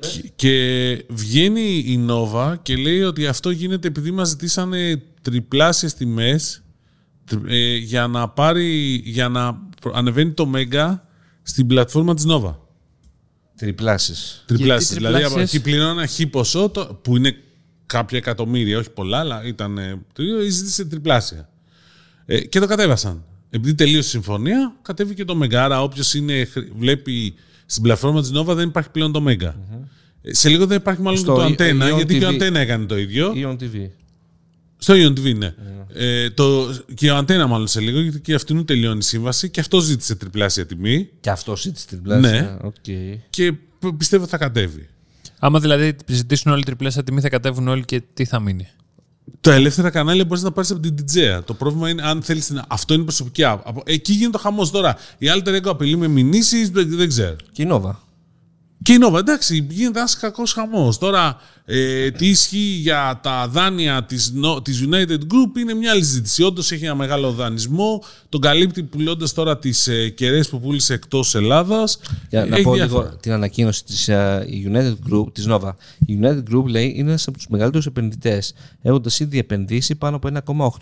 και, 0.00 0.32
και 0.36 1.04
βγαίνει 1.08 1.76
η 1.78 2.06
Nova 2.10 2.54
και 2.62 2.76
λέει 2.76 3.02
ότι 3.02 3.26
αυτό 3.26 3.50
γίνεται 3.50 3.88
επειδή 3.88 4.10
μας 4.10 4.28
ζητήσανε 4.28 5.02
τριπλάσιες 5.22 5.94
τιμές 5.94 6.62
τρι- 7.24 7.44
ε, 7.46 7.76
για 7.76 8.06
να 8.06 8.28
πάρει, 8.28 9.02
για 9.04 9.28
να 9.28 9.54
προ- 9.80 9.94
ανεβαίνει 9.96 10.32
το 10.32 10.50
Mega 10.54 10.98
στην 11.42 11.66
πλατφόρμα 11.66 12.14
της 12.14 12.24
Nova. 12.28 12.54
Τριπλάσεις. 13.56 14.42
Τριπλάσιες. 14.46 14.88
Γιατί 14.88 14.96
Δηλαδή 15.04 15.22
από 15.22 15.34
τριπλάσιες; 15.34 15.54
εκεί 15.60 15.70
πληρώνω 15.70 15.90
ένα 15.90 16.06
χι 16.06 16.26
ποσό 16.26 16.68
το- 16.68 16.98
που 17.02 17.16
είναι 17.16 17.36
κάποια 17.86 18.18
εκατομμύρια, 18.18 18.78
όχι 18.78 18.90
πολλά, 18.90 19.18
αλλά 19.18 19.44
ήταν 19.46 19.78
ε, 19.78 20.02
το 20.12 20.22
ίδιο, 20.22 20.44
ή 20.44 20.48
ζήτησε 20.48 20.84
τριπλάσια. 20.84 21.48
Ε, 22.26 22.40
και 22.40 22.60
το 22.60 22.66
κατέβασαν. 22.66 23.24
Επειδή 23.50 23.74
τελείωσε 23.74 24.08
η 24.08 24.10
συμφωνία, 24.10 24.76
κατέβηκε 24.82 25.24
το 25.24 25.38
Mega. 25.42 25.54
Άρα 25.54 25.82
όποιος 25.82 26.14
βλέπει 26.76 27.34
στην 27.70 27.82
πλατφόρμα 27.82 28.20
της 28.20 28.32
Nova 28.34 28.54
δεν 28.54 28.68
υπάρχει 28.68 28.90
πλέον 28.90 29.12
το 29.12 29.24
Mega. 29.28 29.52
Ε, 30.22 30.34
Σε 30.34 30.48
λίγο 30.48 30.66
δεν 30.66 30.76
υπάρχει 30.76 31.00
μάλλον 31.02 31.18
Στο 31.18 31.32
και 31.48 31.54
το 31.54 31.64
Ion 31.64 31.70
Antenna, 31.82 31.94
γιατί 31.96 32.18
και 32.18 32.26
ο 32.26 32.28
TV. 32.28 32.32
Antenna 32.32 32.54
έκανε 32.54 32.86
το 32.86 32.98
ίδιο. 32.98 33.32
Ion 33.36 33.52
TV. 33.62 33.88
Στο 34.78 34.94
Ion 34.94 35.10
TV, 35.18 35.36
ναι. 35.36 35.54
Ε, 35.92 36.30
το, 36.30 36.74
και 36.94 37.10
ο 37.10 37.18
Antenna 37.18 37.46
μάλλον 37.48 37.66
σε 37.66 37.80
λίγο, 37.80 38.00
γιατί 38.00 38.20
και 38.20 38.34
αυτήν 38.34 38.64
τελειώνει 38.64 38.98
η 38.98 39.02
σύμβαση 39.02 39.50
και 39.50 39.60
αυτό 39.60 39.80
ζήτησε 39.80 40.14
τριπλάσια 40.14 40.66
τιμή 40.66 41.08
Και 41.20 41.30
αυτό 41.30 41.56
ζήτησε 41.56 41.86
τριπλάσια. 41.86 42.30
Ναι. 42.40 42.56
Οκ. 42.62 42.74
και 43.30 43.52
π- 43.78 43.92
πιστεύω 43.96 44.26
θα 44.26 44.36
κατέβει. 44.38 44.88
Άμα 45.38 45.60
δηλαδή 45.60 45.96
ζητήσουν 46.06 46.52
όλοι 46.52 46.62
τριπλάσια 46.64 47.02
τιμή, 47.02 47.20
θα 47.20 47.28
κατέβουν 47.28 47.68
όλοι 47.68 47.84
και 47.84 48.02
τι 48.14 48.24
θα 48.24 48.40
μείνει. 48.40 48.68
Τα 49.40 49.52
ελεύθερα 49.52 49.90
κανάλια 49.90 50.24
μπορείς 50.24 50.42
να 50.42 50.50
πάρεις 50.52 50.70
από 50.70 50.80
την 50.80 50.94
DJ. 50.98 51.40
Το 51.44 51.54
πρόβλημα 51.54 51.88
είναι 51.88 52.02
αν 52.02 52.22
θέλεις. 52.22 52.52
Αυτό 52.68 52.94
είναι 52.94 53.02
προσωπική 53.02 53.44
άποψη. 53.44 53.82
Εκεί 53.84 54.12
γίνεται 54.12 54.36
ο 54.36 54.40
χαμός 54.40 54.70
τώρα. 54.70 54.96
Η 55.18 55.26
Alter 55.34 55.56
Ego 55.56 55.68
απειλεί 55.68 55.96
με 55.96 56.08
μηνύσεις, 56.08 56.70
δεν, 56.70 56.96
δεν 56.96 57.08
ξέρω. 57.08 57.36
Και 57.52 57.62
η 57.62 57.68
Nova. 57.70 58.07
Και 58.82 58.92
η 58.92 58.98
Nova, 59.00 59.18
εντάξει, 59.18 59.66
γίνεται 59.70 59.98
ένας 59.98 60.16
κακός 60.16 60.52
χαμός. 60.52 60.98
Τώρα, 60.98 61.40
ε, 61.64 62.10
τι 62.10 62.28
ισχύει 62.28 62.78
για 62.80 63.20
τα 63.22 63.48
δάνεια 63.48 64.04
της 64.04 64.32
της 64.62 64.84
United 64.90 65.18
Group 65.18 65.58
είναι 65.58 65.74
μια 65.74 65.90
άλλη 65.90 66.04
συζήτηση. 66.04 66.42
Όντως 66.42 66.72
έχει 66.72 66.84
ένα 66.84 66.94
μεγάλο 66.94 67.32
δανεισμό. 67.32 68.02
Τον 68.28 68.40
καλύπτει 68.40 68.82
πουλώντας 68.82 69.32
τώρα 69.32 69.58
τις 69.58 69.86
ε, 69.86 70.08
κεραίες 70.08 70.48
που 70.48 70.60
πούλησε 70.60 70.94
εκτός 70.94 71.34
Ελλάδας. 71.34 71.98
Για 72.30 72.44
να 72.44 72.62
πω 72.62 72.74
λίγο 72.74 73.16
την 73.20 73.32
ανακοίνωση 73.32 73.84
της 73.84 74.08
ε, 74.08 74.46
η 74.48 74.70
United 74.72 75.12
Group, 75.12 75.32
της 75.32 75.46
Nova. 75.48 75.72
Η 76.06 76.18
United 76.22 76.42
Group 76.54 76.64
λέει 76.66 76.92
είναι 76.96 77.08
ένας 77.08 77.26
από 77.26 77.36
τους 77.36 77.46
μεγαλύτερους 77.48 77.86
επενδυτές, 77.86 78.54
έχοντας 78.82 79.20
ήδη 79.20 79.38
επενδύσει 79.38 79.94
πάνω 79.94 80.16
από 80.16 80.28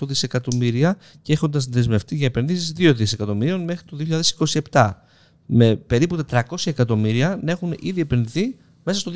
1,8 0.01 0.07
δισεκατομμύρια 0.07 0.97
και 1.23 1.33
έχοντας 1.33 1.67
δεσμευτεί 1.67 2.15
για 2.17 2.27
επενδύσεις 2.27 2.73
2 2.79 2.93
δισεκατομμύριων 2.97 3.65
μέχρι 3.65 3.85
το 3.87 3.97
2027. 4.71 5.06
Με 5.47 5.77
περίπου 5.77 6.19
400 6.31 6.43
εκατομμύρια 6.65 7.41
να 7.43 7.51
έχουν 7.51 7.75
ήδη 7.81 8.01
επενδυθεί 8.01 8.57
μέσα 8.83 9.01
στο 9.01 9.13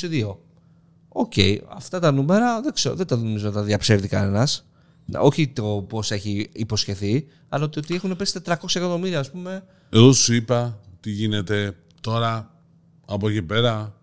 2022. 0.00 0.36
Οκ, 1.08 1.32
αυτά 1.68 2.00
τα 2.00 2.12
νούμερα 2.12 2.60
δεν, 2.60 2.72
ξέρω, 2.72 2.94
δεν 2.94 3.06
τα 3.06 3.16
νομίζω 3.16 3.46
να 3.46 3.52
τα 3.52 3.62
διαψεύδει 3.62 4.08
κανένας. 4.08 4.66
Όχι 5.14 5.48
το 5.48 5.86
πώς 5.88 6.10
έχει 6.10 6.48
υποσχεθεί, 6.52 7.26
αλλά 7.48 7.68
το 7.68 7.78
ότι 7.78 7.94
έχουν 7.94 8.16
πέσει 8.16 8.40
400 8.44 8.54
εκατομμύρια, 8.74 9.18
ας 9.18 9.30
πούμε. 9.30 9.64
Εγώ 9.90 10.12
σου 10.12 10.34
είπα 10.34 10.80
τι 11.00 11.10
γίνεται 11.10 11.76
τώρα 12.00 12.54
από 13.06 13.28
εκεί 13.28 13.42
πέρα. 13.42 13.94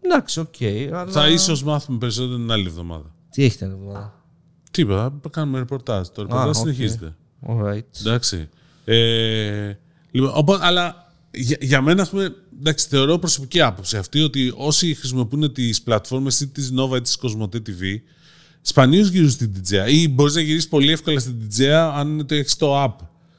Εντάξει, 0.00 0.40
οκ. 0.40 0.54
αλλά... 0.92 1.10
Θα 1.10 1.28
ίσως 1.28 1.62
μάθουμε 1.62 1.98
περισσότερο 1.98 2.36
την 2.36 2.50
άλλη 2.50 2.66
εβδομάδα. 2.66 3.14
Τι 3.30 3.44
έχετε 3.44 3.66
να 3.66 3.72
εβδομάδα; 3.72 4.22
Τίποτα, 4.70 5.18
θα 5.22 5.28
κάνουμε 5.28 5.58
ρεπορτάζ. 5.58 6.08
Το 6.08 6.22
ρεπορτάζ 6.22 6.48
οκ. 6.48 6.54
συνεχίζεται. 6.54 7.16
Alright. 7.48 8.00
Εντάξει. 8.00 8.48
Ε, 8.84 9.72
λοιπόν, 10.10 10.30
οπότε, 10.34 10.66
αλλά 10.66 11.07
για, 11.30 11.56
για 11.60 11.82
μένα, 11.82 12.02
ας 12.02 12.10
πούμε, 12.10 12.34
εντάξει, 12.58 12.86
θεωρώ 12.88 13.18
προσωπική 13.18 13.60
άποψη 13.60 13.96
αυτή 13.96 14.20
ότι 14.20 14.52
όσοι 14.56 14.94
χρησιμοποιούν 14.94 15.52
τις 15.52 15.82
πλατφόρμες 15.82 16.40
ή 16.40 16.48
της 16.48 16.72
Nova 16.78 16.96
ή 16.96 17.00
της 17.00 17.18
Cosmote 17.22 17.56
TV, 17.56 18.00
σπανίως 18.60 19.08
γυρίζουν 19.08 19.30
στην 19.30 19.52
DJ 19.56 19.90
ή 19.90 20.08
μπορείς 20.08 20.34
να 20.34 20.40
γυρίσεις 20.40 20.68
πολύ 20.68 20.92
εύκολα 20.92 21.20
στην 21.20 21.34
DJ 21.50 21.64
αν 21.94 22.26
το 22.26 22.34
έχεις 22.34 22.56
το 22.56 22.84
app. 22.84 22.94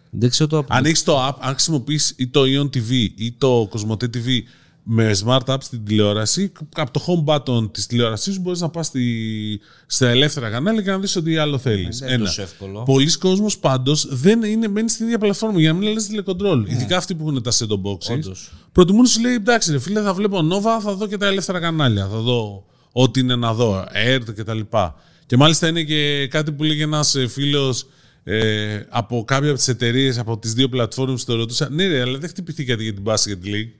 Δεν 0.10 0.30
ξέρω 0.30 0.50
το 0.50 0.66
Αν 0.68 0.86
έχεις 0.86 1.04
το 1.04 1.28
app, 1.28 1.36
αν 1.40 1.52
χρησιμοποιείς 1.52 2.14
ή 2.18 2.28
το 2.28 2.42
Ion 2.42 2.66
TV 2.76 3.08
ή 3.16 3.32
το 3.32 3.70
Cosmote 3.72 4.04
TV 4.04 4.42
με 4.84 5.12
smart 5.26 5.46
app 5.46 5.58
στην 5.60 5.86
τηλεόραση, 5.86 6.52
από 6.76 6.92
το 6.92 7.02
home 7.08 7.34
button 7.34 7.74
της 7.74 7.86
τηλεόρασής 7.86 8.34
σου 8.34 8.42
μπορείς 8.42 8.60
να 8.60 8.70
πας 8.70 8.86
στη, 8.86 9.60
στα 9.86 10.08
ελεύθερα 10.08 10.50
κανάλια 10.50 10.82
και 10.82 10.90
να 10.90 11.00
δεις 11.00 11.16
ό,τι 11.16 11.38
άλλο 11.38 11.58
θέλεις. 11.58 12.00
Δεν 12.00 12.14
είναι 12.14 12.24
τόσο 12.24 12.42
εύκολο. 12.42 12.84
Πολλοί 12.84 13.18
κόσμος 13.18 13.58
πάντως 13.58 14.08
δεν 14.10 14.44
είναι, 14.44 14.68
μένει 14.68 14.90
στην 14.90 15.06
ίδια 15.06 15.18
πλατφόρμα 15.18 15.60
για 15.60 15.74
να 15.74 15.80
μην 15.80 15.94
λες 15.94 16.08
τηλεκοντρόλ. 16.08 16.66
Ειδικά 16.70 16.98
αυτοί 16.98 17.16
που 17.16 17.28
έχουν 17.28 17.44
τα 17.44 17.52
set 17.52 17.68
boxes. 17.68 18.14
Όντως. 18.14 18.52
Προτιμούν 18.72 19.06
σου 19.06 19.22
λέει 19.22 19.34
εντάξει 19.34 19.72
ρε 19.72 19.80
φίλε 19.80 20.02
θα 20.02 20.14
βλέπω 20.14 20.40
Nova, 20.52 20.82
θα 20.84 20.94
δω 20.94 21.08
και 21.08 21.18
τα 21.18 21.28
ελεύθερα 21.28 21.60
κανάλια. 21.60 22.08
Θα 22.08 22.18
δω 22.18 22.66
ό,τι 22.92 23.20
είναι 23.20 23.36
να 23.36 23.54
δω, 23.54 23.84
Air 23.84 24.34
και 24.36 24.44
τα 24.44 24.54
λοιπά. 24.54 24.96
Και 25.26 25.38
μάλιστα 25.38 25.68
είναι 25.68 25.84
και 25.84 26.28
κάτι 26.28 26.52
που 26.52 26.64
λέγει 26.64 26.82
ένας 26.82 27.16
ε, 27.16 27.28
φίλος 27.28 27.86
ε, 28.24 28.80
από 28.90 29.24
κάποια 29.28 29.50
από 29.50 29.58
τις 29.58 29.68
εταιρείες 29.68 30.18
από 30.18 30.38
τις 30.38 30.54
δύο 30.54 30.70
πλατφόρμες 30.70 31.24
που 31.24 31.32
το 31.32 31.38
ρωτούσα. 31.38 31.70
Ναι 31.70 31.88
ρε, 31.88 32.02
αλλά 32.02 32.18
δεν 32.18 32.30
χτυπηθήκατε 32.30 32.84
για 32.84 32.94
την 32.94 33.04
Basket 33.06 33.46
League. 33.46 33.72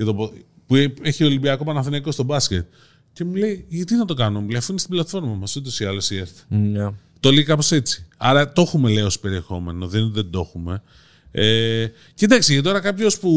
Για 0.00 0.08
το, 0.08 0.14
πο- 0.14 0.32
που 0.66 0.74
έχει 1.02 1.24
Ολυμπιακός 1.24 1.66
Παναθηναϊκός 1.66 2.14
στο 2.14 2.22
μπάσκετ. 2.22 2.66
Και 3.12 3.24
μου 3.24 3.34
λέει, 3.34 3.64
γιατί 3.68 3.94
να 3.94 4.04
το 4.04 4.14
κάνω, 4.14 4.40
μου 4.40 4.48
λέει, 4.48 4.56
αφού 4.58 4.70
είναι 4.70 4.80
στην 4.80 4.92
πλατφόρμα 4.92 5.34
μας, 5.34 5.56
ούτως 5.56 5.80
ή 5.80 5.84
άλλως 5.84 6.10
η 6.10 6.16
ΕΡΤ. 6.16 6.36
Ναι. 6.48 6.88
Το 7.20 7.30
λέει 7.32 7.42
κάπως 7.44 7.72
έτσι. 7.72 8.06
Άρα 8.16 8.52
το 8.52 8.62
έχουμε 8.62 8.90
λέει 8.90 9.02
ως 9.02 9.18
περιεχόμενο, 9.20 9.88
δεν 9.88 10.00
είναι 10.00 10.08
ότι 10.10 10.20
δεν 10.20 10.30
το 10.30 10.40
έχουμε. 10.40 10.82
Ε, 11.30 11.86
κοιτάξτε, 12.14 12.52
γιατί 12.52 12.68
τώρα 12.68 12.80
κάποιος 12.80 13.18
που, 13.18 13.30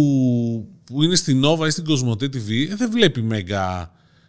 που 0.84 1.04
είναι 1.04 1.16
στην 1.16 1.42
Nova 1.46 1.66
ή 1.68 1.70
στην 1.70 1.86
Cosmote 1.88 2.24
TV 2.24 2.50
ε, 2.72 2.76
δεν 2.76 2.92
βλέπει 2.92 3.28
Mega. 3.32 3.86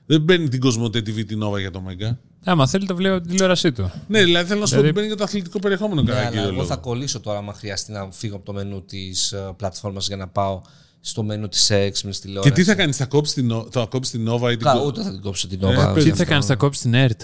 Δεν 0.07 0.25
παίρνει 0.25 0.49
την 0.49 0.61
Cosmote 0.65 0.97
TV 0.97 1.25
την 1.27 1.41
Nova 1.45 1.59
για 1.59 1.71
το 1.71 1.83
Mega. 1.89 2.17
Άμα 2.45 2.67
θέλει, 2.67 2.87
το 2.87 2.97
βλέπει 2.97 3.15
από 3.15 3.23
την 3.23 3.31
τηλεόρασή 3.33 3.73
του. 3.73 3.91
Ναι, 4.09 4.23
δηλαδή 4.25 4.49
θέλω 4.49 4.61
να 4.61 4.67
σου 4.67 4.75
πω 4.75 4.81
Δηλαδή- 4.81 4.85
ότι 4.87 4.93
παίρνει 4.93 5.07
για 5.07 5.17
το 5.17 5.25
αθλητικό 5.25 5.59
περιεχόμενο 5.59 6.03
Ναι, 6.03 6.09
κατά 6.09 6.21
αλλά 6.21 6.29
κύριο 6.31 6.45
εγώ 6.45 6.53
λόγο. 6.55 6.67
θα 6.67 6.77
κολλήσω 6.77 7.21
τώρα, 7.21 7.39
άμα 7.39 7.53
χρειαστεί 7.55 7.93
να 7.93 8.09
φύγω 8.11 8.37
από 8.37 8.45
το 8.45 8.53
μενού 8.53 8.85
της 8.85 9.35
πλατφόρμας 9.57 10.07
για 10.07 10.17
να 10.17 10.29
πάω 10.29 10.61
στο 11.07 11.23
μενού 11.23 11.49
της 11.49 11.71
έξυπνη 11.71 12.13
τηλεόραση. 12.15 12.49
Και 12.49 12.55
τι 12.61 12.65
θα 12.65 12.75
κάνεις, 12.75 12.97
θα 12.97 13.07
κόψεις 13.07 13.35
την, 13.35 13.53
Nova- 13.53 13.67
θα 13.71 13.87
κόψεις 13.91 14.13
την 14.13 14.29
Nova 14.31 14.51
ή 14.53 14.57
την 14.57 14.59
Κα, 14.67 14.75
Cos- 14.81 14.87
ούτε 14.87 15.03
θα 15.03 15.11
την 15.11 15.21
κόψω 15.21 15.47
την 15.49 15.59
Ε, 15.63 15.67
Nova. 15.67 15.95
πες. 15.95 16.05
Τι 16.05 16.11
θα 16.13 16.25
κάνεις, 16.25 16.47
θα 16.47 16.57
κόψεις 16.57 16.83
την 16.83 16.95
ΕΡΤ. 16.95 17.21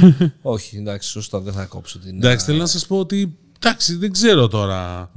Όχι, 0.42 0.76
εντάξει, 0.76 1.08
σωστό, 1.08 1.40
δεν 1.40 1.52
θα 1.52 1.64
κόψω 1.64 1.98
την. 1.98 2.16
Εντάξει, 2.16 2.44
θέλω 2.44 2.58
να 2.58 2.66
σας 2.66 2.86
πω 2.86 2.98
ότι. 2.98 3.36
Εντάξει, 3.64 3.96
δεν 3.96 4.12
ξέρω 4.12 4.48
τώρα. 4.48 5.10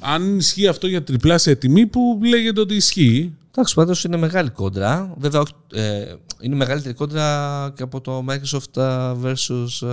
Αν 0.00 0.36
ισχύει 0.38 0.66
αυτό 0.66 0.86
για 0.86 1.02
τριπλάσια 1.02 1.56
τιμή 1.58 1.86
που 1.86 2.20
λέγεται 2.24 2.60
ότι 2.60 2.74
ισχύει. 2.74 3.34
Εντάξει, 3.50 3.74
πάντως 3.74 4.04
είναι 4.04 4.16
μεγάλη 4.16 4.50
κόντρα. 4.50 5.14
Βέβαια, 5.18 5.40
όχι, 5.40 5.52
ε, 5.72 6.14
είναι 6.40 6.54
μεγαλύτερη 6.54 6.94
κόντρα 6.94 7.72
και 7.76 7.82
από 7.82 8.00
το 8.00 8.24
Microsoft 8.28 8.76
ε, 8.76 9.12
versus 9.22 9.88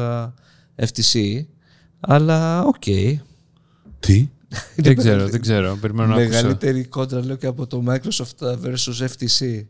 ε, 0.75 0.85
FTC. 0.87 1.45
Αλλά 1.99 2.63
οκ. 2.63 2.83
Τι; 3.99 4.29
δεν 4.75 4.95
ξέρω, 4.97 5.27
δεν 5.27 5.41
ξέρω. 5.41 5.77
Περιμένω 5.81 6.07
να 6.07 6.15
ακούσω. 6.15 6.29
Μεγαλύτερη 6.29 6.83
κόντρα 6.83 7.25
λέω 7.25 7.35
και 7.35 7.47
από 7.47 7.67
το 7.67 7.83
Microsoft 7.87 8.41
ε, 8.41 8.55
versus 8.63 9.07
FTC. 9.07 9.65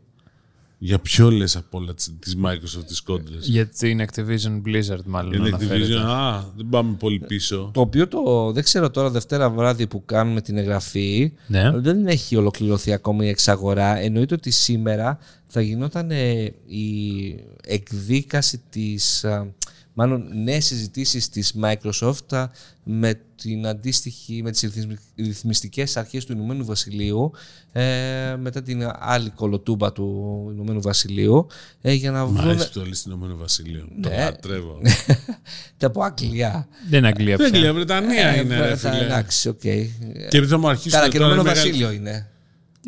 Για 0.82 0.98
ποιο 0.98 1.30
λες 1.30 1.56
από 1.56 1.78
όλα 1.78 1.94
τη 1.94 2.32
Microsoft 2.44 2.84
τις 2.86 3.00
κόντρες; 3.00 3.46
Για 3.46 3.66
την 3.66 4.06
Activision 4.06 4.62
Blizzard, 4.66 5.04
μάλλον. 5.04 5.32
Για 5.32 5.42
την 5.42 5.54
αναφέρεται. 5.54 5.94
Activision. 5.94 6.06
Α, 6.06 6.44
δεν 6.56 6.66
πάμε 6.70 6.94
πολύ 6.98 7.18
πίσω. 7.18 7.70
Το 7.74 7.80
οποίο 7.80 8.08
το, 8.08 8.52
δεν 8.52 8.62
ξέρω 8.62 8.90
τώρα 8.90 9.10
Δευτέρα 9.10 9.50
βράδυ 9.50 9.86
που 9.86 10.04
κάνουμε 10.04 10.40
την 10.40 10.56
εγγραφή. 10.56 11.32
Ναι. 11.46 11.70
Δεν 11.70 12.06
έχει 12.06 12.36
ολοκληρωθεί 12.36 12.92
ακόμη 12.92 13.26
η 13.26 13.28
εξαγορά. 13.28 13.96
Εννοείται 13.96 14.34
ότι 14.34 14.50
σήμερα 14.50 15.18
θα 15.46 15.60
γινόταν 15.60 16.10
ε, 16.10 16.52
η 16.66 17.44
εκδίκαση 17.66 18.62
της, 18.70 19.24
α, 19.24 19.46
μάλλον 19.94 20.42
νέες 20.42 20.64
συζητήσεις 20.64 21.28
της 21.28 21.54
Microsoft 21.62 22.32
α, 22.36 22.46
με 22.84 23.20
την 23.42 23.66
αντίστοιχη, 23.66 24.40
με 24.42 24.50
τις 24.50 24.60
ρυθμι- 24.60 24.98
ρυθμιστικές 25.16 25.96
αρχές 25.96 26.24
του 26.24 26.32
Ηνωμένου 26.32 26.64
Βασιλείου 26.64 27.32
ε, 27.72 28.36
μετά 28.40 28.62
την 28.62 28.90
άλλη 28.98 29.30
κολοτούμπα 29.30 29.92
του 29.92 30.48
Ηνωμένου 30.54 30.80
Βασιλείου 30.80 31.46
ε, 31.80 31.92
για 31.92 32.10
να 32.10 32.24
Μ' 32.24 32.34
βρουν 32.34 32.48
αρέσει 32.48 32.66
που 32.72 32.78
το 32.78 32.86
λες 32.86 32.98
στην 32.98 33.10
Ηνωμένο 33.10 33.36
Βασίλειο. 33.36 33.88
Το 34.02 34.08
Ναι. 34.08 34.16
λατρεύω. 34.16 34.78
τα 35.78 35.86
από 35.86 36.02
Αγγλία. 36.02 36.68
Δεν 36.88 36.98
είναι 36.98 37.08
Αγγλία 37.08 37.36
Δεν 37.36 37.46
πια. 37.50 37.58
Αγγλία, 37.58 37.72
Βρετανία 37.74 38.28
Ε, 38.28 38.40
είναι. 38.40 38.60
Ρε, 38.60 38.76
θα- 38.76 38.90
φίλε. 38.92 39.04
Εντάξει, 39.04 39.48
οκ. 39.48 39.58
Και 39.58 39.88
επειδή 40.30 40.46
θα 40.46 40.58
μου 40.58 40.68
αρχίσουν 40.68 40.98
Καλά, 40.98 41.08
και 41.10 41.18
τώρα 41.18 41.32
Ηνωμένο 41.32 41.50
οι 41.50 41.54
μεγάλοι- 41.54 41.70
Βασίλειο 41.72 41.92
είναι. 42.00 42.29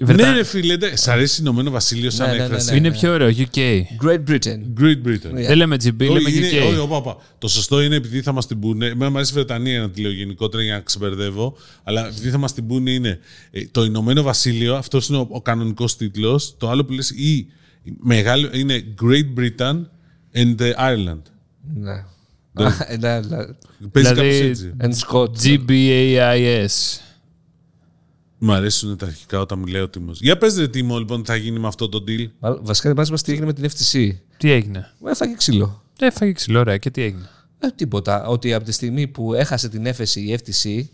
Βρετα- 0.00 0.31
Ναι, 0.31 0.37
ρε 0.37 0.44
φίλε, 0.44 0.76
ντε- 0.76 0.96
σ' 0.96 1.09
αρέσει 1.09 1.40
Ηνωμένο 1.40 1.70
Βασίλειο 1.70 2.11
σαν 2.11 2.26
Ναι, 2.26 2.33
ναι, 2.33 2.38
ναι, 2.38 2.44
έκφραση. 2.44 2.70
ναι. 2.70 2.76
Είναι 2.76 2.90
πιο 2.92 3.12
ωραίο, 3.12 3.28
UK. 3.28 3.59
Great 4.05 4.22
Britain. 4.31 4.59
Great 4.81 5.07
Britain. 5.07 5.31
Ναι. 5.33 5.46
Δεν 5.46 5.57
λέμε 5.57 5.76
GB, 5.85 5.98
λέμε 5.98 6.18
Όχι, 6.18 6.37
είναι- 6.37 6.46
όχι, 6.46 6.76
UK. 6.78 6.83
όπα, 6.83 6.96
όπα. 6.96 7.16
Το 7.38 7.48
σωστό 7.48 7.83
είναι 7.83 7.94
επειδή 7.96 8.22
θα 8.22 8.33
μας 8.33 8.46
την 8.46 8.61
πούνε. 8.61 8.87
Εμένα 8.87 9.11
μου 9.11 9.16
αρέσει 9.16 9.31
η 9.31 9.35
Βρετανία 9.35 9.81
να 9.81 9.90
τη 9.90 10.00
λέω 10.00 10.11
γενικότερα 10.11 10.62
για 10.62 10.74
να 10.74 10.81
ξεμπερδεύω. 10.81 11.57
Αλλά 11.83 12.07
επειδή 12.07 12.31
θα 12.31 12.38
μας 12.38 12.55
την 12.55 12.66
πούνε 12.66 12.90
είναι 12.90 13.18
ε, 13.50 13.61
το 13.70 13.85
Ηνωμένο 13.85 14.22
Βασίλειο, 14.22 14.74
αυτός 14.76 15.09
είναι 15.09 15.18
ο, 15.18 15.26
ο 15.31 15.42
κανονικός 15.42 15.96
τίτλος. 15.96 16.55
Το 16.59 16.70
άλλο 16.70 16.85
που 16.85 16.92
λες 16.92 17.11
ή 17.11 17.33
η 17.83 17.92
μεγάλο 18.02 18.48
είναι 18.52 18.85
Great 19.02 19.38
Britain 19.40 19.81
and 20.35 20.55
the 20.61 20.72
Ireland. 20.78 21.22
Ναι. 21.74 21.92
Α, 22.52 22.66
ε, 22.88 22.96
ναι, 22.96 23.20
ναι. 23.20 23.37
Παίζει 23.92 24.12
Δηλαδή- 24.12 24.14
κάπως 24.14 24.40
έτσι. 24.40 24.72
And 24.81 24.92
Scott. 25.07 25.28
GBAIS. 25.46 27.00
Μ' 28.44 28.50
αρέσουν 28.50 28.96
τα 28.96 29.07
αρχικά 29.07 29.40
όταν 29.40 29.59
μιλάει 29.59 29.83
ο 29.83 29.88
Τίμος. 29.88 30.20
Για 30.20 30.38
πες 30.38 30.57
ρε 30.57 30.68
Τίμο 30.68 30.98
λοιπόν 30.98 31.22
τι 31.22 31.31
θα 31.31 31.37
γίνει 31.37 31.59
με 31.59 31.66
αυτό 31.66 31.88
το 31.88 32.05
deal. 32.09 32.26
Μάλλον, 32.38 32.61
Βασικά 32.62 32.94
δεν 32.94 33.07
μας 33.11 33.22
τι 33.22 33.31
έγινε 33.33 33.46
με 33.46 33.52
την 33.52 33.70
FTC. 33.70 34.11
Τι 34.37 34.50
έγινε; 34.50 34.90
Έφαγε 35.05 35.35
ξύλο. 35.35 35.83
Έφαγε 36.00 36.33
ξύλο, 36.33 36.59
ωραία. 36.59 36.76
Και 36.76 36.90
τι 36.90 37.02
έγινε; 37.02 37.28
Ε, 37.59 37.68
τίποτα. 37.76 38.26
Ότι 38.26 38.55
από 38.55 38.64
τη 38.64 38.72
στιγμή 38.72 39.07
που 39.07 39.35
έχασε 39.35 39.68
την 39.68 39.87
έφεση 39.87 40.20
η 40.20 40.38
FTC, 40.44 40.85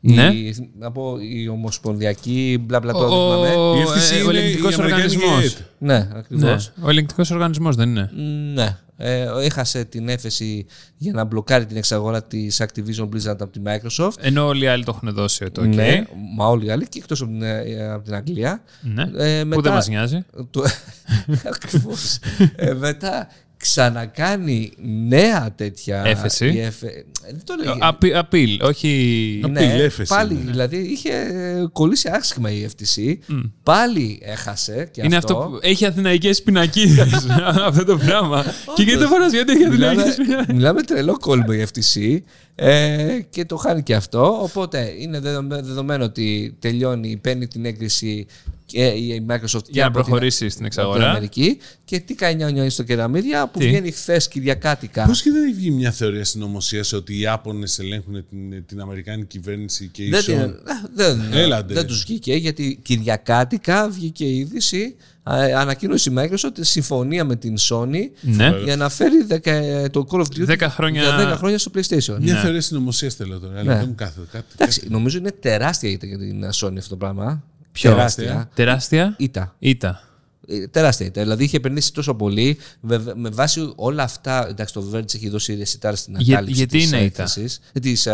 Ναι. 0.00 0.22
η, 0.24 0.70
να 0.78 0.92
πω, 0.92 1.16
η 1.20 1.48
Ομοσπονδιακή, 1.48 2.58
μπλα 2.66 2.80
μπλα 2.80 2.94
Ο, 2.94 2.98
το 3.00 3.08
θυμάμαι. 3.08 3.48
Η 3.48 3.82
ο, 3.84 3.92
FTC 3.92 4.12
ε, 4.12 4.22
ο 4.22 4.30
είναι 4.30 4.38
ελεγκτικός 4.38 4.70
η 4.70 4.74
Αμερικάνικη 4.80 5.16
οργανισμός. 5.16 5.44
ΕΕΤ. 5.44 5.58
Ναι, 5.78 6.08
ακριβώς. 6.12 6.72
Ναι. 6.76 6.84
Ο 6.86 6.90
ελεγκτικό 6.90 7.22
οργανισμός 7.32 7.76
δεν 7.76 7.88
είναι. 7.88 8.10
Ναι. 8.54 8.78
Ε, 9.00 9.26
έχασε 9.40 9.84
την 9.84 10.08
έφεση 10.08 10.66
για 10.96 11.12
να 11.12 11.24
μπλοκάρει 11.24 11.66
την 11.66 11.76
εξαγορά 11.76 12.22
της 12.22 12.62
Activision 12.62 13.04
Blizzard 13.08 13.36
από 13.40 13.48
τη 13.48 13.60
Microsoft. 13.64 14.12
Ενώ 14.20 14.46
όλοι 14.46 14.64
οι 14.64 14.68
άλλοι 14.68 14.84
το 14.84 14.92
έχουν 14.96 15.14
δώσει 15.14 15.50
το 15.50 15.62
OK. 15.62 15.66
Ναι, 15.74 16.02
μα 16.36 16.46
όλοι 16.46 16.66
οι 16.66 16.70
άλλοι 16.70 16.88
και 16.88 16.98
εκτός 16.98 17.20
από 17.20 17.30
την, 17.30 17.42
ε, 17.42 17.88
από 17.92 18.04
την 18.04 18.14
Αγγλία. 18.14 18.62
Ναι. 18.80 19.02
Ε, 19.16 19.42
Που 19.42 19.48
μετά- 19.48 19.60
δεν 19.62 19.72
μας 19.72 19.88
νοιάζει. 19.88 20.24
Το... 20.50 20.64
Ακριβώς. 21.54 22.18
ε, 22.56 22.72
μετά 22.74 23.28
ξανακάνει 23.58 24.72
νέα 25.08 25.52
τέτοια 25.56 26.02
Έφεση. 26.06 26.46
η 26.46 26.60
εφε- 26.60 26.94
ε, 26.96 27.02
Δεν 27.30 27.40
το 27.44 27.54
λέγει. 27.64 27.78
Απει- 27.80 28.14
Απειλ, 28.14 28.62
όχι. 28.62 29.40
Απειλ, 29.44 29.80
έφεση 29.80 30.14
πάλι, 30.14 30.34
είναι. 30.34 30.50
δηλαδή 30.50 30.76
είχε 30.76 31.10
ε, 31.12 31.64
κολλήσει 31.72 32.08
άσχημα 32.12 32.50
η 32.50 32.66
FTC. 32.68 33.14
Πάλι 33.62 34.18
έχασε 34.22 34.88
και 34.92 35.00
Είναι 35.04 35.16
αυτό 35.16 35.34
που 35.34 35.58
έχει 35.62 35.86
αθηναϊκές 35.86 36.42
πινακίδες 36.42 37.26
αυτό 37.68 37.84
το 37.84 37.96
πράγμα. 37.96 38.44
και 38.74 38.82
γιατί 38.82 39.00
το 39.02 39.08
φορά 39.08 39.26
γιατί 39.28 39.52
έχει 39.52 39.68
Μιλάμε, 39.68 39.86
αθηναϊκές 39.86 40.14
πινακίδες; 40.16 40.54
μιλάμε 40.56 40.82
τρελό 40.82 41.16
κόλμο 41.18 41.46
η 41.50 41.66
FTC 41.72 42.18
ε, 42.54 43.18
και 43.30 43.44
το 43.44 43.56
χάνει 43.56 43.82
και 43.82 43.94
αυτό. 43.94 44.38
Οπότε 44.42 44.92
είναι 44.98 45.20
δεδομέ- 45.20 45.64
δεδομένο 45.64 46.04
ότι 46.04 46.56
τελειώνει, 46.58 47.16
παίρνει 47.16 47.46
την 47.46 47.64
έγκριση 47.64 48.26
και 48.68 48.84
η 48.86 49.26
Microsoft 49.28 49.62
και 49.62 49.70
Για 49.70 49.82
να 49.82 49.88
από 49.88 49.96
την- 49.98 50.06
προχωρήσει 50.06 50.36
στην 50.36 50.46
από 50.48 50.56
την 50.56 50.66
εξαγορά. 50.66 51.10
Αμερική. 51.10 51.58
Και 51.84 51.98
τι 52.00 52.14
κάνει 52.14 52.52
νιάου 52.52 52.70
στο 52.70 52.82
κεραμίδια 52.82 53.48
που 53.48 53.58
Τι; 53.58 53.66
βγαίνει 53.66 53.90
χθες 53.90 54.28
Κυριακάτικα. 54.28 55.04
Πώς 55.06 55.22
και 55.22 55.30
δεν 55.30 55.44
έχει 55.44 55.54
βγει 55.54 55.70
μια 55.70 55.90
θεωρία 55.90 56.24
συνωμοσία 56.24 56.84
ότι 56.94 57.14
οι 57.14 57.20
Ιάπωνες 57.20 57.78
ελέγχουν 57.78 58.24
την, 58.30 58.66
την 58.66 58.80
Αμερικάνικη 58.80 59.26
κυβέρνηση 59.38 59.88
και 59.92 60.04
η 60.04 60.08
Δεν, 60.08 60.20
Sony. 60.20 60.24
την- 60.24 60.54
δεν, 60.94 61.20
Έλαντε. 61.32 61.74
δεν 61.74 61.86
τους 61.86 62.02
βγήκε 62.04 62.34
γιατί 62.34 62.78
Κυριακάτικα 62.82 63.88
βγήκε 63.88 64.24
η 64.24 64.36
είδηση 64.38 64.94
ε, 65.30 65.54
ανακοίνωσε 65.54 66.10
η 66.10 66.14
Microsoft 66.18 66.52
συμφωνία 66.60 67.24
με 67.24 67.36
την 67.36 67.54
Sony 67.70 68.10
Ναι. 68.20 68.52
για 68.64 68.76
να 68.76 68.88
φέρει 68.88 69.22
δεκα- 69.24 69.90
το 69.90 70.06
Call 70.10 70.18
of 70.18 70.22
Duty 70.22 70.46
10 70.58 70.66
χρόνια- 70.70 71.02
για 71.02 71.16
10 71.34 71.36
χρόνια 71.36 71.58
στο 71.58 71.70
PlayStation. 71.74 72.16
Μια 72.20 72.34
Ναι. 72.34 72.40
θεωρία 72.40 72.60
συνωμοσίας 72.60 73.14
θέλω 73.14 73.38
τώρα. 73.38 73.58
Αλλά 73.58 73.72
Ναι. 73.72 73.78
δεν 73.78 73.88
μου 73.88 73.94
κάθεται 73.94 74.26
κάτι. 74.32 74.44
Εντάξει, 74.54 74.82
νομίζω 74.88 75.18
είναι 75.18 75.30
τεράστια 75.40 75.90
ήττα 75.90 76.06
για 76.06 76.18
την 76.18 76.44
Sony 76.44 76.76
αυτό 76.78 76.88
το 76.88 76.96
πράγμα. 76.96 77.42
Ποιο; 77.80 77.90
Τεράστια. 77.90 78.50
Τεράστια 78.54 79.14
Ήττα. 79.18 79.54
ήττα. 79.58 80.02
Ε, 80.48 80.66
Τεράστια 80.66 81.06
ήττα. 81.06 81.22
Δηλαδή 81.22 81.44
είχε 81.44 81.56
επενδύσει 81.56 81.92
τόσο 81.92 82.14
πολύ. 82.14 82.58
Με, 82.80 83.12
με 83.14 83.28
βάση 83.28 83.72
όλα 83.76 84.02
αυτά. 84.02 84.48
Εντάξει, 84.48 84.74
το 84.74 84.90
Verge 84.94 85.14
έχει 85.14 85.28
δώσει 85.28 85.54
ρεσιτάρ 85.54 85.96
στην 85.96 86.14
Για- 86.18 86.36
ανάλυση 86.36 86.56
γιατί 86.58 86.78
της 86.78 86.86
είναι 86.86 86.96
ήττα; 86.96 87.22
έκθεσης, 87.22 87.60
ε, 87.72 87.80
της, 87.80 88.06
ε, 88.06 88.12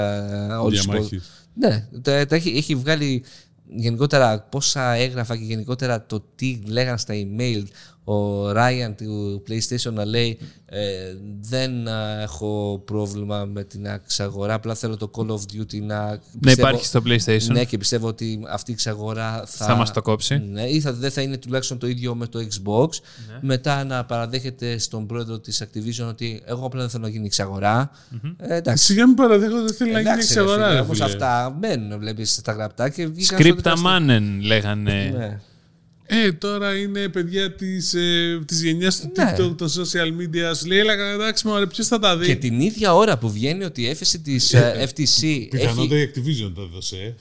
όλης 0.63 0.79
της 0.79 0.87
Διαμάχης. 0.89 1.19
πο- 1.19 1.25
Ναι, 1.69 1.87
τα, 2.03 2.27
τα 2.27 2.35
έχει, 2.37 2.51
έχει 2.57 2.75
βγάλει 2.75 3.25
γενικότερα 3.77 4.41
πόσα 4.41 4.93
έγραφα 4.93 5.37
και 5.37 5.45
γενικότερα 5.45 6.07
το 6.07 6.25
τι 6.35 6.59
λέγαν 6.67 6.99
στα 6.99 7.15
email 7.17 7.63
ο 8.05 8.51
Ryan 8.51 8.93
του 8.97 9.43
PlayStation 9.49 9.93
να 9.93 10.05
λέει 10.05 10.39
ε, 10.67 10.81
δεν 11.41 11.89
α, 11.89 12.21
έχω 12.23 12.83
πρόβλημα 12.85 13.45
με 13.45 13.65
την 13.65 13.87
εξαγορά, 13.87 14.55
απλά 14.55 14.75
θέλω 14.75 14.97
το 14.97 15.11
Call 15.15 15.27
of 15.31 15.35
Duty 15.35 15.81
να... 15.83 15.97
Να 16.11 16.21
πιστεύω- 16.41 16.69
υπάρχει 16.69 16.85
στο 16.85 17.03
PlayStation. 17.07 17.53
Ναι, 17.53 17.65
και 17.65 17.79
πιστεύω 17.79 18.07
ότι 18.07 18.41
αυτή 18.49 18.71
η 18.71 18.75
εξαγορά 18.75 19.43
θα, 19.47 19.65
Θα 19.67 19.75
μας 19.75 19.93
το 19.93 20.03
κόψει. 20.03 20.39
Ναι, 20.51 20.63
ή 20.63 20.81
θα, 20.81 20.93
δεν 20.93 21.11
θα 21.11 21.21
είναι 21.23 21.37
τουλάχιστον 21.37 21.79
το 21.79 21.87
ίδιο 21.87 22.15
με 22.15 22.27
το 22.27 22.39
Xbox. 22.39 22.89
Ναι. 23.29 23.39
Μετά 23.41 23.85
να 23.85 24.05
παραδέχεται 24.05 24.79
στον 24.79 25.07
πρόεδρο 25.07 25.39
της 25.39 25.63
Activision 25.65 26.07
ότι 26.09 26.43
εγώ 26.45 26.67
απλά 26.67 26.81
δεν 26.81 26.91
θέλω 26.91 27.03
να 27.03 27.09
γίνει 27.09 27.27
εξαγορά. 27.27 27.91
Ε, 28.37 28.57
εντάξει. 28.57 28.85
Σιγά 28.85 29.07
μην 29.07 29.17
παραδέχω, 29.17 29.63
δεν 29.63 29.75
θέλει 29.75 29.93
να 29.93 29.99
γίνει 30.01 30.11
Εντάξει, 30.11 30.35
ρε 30.35 30.41
εξαγορά. 30.41 30.65
φίλε, 30.67 30.75
ρε 30.79 30.81
όμως 30.85 30.97
φίλε. 30.97 31.09
αυτά 31.09 31.57
μένουν, 31.61 31.99
βλέπεις, 31.99 32.33
στα 32.33 32.53
γραπτά 32.53 32.89
και 32.89 33.07
βγήκαν 33.07 33.25
στο 33.25 33.35
Σκρίπτα 33.35 33.73
δικαστήριο. 33.75 33.91
μάνεν 33.91 34.41
λέγανε. 34.41 35.13
Ναι. 35.17 35.41
Ε, 36.07 36.33
τώρα 36.33 36.79
είναι 36.79 37.09
παιδιά 37.09 37.55
της, 37.55 37.95
ε, 37.95 38.41
της 38.47 38.63
γενιάς 38.63 39.01
του 39.01 39.13
Ναι. 39.17 39.35
TikTok, 39.37 39.57
των 39.57 39.69
social 39.69 40.07
media. 40.21 40.55
Σου 40.57 40.67
λέει, 40.67 40.79
έλα 40.79 40.93
εντάξει 40.93 41.47
μωρέ, 41.47 41.67
ποιος 41.67 41.87
θα 41.87 41.99
τα 41.99 42.17
δει; 42.17 42.27
Και 42.27 42.37
την 42.37 42.61
ίδια 42.61 42.95
ώρα 42.95 43.19
που 43.19 43.31
βγαίνει 43.31 43.65
ότι 43.65 43.83
η 43.83 43.89
έφεση 43.89 44.21
της 44.21 44.53
ε, 44.53 44.89
FTC 44.89 45.23
έχει... 45.23 45.49
Πιθανότατα 45.51 46.01
η 46.01 46.11
Activision 46.15 46.53
το 46.55 46.63
έδωσε. 46.63 46.97
ε. 46.97 47.15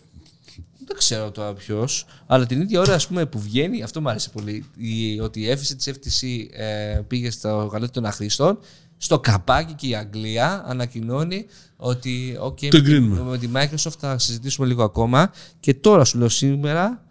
Δεν 0.87 0.97
ξέρω 0.97 1.31
τώρα 1.31 1.53
ποιος, 1.53 2.05
αλλά 2.25 2.45
την 2.45 2.61
ίδια 2.61 2.79
ώρα 2.79 2.93
ας 2.93 3.07
πούμε, 3.07 3.25
που 3.25 3.39
βγαίνει, 3.39 3.83
αυτό 3.83 4.01
μου 4.01 4.09
άρεσε 4.09 4.29
πολύ, 4.29 4.65
η, 4.77 5.19
ότι 5.19 5.39
η 5.41 5.49
έφεση 5.49 5.75
της 5.75 5.89
FTC 5.93 6.27
ε, 6.51 6.99
πήγε 7.07 7.29
στο 7.31 7.69
γαλέτι 7.71 7.91
των 7.91 8.05
αχρήστων, 8.05 8.59
στο 8.97 9.19
καπάκι 9.19 9.73
και 9.73 9.87
η 9.87 9.95
Αγγλία 9.95 10.63
ανακοινώνει 10.67 11.45
ότι 11.75 12.37
okay, 12.45 12.55
Το 12.55 12.63
με, 12.63 12.69
τη, 12.69 12.77
εγκρίνουμε. 12.77 13.21
με 13.21 13.37
τη 13.37 13.49
Microsoft 13.55 13.93
θα 13.99 14.19
συζητήσουμε 14.19 14.67
λίγο 14.67 14.83
ακόμα 14.83 15.31
και 15.59 15.73
τώρα 15.73 16.05
σου 16.05 16.17
λέω 16.17 16.29
σήμερα, 16.29 16.85
Στην 16.87 17.02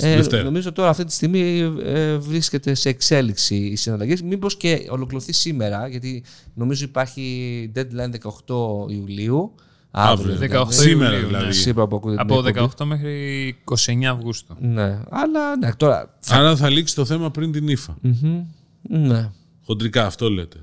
ε, 0.00 0.16
Δευτέρα. 0.16 0.42
νομίζω 0.42 0.72
τώρα 0.72 0.88
αυτή 0.88 1.04
τη 1.04 1.12
στιγμή 1.12 1.72
ε, 1.84 2.16
βρίσκεται 2.16 2.74
σε 2.74 2.88
εξέλιξη 2.88 3.56
οι 3.56 3.76
συναλλαγές, 3.76 4.22
μήπως 4.22 4.56
και 4.56 4.86
ολοκληρωθεί 4.90 5.32
σήμερα, 5.32 5.88
γιατί 5.88 6.22
νομίζω 6.54 6.84
υπάρχει 6.84 7.72
deadline 7.74 8.14
18 8.46 8.90
Ιουλίου, 8.90 9.54
Αύριο. 9.90 10.36
δηλαδή. 10.36 10.56
18 10.56 10.66
Σήμερα 10.68 11.12
Ιουλίου, 11.12 11.26
δηλαδή. 11.26 11.46
ναι. 11.46 11.52
Σήμερα 11.52 11.86
που 11.86 11.96
ακούτε 11.96 12.16
την 12.16 12.20
Από 12.32 12.46
εκπομπή. 12.48 12.70
18 12.80 12.84
μέχρι 12.86 13.56
29 13.86 14.04
Αυγούστου. 14.04 14.54
Ναι, 14.60 14.98
αλλά 15.10 15.56
ναι, 15.56 15.72
τώρα. 15.74 16.18
Άρα 16.28 16.56
θα 16.56 16.68
λήξει 16.70 16.94
το 16.94 17.04
θέμα 17.04 17.30
πριν 17.30 17.52
την 17.52 17.68
ύφα. 17.68 17.96
Μμμ, 18.00 18.42
Ναι, 18.82 19.30
Χοντρικά 19.66 20.06
αυτό 20.06 20.30
λέτε. 20.30 20.58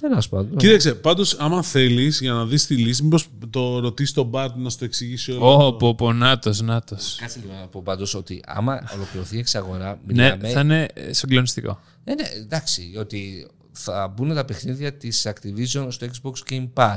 Τέλος 0.00 0.28
πάντων. 0.28 0.56
Κοίταξε, 0.56 0.94
πάντως, 0.94 1.34
άμα 1.34 1.62
θέλεις 1.62 2.20
για 2.20 2.32
να 2.32 2.46
δεις 2.46 2.66
τη 2.66 2.76
λύση, 2.76 3.02
μήπως 3.02 3.26
το 3.50 3.78
ρωτήσεις 3.78 4.14
τον 4.14 4.26
Μπάρτ 4.26 4.56
να 4.56 4.70
σου 4.70 4.78
το 4.78 4.84
εξηγήσει 4.84 5.32
όλο. 5.32 5.66
Ω, 5.66 5.72
πω, 5.72 5.94
πω, 5.94 6.12
νάτος, 6.12 6.60
νάτος. 6.60 7.16
Κάτσε 7.20 7.38
λίγο 7.42 7.52
να 7.60 7.66
πω 7.66 7.82
πάντως 7.84 8.14
ότι 8.14 8.42
άμα 8.46 8.90
ολοκληρωθεί 8.94 9.36
η 9.36 9.38
εξαγορά. 9.38 10.00
Ναι, 10.06 10.12
μιλάμε- 10.22 10.48
θα 10.48 10.60
είναι 10.60 10.88
ε, 10.94 11.12
συγκλονιστικό. 11.12 11.80
Ναι, 12.04 12.14
ναι, 12.14 12.28
εντάξει, 12.36 12.94
ότι 12.98 13.46
θα 13.72 14.14
μπουν 14.16 14.34
τα 14.34 14.44
παιχνίδια 14.44 14.92
της 14.92 15.26
Activision 15.28 15.86
στο 15.88 16.06
Xbox 16.06 16.52
Game 16.52 16.68
Pass. 16.74 16.96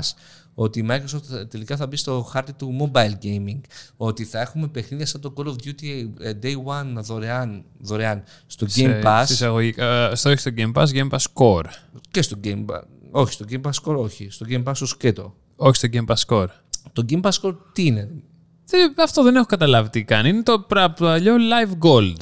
Ότι 0.55 0.79
η 0.79 0.85
Microsoft 0.89 1.49
τελικά 1.49 1.77
θα 1.77 1.87
μπει 1.87 1.95
στο 1.95 2.21
χάρτη 2.21 2.53
του 2.53 2.91
mobile 2.93 3.11
gaming. 3.23 3.59
Ότι 3.97 4.23
θα 4.25 4.39
έχουμε 4.41 4.67
παιχνίδια 4.67 5.05
σαν 5.05 5.21
το 5.21 5.33
Call 5.37 5.45
of 5.45 5.51
Duty 5.53 6.07
ε, 6.19 6.31
Day 6.43 6.55
One 6.65 7.01
δωρεάν, 7.03 7.63
δωρεάν 7.79 8.23
στο 8.47 8.65
Game 8.65 8.69
Σε- 8.69 9.01
Pass. 9.03 9.21
στις 9.23 9.35
εισαγωγικά- 9.35 10.09
ε, 10.11 10.15
στο 10.15 10.29
όχι 10.29 10.39
στο 10.39 10.51
Game 10.57 10.71
Pass, 10.73 10.85
Game 10.85 11.09
Pass 11.09 11.25
Core. 11.33 11.65
Και 12.11 12.21
στο 12.21 12.37
Game 12.43 12.65
Pass. 12.65 12.81
Όχι, 13.11 13.33
στο 13.33 13.45
Game 13.49 13.61
Pass 13.61 13.83
Core 13.91 13.97
όχι. 13.97 14.27
Στο 14.29 14.45
Game 14.49 14.63
Pass 14.63 14.73
το 14.79 14.85
σκέτο. 14.85 15.35
Όχι 15.55 15.75
στο 15.75 15.87
Game 15.93 16.05
Pass 16.13 16.25
Core. 16.27 16.47
Το 16.93 17.05
Game 17.09 17.21
Pass 17.21 17.31
Core 17.41 17.55
τι 17.73 17.85
είναι; 17.85 18.09
Δεν- 18.65 18.93
Αυτό 18.99 19.23
δεν 19.23 19.35
έχω 19.35 19.45
καταλάβει 19.45 19.89
τι 19.89 20.03
κάνει. 20.03 20.29
Είναι 20.29 20.43
το 20.43 20.59
πρα- 20.59 20.91
παλιό 20.93 21.35
Live 21.35 21.87
Gold. 21.87 22.15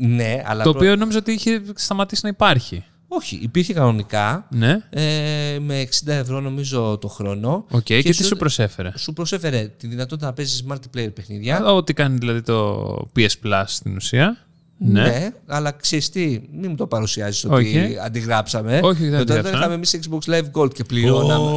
Ναι, 0.00 0.42
αλλά. 0.46 0.62
το 0.64 0.70
προ- 0.70 0.82
οποίο 0.82 0.96
νόμιζα 0.96 1.18
ότι 1.18 1.32
είχε 1.32 1.62
σταματήσει 1.74 2.20
να 2.22 2.28
υπάρχει. 2.28 2.84
Όχι, 3.12 3.38
υπήρχε 3.42 3.72
κανονικά. 3.72 4.46
Ναι. 4.50 4.78
Ε, 4.90 5.58
με 5.60 5.82
60 6.04 6.06
ευρώ 6.06 6.40
νομίζω 6.40 6.98
το 7.00 7.08
χρόνο. 7.08 7.64
Οκ. 7.70 7.82
Και, 7.82 8.02
τι 8.02 8.12
σου- 8.12 8.24
σου 8.24 8.36
προσέφερε; 8.36 8.92
Σου 8.96 9.12
προσέφερε 9.12 9.66
τη 9.76 9.86
δυνατότητα 9.86 10.26
να 10.26 10.32
παίζεις 10.32 10.64
multiplayer 10.68 11.14
παιχνίδια. 11.14 11.64
Ό,τι 11.72 11.92
κάνει 11.92 12.18
δηλαδή 12.18 12.42
το 12.42 12.84
PS 13.16 13.28
Plus 13.44 13.62
στην 13.66 13.96
ουσία. 13.96 14.36
Ναι. 14.82 15.30
αλλά 15.46 15.70
ξέρεις 15.70 16.10
τι, 16.10 16.40
μην 16.52 16.70
μου 16.70 16.74
το 16.74 16.86
παρουσιάζει 16.86 17.46
ότι 17.46 17.94
Οκ. 17.94 18.04
αντιγράψαμε. 18.04 18.80
Όχι, 18.82 19.02
δεν 19.08 19.20
Όταν 19.20 19.20
αντιγράψαμε. 19.20 19.58
είχαμε 19.58 19.74
εμείς 19.74 19.98
Xbox 20.02 20.30
Live 20.34 20.60
Gold 20.60 20.74
και 20.74 20.84
πληρώναμε. 20.84 21.50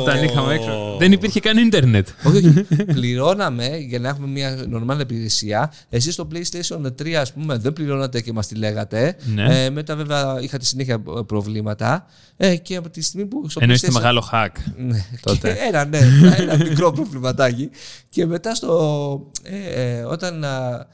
Όταν 0.00 0.24
είχαμε 0.24 0.54
έξω. 0.54 0.96
Δεν 0.98 1.12
υπήρχε 1.12 1.40
καν 1.40 1.56
ίντερνετ. 1.58 2.08
όχι, 2.26 2.36
όχι. 2.36 2.84
πληρώναμε 2.84 3.76
για 3.76 3.98
να 3.98 4.08
έχουμε 4.08 4.26
μια 4.26 4.64
νορμάλ 4.68 5.00
υπηρεσία. 5.00 5.72
Εσείς 5.88 6.14
στο 6.14 6.28
PlayStation 6.32 6.86
3, 7.02 7.12
ας 7.12 7.32
πούμε, 7.32 7.56
δεν 7.58 7.72
πληρώνατε 7.72 8.20
και 8.20 8.32
μας 8.32 8.46
τη 8.46 8.54
λέγατε. 8.54 9.16
Ναι. 9.34 9.64
Ε, 9.64 9.70
μετά, 9.70 9.96
βέβαια, 9.96 10.38
είχατε 10.40 10.64
συνέχεια 10.64 11.00
προβλήματα. 11.26 12.06
Ε, 12.36 12.56
και 12.56 12.76
από 12.76 12.90
τη 12.90 13.02
στιγμή 13.02 13.26
που. 13.26 13.48
Στο 13.48 13.60
Εννοείς 13.62 13.80
το 13.80 13.86
PlayStation 13.86 13.94
μεγάλο 13.94 14.28
hack. 14.32 14.48
Ναι, 14.76 15.04
τότε. 15.20 15.52
και 15.52 15.58
ένα, 15.68 15.84
ναι, 15.84 15.98
ένα 16.38 16.56
μικρό 16.56 16.92
προβληματάκι. 16.92 17.70
Και 18.08 18.26
μετά 18.26 18.54
στο, 18.54 19.30
ε, 19.42 19.82
ε, 19.98 20.02
όταν 20.02 20.44
α, 20.44 20.86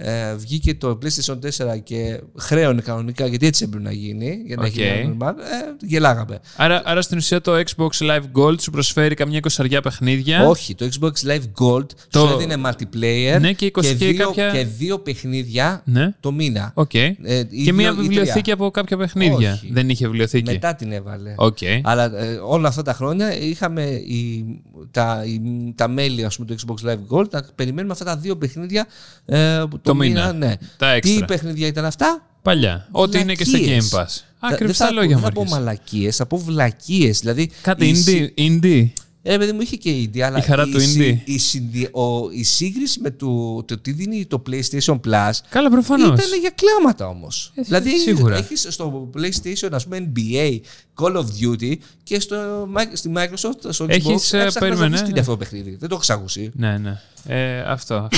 ε, 0.00 0.34
βγήκε 0.36 0.74
το 0.74 0.98
PlayStation 1.02 1.38
4 1.74 1.82
και 1.84 2.20
χρέωνε 2.38 2.80
κανονικά, 2.80 3.26
γιατί 3.26 3.46
έτσι 3.46 3.64
έπρεπε 3.64 3.84
να 3.84 3.92
γίνει, 3.92 4.38
για 4.46 4.56
να 4.56 4.66
Οκ. 4.66 4.76
έχει 4.76 5.16
normal, 5.20 5.28
ε, 5.38 5.86
γελάγαμε. 5.86 6.38
Άρα, 6.56 6.82
άρα 6.84 7.02
στην 7.02 7.18
ουσία 7.18 7.40
το 7.40 7.52
Xbox 7.56 7.88
Live 7.98 8.22
Gold 8.42 8.60
σου 8.60 8.70
προσφέρει 8.70 9.14
καμιά 9.14 9.38
εικοσαριά 9.38 9.80
παιχνίδια. 9.80 10.46
Όχι, 10.46 10.74
το 10.74 10.88
Xbox 11.00 11.28
Live 11.28 11.42
Gold 11.64 11.86
Το- 12.10 12.26
σου 12.26 12.32
έδινε 12.34 12.54
multiplayer 12.66 13.40
Ναι, 13.40 13.52
και 13.52 13.66
20 13.66 13.80
και 13.80 13.94
δύο, 13.94 14.26
κάποια- 14.26 14.50
και 14.50 14.64
δύο 14.64 14.98
παιχνίδια 14.98 15.82
Ναι. 15.84 16.14
το 16.20 16.32
μήνα. 16.32 16.70
Οκ. 16.74 16.94
Ε, 16.94 17.14
ή 17.48 17.64
και 17.64 17.72
μία 17.72 17.92
δύο 17.92 18.02
ή 18.02 18.06
βιβλιοθήκη 18.06 18.40
τρία. 18.42 18.54
από 18.54 18.70
κάποια 18.70 18.96
παιχνίδια. 18.96 19.52
Όχι. 19.52 19.68
Δεν 19.72 19.88
είχε 19.88 20.04
βιβλιοθήκη. 20.06 20.50
Μετά 20.52 20.74
την 20.74 20.92
έβαλε. 20.92 21.34
Οκ. 21.36 21.58
Αλλά 21.82 22.04
ε, 22.18 22.40
όλα 22.42 22.68
αυτά 22.68 22.82
τα 22.82 22.92
χρόνια 22.92 23.38
είχαμε 23.38 23.82
η, 23.84 24.44
τα, 24.90 25.22
η, 25.26 25.40
τα 25.74 25.88
μέλη 25.88 26.24
ας 26.24 26.36
πούμε, 26.36 26.46
του 26.48 26.56
Xbox 26.66 26.88
Live 26.88 27.16
Gold 27.18 27.30
να 27.30 27.42
περιμένουμε 27.54 27.92
αυτά 27.92 28.04
τα 28.04 28.16
δύο 28.16 28.36
παιχνίδια 28.36 28.86
ε, 29.26 29.62
το, 29.92 29.98
Το 29.98 30.04
μήνα. 30.04 30.32
Ναι. 30.32 30.54
Τα 30.76 30.98
Τι 31.00 31.10
έξτρα. 31.10 31.24
παιχνίδια 31.26 31.66
ήταν 31.66 31.84
αυτά; 31.84 32.22
Παλιά. 32.42 32.88
Ό,τι 32.90 33.18
είναι 33.18 33.34
και 33.34 33.44
στο 33.44 33.58
Βλακίες. 33.58 33.90
Game 33.92 33.98
Pass. 33.98 34.06
Τα- 34.40 34.46
Ακριβώς 34.48 34.76
δεν 34.76 34.86
τα 34.86 34.92
θα- 34.94 35.00
λόγια 35.00 35.08
Δεν 35.08 35.18
μου. 35.18 35.24
θα 35.24 35.32
πω 35.32 35.40
έρχεσαι. 35.40 35.60
μαλακίες, 35.60 36.16
θα 36.16 36.26
πω 36.26 36.36
βλακίες. 36.38 37.18
Δηλαδή, 37.20 37.50
Κάτι 37.62 37.86
η 37.88 37.90
indie. 37.96 38.02
συ- 38.10 38.32
indie. 38.36 38.88
Ε, 39.22 39.36
παιδί 39.38 39.52
μου 39.52 39.60
είχε 39.60 39.76
και 39.76 39.90
indie, 39.90 40.20
αλλά 40.20 40.38
Η 40.38 40.42
χαρά 40.42 40.64
του 40.66 40.80
συ- 40.80 41.00
indie. 41.00 41.18
η, 41.24 41.38
συνδυ- 41.38 41.96
ο- 41.96 42.30
η 42.30 42.42
σύγκριση 42.44 43.00
με 43.00 43.10
το, 43.10 43.62
το 43.64 43.78
τι 43.78 43.92
δίνει 43.92 44.26
το 44.26 44.42
PlayStation 44.50 45.00
Plus 45.06 45.30
Καλά, 45.48 45.70
προφανώς. 45.70 46.06
ήταν 46.24 46.40
για 46.40 46.52
κλάματα 46.54 47.08
όμως. 47.08 47.52
Ε, 47.54 47.62
δηλαδή 47.62 47.98
σίγουρα. 47.98 48.36
έχεις 48.36 48.66
στο 48.68 49.10
PlayStation 49.16 49.68
ας 49.72 49.84
πούμε 49.84 50.12
NBA, 50.16 50.60
Call 51.02 51.16
of 51.16 51.24
Duty 51.42 51.74
και 52.02 52.20
στο, 52.20 52.68
Mi- 52.76 52.90
στη 52.92 53.12
Microsoft, 53.16 53.60
στο 53.68 53.84
Xbox. 53.84 53.88
Έχεις, 53.88 54.32
ε, 54.32 54.38
έψαχνα 54.38 54.44
να 54.44 54.52
περίμενε, 54.60 54.86
βρεις 54.88 54.98
τι 54.98 55.04
ναι. 55.04 55.10
είναι 55.10 55.20
αυτό 55.20 55.32
το 55.32 55.38
παιχνίδι. 55.38 55.76
Δεν 55.80 55.88
το 55.88 56.00
έχω 56.02 56.12
ακούσει. 56.18 56.50
Ναι, 56.54 56.78
ναι. 56.78 57.00
Ε, 57.26 57.60
αυτό. 57.60 58.08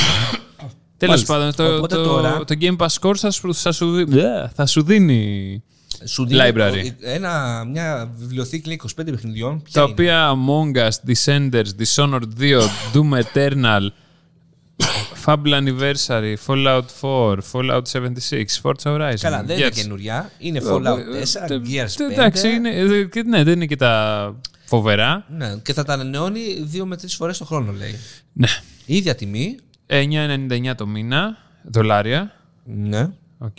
αυτό. 0.56 0.78
Τέλος 1.00 1.24
Μάλιστα. 1.24 1.34
πάντων, 1.34 1.54
το, 1.70 1.76
Οπότε 1.76 1.94
το, 1.96 2.02
τώρα- 2.04 2.44
το 2.44 2.54
Game 2.60 2.76
Pass 2.76 3.08
Core 3.08 3.16
θα 3.16 3.30
σου, 3.30 3.54
θα 3.54 3.72
σου, 3.72 3.94
δι- 3.94 4.08
Μπλε, 4.10 4.48
θα 4.54 4.66
σου 4.66 4.82
δίνει 4.82 5.62
Σου 6.04 6.26
δίνει 6.26 6.40
Library. 6.44 6.82
το- 6.84 6.94
ένα, 7.00 7.64
μια 7.70 8.10
βιβλιοθήκη 8.16 8.66
λέει, 8.68 8.80
25 9.00 9.04
παιχνιδιών. 9.10 9.62
Ποια 9.62 9.72
τα 9.72 9.80
είναι; 9.82 9.90
οποία 9.90 10.32
Among 10.32 10.76
Us, 10.76 11.12
Descenders, 11.12 11.64
Dishonored 11.82 12.20
2, 12.40 12.60
Doom 12.94 13.20
Eternal, 13.22 13.86
Fable 15.24 15.52
Anniversary, 15.62 16.34
Fallout 16.46 16.82
4, 17.00 17.38
Fallout 17.52 17.82
76, 17.92 18.60
Forza 18.62 18.90
Horizon. 18.94 19.14
Καλά, 19.20 19.42
δεν 19.42 19.58
είναι 19.58 19.66
Gears. 19.68 19.72
καινούργια. 19.74 20.30
Είναι 20.38 20.60
Fallout 20.64 20.98
4, 21.12 21.54
Ε, 21.54 21.60
Gears 21.64 21.96
5. 21.98 22.12
Εντάξει, 22.12 22.48
είναι, 22.48 22.68
ε, 22.70 23.04
και- 23.04 23.22
ναι, 23.22 23.42
δεν 23.44 23.54
είναι 23.54 23.66
και 23.66 23.76
τα 23.76 24.34
φοβερά. 24.64 25.24
Ναι, 25.36 25.54
και 25.62 25.72
θα 25.72 25.84
τα 25.84 25.92
ανανεώνει 25.92 26.40
δύο 26.62 26.86
με 26.86 26.96
τρεις 26.96 27.14
φορές 27.14 27.38
το 27.38 27.44
χρόνο, 27.44 27.72
λέει. 27.72 27.94
Ναι. 28.32 28.48
Η 28.86 28.96
ίδια 28.96 29.14
τιμή. 29.14 29.56
9,99 29.90 30.72
το 30.76 30.86
μήνα, 30.86 31.36
δολάρια. 31.70 32.32
Ναι. 32.64 33.08
Οκ. 33.38 33.58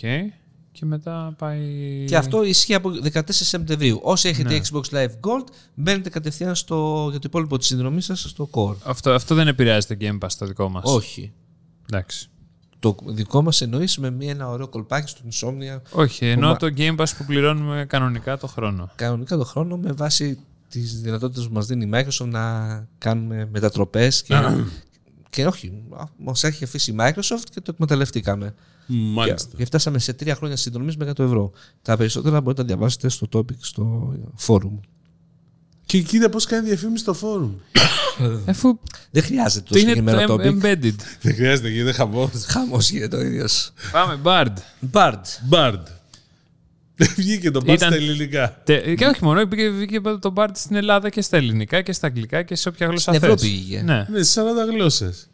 Και 0.72 0.86
μετά 0.86 1.34
πάει... 1.38 2.06
Και 2.08 2.18
αυτό 2.18 2.44
ισχύει 2.44 2.74
από 2.74 2.90
14 3.14 3.22
Σεπτεμβρίου. 3.28 4.00
Όσοι 4.04 4.28
έχετε 4.30 4.54
Ναι. 4.54 4.60
Xbox 4.72 4.82
Live 4.96 5.06
Gold, 5.10 5.46
μπαίνετε 5.74 6.10
κατευθείαν 6.10 6.56
στο, 6.56 7.08
για 7.10 7.20
το 7.20 7.26
υπόλοιπο 7.28 7.58
της 7.58 7.68
συνδρομής 7.68 8.06
σας 8.06 8.20
στο 8.22 8.50
Core. 8.52 8.76
Αυτό, 8.84 9.12
αυτό 9.12 9.36
δεν 9.36 9.48
επηρεάζει 9.48 9.88
το 9.88 9.96
Game 10.00 10.18
Pass 10.20 10.30
το 10.38 10.46
δικό 10.46 10.70
μας. 10.70 10.84
Όχι. 10.86 11.32
Εντάξει. 11.92 12.28
Το 12.80 12.96
δικό 13.06 13.42
μας 13.42 13.62
εννοείς 13.62 13.98
με 13.98 14.10
μία, 14.12 14.32
ένα 14.32 14.50
ωραίο 14.50 14.68
κολπάκι 14.68 15.10
στο 15.10 15.22
Insomnia 15.32 15.82
Όχι, 15.92 16.26
ενώ 16.26 16.48
μα- 16.48 16.56
το 16.58 16.68
Game 16.78 16.96
Pass 16.98 17.06
που 17.18 17.26
πληρώνουμε 17.26 17.86
κανονικά 17.86 18.38
το 18.38 18.48
χρόνο. 18.48 18.90
κανονικά 18.96 19.38
το 19.38 19.44
χρόνο 19.44 19.78
με 19.78 19.92
βάση 19.92 20.40
τις 20.70 21.02
δυνατότητες 21.02 21.48
που 21.48 21.54
μας 21.54 21.66
δίνει 21.66 21.86
η 21.86 21.90
Microsoft 21.94 22.28
να 22.28 22.88
κάνουμε 22.98 23.50
μετατροπές 23.52 24.22
και, 24.24 24.34
και 25.32 25.46
όχι. 25.46 25.84
Μας 26.18 26.44
έχει 26.44 26.64
αφήσει 26.64 26.92
η 26.92 26.96
Microsoft 27.00 27.44
και 27.54 27.62
το 27.62 27.72
εκμεταλλευτήκαμε. 27.74 28.54
Μάλιστα. 28.88 29.58
Και 29.58 29.66
φτάσαμε 29.66 30.00
σε 30.00 30.14
τρία 30.14 30.36
χρόνια 30.36 30.56
συνδρομής 30.58 30.98
με 30.98 31.10
100 31.10 31.20
ευρώ. 31.20 31.52
Τα 31.82 31.98
περισσότερα 31.98 32.42
μπορείτε 32.42 32.62
να 32.62 32.68
διαβάσετε 32.68 33.10
στο 33.10 33.28
topic, 33.34 33.56
στο 33.60 34.14
forum. 34.48 34.80
Και 35.86 36.02
κοίτα 36.02 36.30
πώς 36.30 36.46
κάνει 36.46 36.68
διαφήμιση 36.68 37.04
στο 37.04 37.14
φόρουμ. 37.14 37.52
Αφού 38.46 38.80
Δεν 39.12 39.24
χρειάζεται 39.24 39.66
το 39.68 39.74
το 39.74 39.80
είναι 39.80 39.90
συγκεκριμένο 39.90 40.26
το 40.26 40.34
topic. 40.34 40.46
em- 40.46 40.62
embedded; 40.62 40.96
Δεν 41.22 41.34
χρειάζεται, 41.36 41.70
γίνεται 41.70 41.92
χαμός. 41.92 42.30
Χαμός 42.46 42.90
γίνεται 42.90 43.16
ο 43.18 43.22
ίδιος. 43.22 43.74
Πάμε, 43.92 44.20
Bard. 44.24 44.54
Bard. 44.92 45.22
Μπαρντ. 45.44 45.88
Δεν 47.06 47.14
βγήκε 47.16 47.52
το 47.52 47.60
Bard 47.64 47.70
Ήταν- 47.74 47.78
στα 47.92 47.96
ελληνικά. 47.96 48.62
Τε- 48.64 48.96
Και 48.98 49.06
όχι 49.06 49.24
μόνο, 49.24 49.48
πήγε, 49.48 49.70
βγήκε 49.70 50.00
το 50.20 50.34
Bard 50.36 50.48
στην 50.54 50.76
Ελλάδα 50.76 51.10
και 51.10 51.22
στα 51.22 51.38
ελληνικά 51.38 51.82
και 51.82 51.94
στα 51.94 52.08
αγγλικά 52.08 52.44
και 52.44 52.56
σε 52.56 52.70
όποια 52.70 52.88
γλώσσα 52.88 53.14
Στην 53.14 53.20
θες. 53.20 53.30
Ευρώπη 53.30 53.48
βγήκε. 53.54 53.82
Ναι. 53.82 54.08
Ναι, 54.10 54.24
σε 54.24 54.42
40 54.42 54.72
γλώσσες. 54.72 55.26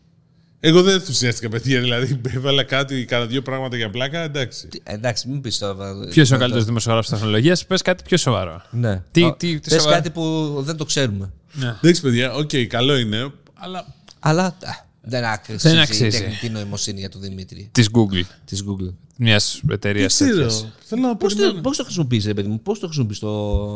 Εγώ 0.60 0.82
δεν 0.82 0.94
ενθουσιάστηκα, 0.94 1.50
παιδιά. 1.50 1.80
Δηλαδή, 1.80 2.22
έβαλα 2.36 2.64
κάτι, 2.64 3.06
κάνα 3.06 3.26
δύο 3.26 3.42
πράγματα 3.42 3.76
για 3.78 3.90
πλάκα, 3.90 4.20
εντάξει. 4.20 4.68
Τι- 4.68 4.80
Εντάξει, 4.84 5.28
μην 5.28 5.42
πεις 5.42 5.58
τώρα. 5.58 5.94
Ποιος 6.10 6.28
είναι 6.28 6.38
ο 6.38 6.40
καλύτερος 6.40 6.66
δημοσιογράφος 6.66 7.10
τεχνολογίας, 7.10 7.66
πες 7.66 7.82
κάτι 7.82 8.04
πιο 8.04 8.18
σοβαρό. 8.18 8.62
Ναι. 8.72 9.02
Τι- 9.12 9.24
Α, 9.24 9.36
τι- 9.38 9.60
τι 9.60 9.70
πες 9.70 9.80
σοβαρά. 9.82 9.96
κάτι 9.98 10.10
που 10.10 10.54
δεν 10.60 10.76
το 10.78 10.86
ξέρουμε. 10.86 11.32
Ναι. 11.54 11.76
Εντάξει, 11.82 12.02
παιδιά, 12.02 12.34
οκ, 12.34 12.50
καλό 12.68 12.98
είναι, 12.98 13.32
αλλά 13.54 13.86
Αλλά 14.20 14.46
α, 14.46 14.86
δεν 15.10 15.24
άξιζε 15.24 15.58
Δεν 15.70 15.78
η 15.78 15.82
αξίζει. 15.82 16.20
τεχνητή 16.20 16.50
νοημοσύνη 16.50 17.00
για 17.00 17.10
τον 17.10 17.22
Δημήτρη 17.22 17.70
Της 17.72 17.90
Google. 17.94 18.22
της 18.46 18.64
Google. 18.68 18.94
Μιας 19.20 19.62
εταιρείας 19.72 20.18
δεν 20.18 20.30
τέτοιας. 20.30 20.54
ξέρω. 20.56 20.72
Θέλω 20.84 21.02
να 21.02 21.16
Πώς 21.16 21.34
το, 21.34 21.40
περιμένω. 21.40 21.62
πώς 21.62 21.78
το 21.78 21.84
χρησιμοποιείς, 21.84 22.26
ρε 22.26 22.34
παιδί 22.34 22.48
μου, 22.48 22.62
πώς 22.62 22.80
το 22.80 22.86
χρησιμοποιείς 22.86 23.20
το. 23.20 23.30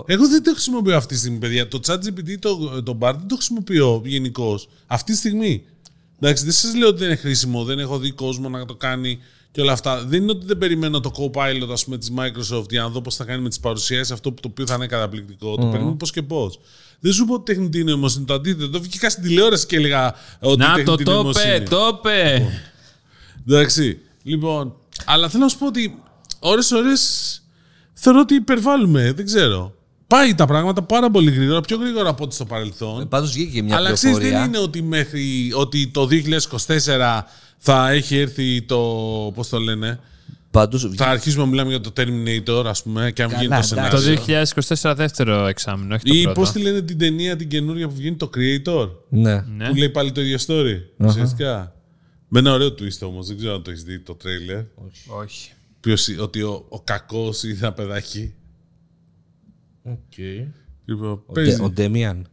Εγώ 0.08 0.28
δεν 0.28 0.44
το 0.44 0.52
χρησιμοποιώ 0.52 0.96
αυτή 0.98 1.14
τη 1.14 1.20
στιγμή, 1.20 1.38
παιδιά. 1.38 1.68
Το 1.68 1.80
ChatGPT, 1.88 2.38
το, 2.40 2.84
το 2.84 2.98
Bard 3.02 3.16
δεν 3.18 3.28
το 3.28 3.36
χρησιμοποιώ 3.36 4.02
γενικώ. 4.06 4.60
Αυτή 4.88 5.12
τη 5.12 5.18
στιγμή. 5.18 5.64
Εντάξει, 6.20 6.44
δεν 6.44 6.54
σας 6.54 6.76
λέω 6.76 6.88
ότι 6.88 6.98
δεν 6.98 7.08
είναι 7.08 7.18
χρήσιμο, 7.18 7.64
δεν 7.64 7.80
έχω 7.80 8.00
δει 8.00 8.12
κόσμο 8.12 8.50
να 8.50 8.66
το 8.66 8.76
κάνει 8.76 9.20
και 9.52 9.62
όλα 9.62 9.72
αυτά. 9.72 10.04
Δεν 10.06 10.22
είναι 10.22 10.32
ότι 10.32 10.46
δεν 10.46 10.58
περιμένω 10.58 11.00
το 11.00 11.12
Copilot 11.18 11.70
ας 11.72 11.84
πούμε, 11.84 11.98
της 11.98 12.12
Microsoft 12.18 12.70
για 12.70 12.82
να 12.82 12.90
δω 12.90 13.02
πώς 13.02 13.16
θα 13.16 13.24
κάνει 13.24 13.42
με 13.42 13.50
τις 13.50 13.60
παρουσιάσεις 13.60 14.12
αυτό 14.12 14.32
που 14.32 14.42
το 14.42 14.48
οποίο 14.52 14.66
θα 14.68 14.74
είναι 14.76 14.88
καταπληκτικό. 14.88 15.56
Το 15.56 15.66
περιμένω 15.66 15.96
πώς 15.96 16.12
και 16.12 16.22
πώς. 16.22 16.60
Δεν 17.04 17.14
σου 17.14 17.26
πω 17.26 17.34
ότι 17.34 17.54
τεχνητή 17.54 17.84
νοημοσύνη 17.84 18.26
το 18.26 18.34
αντίθετο. 18.34 18.80
Βγήκα 18.82 19.10
στην 19.10 19.24
τηλεόραση 19.24 19.66
και 19.66 19.76
έλεγα 19.76 20.16
ότι 20.40 20.58
Να 20.58 20.68
το 20.68 20.76
τεχνητή 20.76 21.04
το 21.04 21.12
νοημοσύνη. 21.14 21.56
είπε, 21.56 21.64
το 21.70 22.00
είπε. 22.00 22.48
Εντάξει. 23.48 24.00
Λοιπόν, 24.24 24.76
αλλά 25.06 25.30
θέλω 25.30 25.44
να 25.44 25.50
σου 25.50 25.58
πω 25.58 25.68
ότι 25.68 26.02
ώρες-ώρες 26.40 27.42
θεωρώ 27.94 28.20
ότι 28.20 28.34
υπερβάλλουμε. 28.36 29.12
Δεν 29.12 29.26
ξέρω. 29.26 29.74
Πάει 30.08 30.36
τα 30.36 30.46
πράγματα 30.46 30.82
πάρα 30.84 31.12
πολύ 31.12 31.32
γρήγορα, 31.32 31.62
πιο 31.62 31.78
γρήγορα 31.78 32.10
από 32.10 32.24
ό,τι 32.24 32.36
στο 32.36 32.46
παρελθόν. 32.46 33.08
Πάντως 33.08 33.32
βγήκε 33.32 33.52
και 33.52 33.64
μια 33.64 33.76
αλλά 33.76 33.92
ξέρεις, 33.92 34.18
πληροφορία. 34.18 34.46
δεν 34.46 34.54
είναι 34.54 34.64
ότι, 34.64 34.82
μέχρι, 34.82 35.52
ότι 35.56 35.88
το 35.88 36.08
2024 36.08 37.22
θα 37.58 37.90
έχει 37.90 38.18
έρθει 38.18 38.62
το. 38.62 38.78
Πώς 39.36 39.50
το 39.50 39.60
λένε. 39.60 40.00
Πάντως, 40.52 40.92
Θα 40.96 41.06
αρχίσουμε 41.06 41.44
να 41.44 41.50
μιλάμε 41.50 41.70
για 41.70 41.82
το 41.82 41.92
Terminator, 41.98 42.64
ας 42.66 42.84
πούμε, 42.84 43.12
και 43.12 43.24
αν 43.24 43.30
βγαίνει 43.30 43.48
το 43.48 43.54
εντάξει. 43.54 43.70
σενάριο. 43.70 43.98
Το 44.00 44.04
2024 44.84 44.94
δεύτερο 44.96 45.46
εξάμεινο, 45.46 45.96
όχι 45.96 46.04
το 46.04 46.14
Ή 46.14 46.22
πρώτο. 46.24 46.40
πώς 46.40 46.52
τη 46.52 46.60
λένε 46.60 46.82
την 46.82 46.98
ταινία 46.98 47.36
την 47.36 47.48
καινούρια 47.50 47.88
που 47.88 47.96
βγαίνει 47.96 48.16
το 48.16 48.30
Creator; 48.36 48.90
Ναι. 49.10 49.36
Ναι. 49.58 49.68
Που 49.70 49.76
λέει 49.76 49.90
πάλι 49.90 50.12
το 50.12 50.22
ίδιο 50.22 50.38
story. 50.48 50.80
Ουσιαστικά. 50.98 51.76
Με 52.28 52.40
ένα 52.40 52.54
ωραίο 52.54 52.68
twist 52.68 53.00
όμως, 53.08 53.28
δεν 53.28 53.38
ξέρω 53.38 53.54
αν 53.54 53.64
το 53.64 53.70
έχεις 53.72 53.84
δει 53.84 54.00
το 54.00 54.16
τρέιλερ. 54.16 54.62
Όχι. 55.06 55.52
Ποιος, 55.80 56.08
ότι 56.20 56.42
ο, 56.42 56.66
ο 56.70 56.82
κακός 56.82 57.44
είναι 57.44 57.58
ένα 57.62 57.72
παιδάκι. 57.74 58.34
Λοιπόν, 60.86 61.12
Ο, 61.26 61.32
παίζει. 61.34 61.52
Ντε- 61.56 61.62
ο 61.62 61.70
Ντέμιαν. 61.70 62.28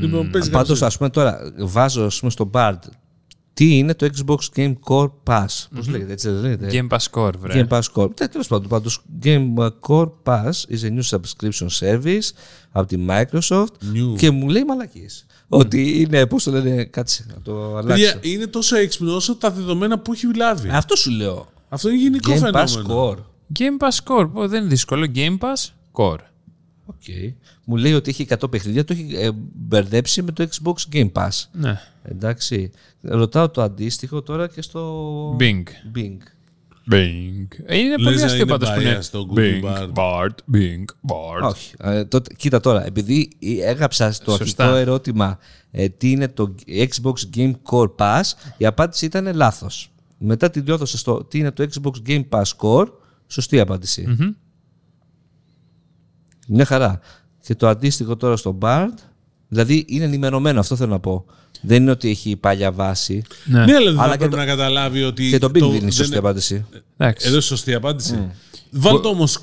Λοιπόν, 0.00 0.30
παίζει 0.30 0.50
Πάντως, 0.50 0.68
κάποιος- 0.68 0.82
ας 0.82 0.96
πούμε 0.96 1.10
τώρα, 1.10 1.52
βάζω 1.58 2.04
ας 2.04 2.18
πούμε, 2.18 2.30
στο 2.30 2.50
Bard 2.54 2.78
τι 3.60 3.78
είναι 3.78 3.94
το 3.94 4.08
Xbox 4.16 4.38
Game 4.56 4.72
Core 4.88 5.10
Pass. 5.24 5.46
Πώς 5.74 5.88
λέγεται, 5.88 6.12
έτσι 6.12 6.30
δεν 6.30 6.40
λέγεται; 6.42 6.68
Game 6.72 6.96
Pass 6.96 7.10
Core, 7.10 7.32
βρε. 7.38 7.66
Game 7.68 7.76
Pass 7.76 7.82
Core. 7.94 8.10
Τέλος 8.30 8.46
πάντων, 8.48 8.68
πάντως, 8.68 9.02
Game 9.22 9.54
Core 9.80 10.10
Pass 10.24 10.50
is 10.50 10.82
a 10.82 10.90
new 10.90 11.02
subscription 11.10 11.66
service 11.80 12.28
από 12.70 12.86
τη 12.86 13.06
Microsoft 13.08 13.66
New. 13.94 14.16
και 14.16 14.30
μου 14.30 14.48
λέει 14.48 14.64
μαλακίες. 14.64 15.26
Ότι 15.48 16.00
είναι, 16.00 16.26
πώς 16.26 16.44
το 16.44 16.50
λένε, 16.50 16.84
κάτσε 16.84 17.26
να 17.28 17.40
το 17.42 17.76
αλλάξω. 17.76 17.86
Παιδιά, 17.86 18.18
είναι 18.20 18.46
τόσο 18.46 18.76
έξυπνο 18.76 19.14
όσο 19.14 19.36
τα 19.36 19.50
δεδομένα 19.50 19.98
που 19.98 20.12
έχει 20.12 20.34
λάβει. 20.36 20.68
Αυτό 20.68 20.96
σου 20.96 21.10
λέω. 21.10 21.48
Αυτό 21.68 21.88
είναι 21.88 21.98
γενικό 21.98 22.32
Game 22.32 22.54
Pass 22.54 22.64
φαινόμενο. 22.66 23.10
Core. 23.10 23.18
Game 23.58 23.86
Pass 23.86 23.96
Core. 24.04 24.30
Πω, 24.32 24.48
δεν 24.48 24.60
είναι 24.60 24.68
δύσκολο. 24.68 25.06
Game 25.14 25.38
Pass 25.38 25.68
Core. 25.92 26.29
OK. 26.90 27.34
Μου 27.64 27.76
λέει 27.76 27.92
ότι 27.92 28.10
έχει 28.10 28.26
100 28.40 28.50
παιχνίδια, 28.50 28.84
το 28.84 28.92
έχει 28.92 29.14
ε, 29.16 29.30
μπερδέψει 29.52 30.22
με 30.22 30.32
το 30.32 30.48
Xbox 30.50 30.94
Game 30.94 31.12
Pass. 31.12 31.28
Ναι. 31.52 31.80
Εντάξει. 32.02 32.70
Ρωτάω 33.00 33.48
το 33.50 33.62
αντίστοιχο 33.62 34.22
τώρα 34.22 34.48
και 34.48 34.62
στο 34.62 35.36
Bing. 35.40 35.62
Bing. 35.96 36.16
Bing. 36.92 37.46
Ε, 37.64 37.78
Είναι 37.78 37.96
Λες 37.96 38.04
πολύ 38.04 38.16
να 38.16 38.24
αστείο 38.24 38.40
είναι 38.42 38.50
πάντως 38.50 38.72
που 38.72 38.80
είναι. 38.80 38.98
biased 38.98 39.04
το 39.10 39.26
Google 39.30 39.38
Bing, 39.38 39.64
Bard. 39.64 39.92
Bard, 39.94 40.54
Bing, 40.56 40.84
Bard. 41.08 41.48
Όχι. 41.50 41.74
Ε, 41.78 42.04
τότε, 42.04 42.34
κοίτα 42.34 42.60
τώρα, 42.60 42.86
επειδή 42.86 43.30
έγραψα 43.62 44.12
στο 44.12 44.30
Σωστά. 44.36 44.64
αρχικό 44.64 44.78
ερώτημα 44.80 45.38
ε, 45.70 45.88
τι 45.88 46.10
είναι 46.10 46.28
το 46.28 46.54
Xbox 46.66 47.36
Game 47.36 47.52
Core 47.70 47.94
Pass, 47.96 48.22
η 48.56 48.66
απάντηση 48.66 49.04
ήταν 49.04 49.34
λάθος. 49.34 49.92
Μετά 50.18 50.50
τη 50.50 50.60
διόρθωσα 50.60 50.98
στο 50.98 51.24
τι 51.24 51.38
είναι 51.38 51.50
το 51.50 51.66
Xbox 51.72 52.08
Game 52.08 52.24
Pass 52.28 52.42
Core, 52.62 52.86
σωστή 53.26 53.60
απάντηση. 53.60 54.34
Μια 56.52 56.64
χαρά. 56.64 57.00
Και 57.46 57.54
το 57.54 57.68
αντίστοιχο 57.68 58.16
τώρα 58.16 58.36
στο 58.36 58.58
Bard, 58.60 58.94
δηλαδή 59.48 59.84
είναι 59.88 60.04
ενημερωμένο, 60.04 60.60
αυτό 60.60 60.76
θέλω 60.76 60.90
να 60.90 60.98
πω. 61.00 61.24
Δεν 61.62 61.82
είναι 61.82 61.90
ότι 61.90 62.08
έχει 62.10 62.36
παλιά 62.36 62.72
βάση. 62.72 63.22
Ναι. 63.44 63.64
Ναι, 63.64 63.74
αλλά 63.74 63.84
δεν 63.90 63.98
Αλλά 64.00 64.02
θα 64.02 64.10
και 64.10 64.16
πρέπει 64.16 64.30
το- 64.30 64.36
να 64.36 64.44
καταλάβει 64.44 65.02
ότι. 65.02 65.28
Και 65.30 65.38
το 65.38 65.46
Bing 65.46 65.52
δίνει 65.52 65.78
δεν 65.78 65.90
σωστή 65.90 66.06
είναι- 66.06 66.18
απάντηση. 66.18 66.64
Εντάξει. 67.02 67.28
Εδώ 67.28 67.40
σωστή 67.40 67.74
απάντηση. 67.74 68.28
Βάλτε 68.72 69.08
όμως 69.08 69.42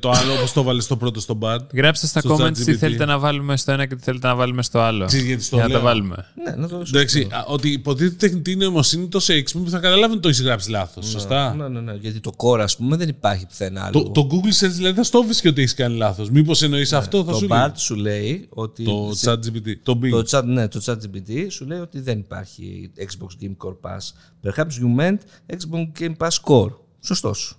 το 0.00 0.10
άλλο 0.10 0.32
όπως 0.36 0.52
το 0.52 0.62
βάλες 0.62 0.84
στο 0.84 0.96
πρώτο 0.96 1.20
στο 1.20 1.38
bad. 1.42 1.58
Γράψτε 1.74 2.06
στα 2.06 2.20
στο 2.20 2.34
comments 2.40 2.52
τι 2.54 2.62
ChatGPT. 2.66 2.76
θέλετε 2.76 3.04
να 3.04 3.18
βάλουμε 3.18 3.56
στο 3.56 3.72
ένα 3.72 3.86
και 3.86 3.94
τι 3.96 4.02
θέλετε 4.02 4.26
να 4.26 4.34
βάλουμε 4.34 4.62
στο 4.62 4.78
άλλο. 4.80 5.04
Ξέρεις 5.04 5.26
γιατί 5.26 5.42
στο 5.42 5.56
Για 5.56 5.64
να 5.64 5.70
τα 5.70 5.76
λέω. 5.76 5.86
βάλουμε. 5.86 6.16
Ναι, 6.44 6.54
να 6.56 6.68
το 6.68 6.82
Εντάξει, 6.88 7.26
α, 7.30 7.44
ότι 7.46 7.68
υποτίθεται 7.70 8.14
η 8.14 8.28
τεχνητή 8.28 8.56
νοημοσύνη 8.56 9.02
είναι 9.02 9.10
τόσο 9.10 9.32
έξυπνη 9.32 9.64
που 9.64 9.70
θα 9.70 9.78
καταλάβει 9.78 10.12
ότι 10.12 10.22
το 10.22 10.28
έχεις 10.28 10.42
γράψει 10.42 10.70
λάθος. 10.70 11.06
Σωστά; 11.08 11.54
Ναι, 11.54 11.68
ναι, 11.68 11.80
ναι. 11.80 11.94
Γιατί 12.00 12.20
το 12.20 12.32
Core, 12.36 12.58
ας 12.60 12.76
πούμε, 12.76 12.96
δεν 12.96 13.08
υπάρχει 13.08 13.46
πουθενά 13.46 13.84
άλλο. 13.84 14.02
Το, 14.02 14.10
το 14.10 14.26
Google 14.30 14.64
Search 14.66 14.70
δηλαδή 14.70 14.96
θα 14.96 15.02
στο 15.02 15.22
βρίσκει 15.22 15.48
ότι 15.48 15.60
έχεις 15.60 15.74
κάνει 15.74 15.96
λάθος. 15.96 16.30
Μήπως 16.30 16.62
εννοείς 16.62 16.92
αυτό, 16.92 17.24
θα 17.24 17.32
το 17.32 17.38
σου 17.38 17.46
BART 17.50 17.56
λέει. 17.58 17.72
σου 17.76 17.94
λέει 17.94 18.46
ότι. 18.48 18.84
Το 18.84 19.10
σε- 19.14 19.30
ChatGPT. 19.32 19.72
Το 19.82 20.00
Bing. 20.02 20.10
Το 20.10 20.24
chat, 20.30 20.44
ναι, 20.44 20.68
το 20.68 20.80
ChatGPT 20.86 21.46
σου 21.48 21.66
λέει 21.66 21.78
ότι 21.78 22.00
δεν 22.00 22.18
υπάρχει 22.18 22.90
Xbox 22.98 23.44
Game 23.44 23.56
Core 23.66 23.76
Pass. 23.90 24.12
Perhaps 24.44 24.60
you 24.60 25.00
meant 25.00 25.18
Xbox 25.56 26.00
Game 26.00 26.16
Pass 26.18 26.36
Core. 26.44 26.67
Σωστός. 27.08 27.58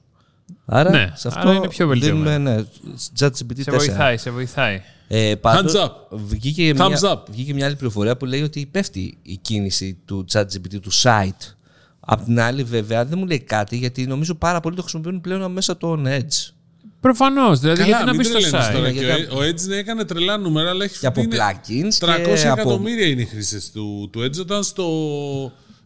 Άρα, 0.66 0.90
Ναι, 0.90 1.12
σε 1.16 1.28
αυτό 1.28 1.40
άρα 1.40 1.54
είναι 1.54 1.68
πιο 1.68 1.88
δίνουμε, 1.88 2.00
βελτιωμένο. 2.30 2.56
ναι, 2.56 2.64
ChatGPT 3.20 3.60
4. 3.60 3.62
Σε 3.64 3.72
βοηθάει, 3.72 4.18
σε 4.18 4.30
βοηθάει. 4.32 4.82
Ε, 5.08 5.36
πάντως, 5.36 5.74
Hands 5.76 5.86
up. 5.86 5.92
Βγήκε, 6.10 6.72
Thumbs 6.78 6.88
μια, 6.88 7.00
up. 7.02 7.20
βγήκε 7.32 7.54
μια 7.54 7.66
άλλη 7.66 7.76
πληροφορία 7.76 8.18
που 8.18 8.26
λέει 8.26 8.42
ότι 8.42 8.66
πέφτει 8.72 9.18
η 9.22 9.38
κίνηση 9.38 9.98
του 10.06 10.26
ChatGPT 10.32 10.80
του 10.82 10.92
site. 11.04 11.54
Απ' 12.00 12.24
την 12.24 12.40
άλλη, 12.40 12.64
βέβαια, 12.64 13.06
δεν 13.06 13.18
μου 13.20 13.26
λέει 13.26 13.40
κάτι 13.40 13.78
γιατί 13.78 14.08
νομίζω 14.08 14.36
πάρα 14.36 14.60
πολλοί 14.60 14.76
το 14.76 14.82
χρησιμοποιούν 14.82 15.22
πλέον 15.22 15.52
μέσα 15.52 15.72
από 15.72 15.96
το 15.96 16.02
On-Edge. 16.06 16.52
Προφανώς. 17.00 17.60
Δηλαδή, 17.60 17.84
γιατί 17.84 18.04
να 18.06 18.10
μην 18.10 18.18
μπει 18.18 18.24
στο 18.24 18.38
τρελαίνεις 18.40 18.68
site. 18.68 18.72
τώρα. 18.72 18.88
Ναι, 18.88 18.92
και 18.94 19.00
γιατί- 19.06 19.22
ο, 19.34 19.38
ο 19.38 19.42
Edge 19.42 19.62
ναι, 19.68 19.76
έκανε 19.76 20.06
τρελά 20.06 20.38
νούμερα, 20.38 20.70
αλλά 20.70 20.84
έχει 20.84 21.00
Και 21.00 21.08
από 21.08 21.22
είναι 21.22 21.36
plugins 21.38 21.98
300 22.00 22.40
και 22.42 22.48
από- 22.48 22.60
εκατομμύρια 22.62 23.08
είναι 23.08 23.22
οι 23.22 23.26
χρήστες 23.26 23.72
του, 23.72 24.10
του 24.12 24.20
Edge, 24.20 24.40
όταν 24.40 24.64
στο, 24.64 24.86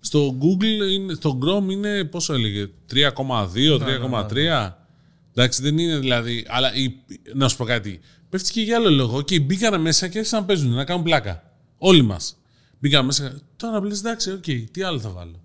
στο 0.06 0.38
Google, 0.42 0.92
είναι, 0.92 1.14
στο 1.14 1.40
Chrome 1.42 1.72
είναι, 1.72 2.04
πόσο 2.04 2.34
έλεγε, 2.34 2.70
3,2, 2.94 3.80
Ναι, 3.80 3.98
3,3. 4.66 4.72
Εντάξει, 5.36 5.62
δεν 5.62 5.78
είναι 5.78 5.98
δηλαδή. 5.98 6.46
Αλλά 6.50 6.76
η, 6.76 6.96
να 7.34 7.48
σου 7.48 7.58
πω 7.58 7.66
κάτι. 7.66 8.00
Πέφτει 8.30 8.52
και 8.52 8.62
για 8.62 8.76
άλλο 8.76 8.90
λόγο. 8.90 9.22
Και 9.22 9.40
μπήκανε 9.40 9.78
μέσα 9.78 10.08
και 10.08 10.18
άρχισαν 10.18 10.40
να 10.40 10.46
παίζουν, 10.46 10.74
να 10.74 10.84
κάνουν 10.84 11.04
πλάκα. 11.04 11.44
Όλοι 11.78 12.02
μας. 12.02 12.38
Μπήκαμε 12.80 13.06
μέσα. 13.06 13.42
Τώρα 13.56 13.80
να 13.80 13.86
λε, 13.86 13.94
εντάξει, 13.94 14.32
οκ, 14.32 14.44
τι 14.72 14.84
άλλο 14.84 15.00
θα 15.00 15.10
βάλω. 15.10 15.42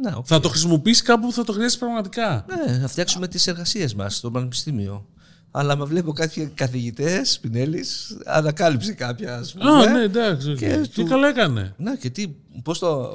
Ναι, 0.00 0.12
οκ. 0.16 0.24
Θα 0.28 0.40
το 0.40 0.48
χρησιμοποιήσει 0.48 1.02
κάπου 1.02 1.26
που 1.26 1.32
θα 1.32 1.44
το 1.44 1.52
χρειάζεσαι 1.52 1.78
πραγματικά. 1.78 2.46
Ναι, 2.66 2.78
να 2.78 2.88
φτιάξουμε 2.88 3.28
τις 3.28 3.46
εργασίες 3.46 3.94
μας 3.94 4.16
στο 4.16 4.30
πανεπιστήμιο. 4.30 5.06
Αλλά 5.50 5.76
με 5.76 5.84
βλέπω 5.84 6.12
κάποιοι 6.12 6.46
καθηγητές, 6.46 7.30
Σπινέλης, 7.32 8.18
ανακάλυψε 8.24 8.92
κάποια. 8.92 9.36
Ας 9.36 9.52
πούμε. 9.52 9.70
Α, 9.70 9.92
ναι, 9.92 10.02
εντάξει. 10.02 10.50
οκ. 10.50 10.56
Και 10.56 10.78
Τι 10.82 10.88
του- 10.88 11.04
καλά 11.08 11.28
έκανε. 11.28 11.74
Να 11.78 11.96
και 11.96 12.10
τι, 12.10 12.26
πώς 12.62 12.78
το. 12.78 13.10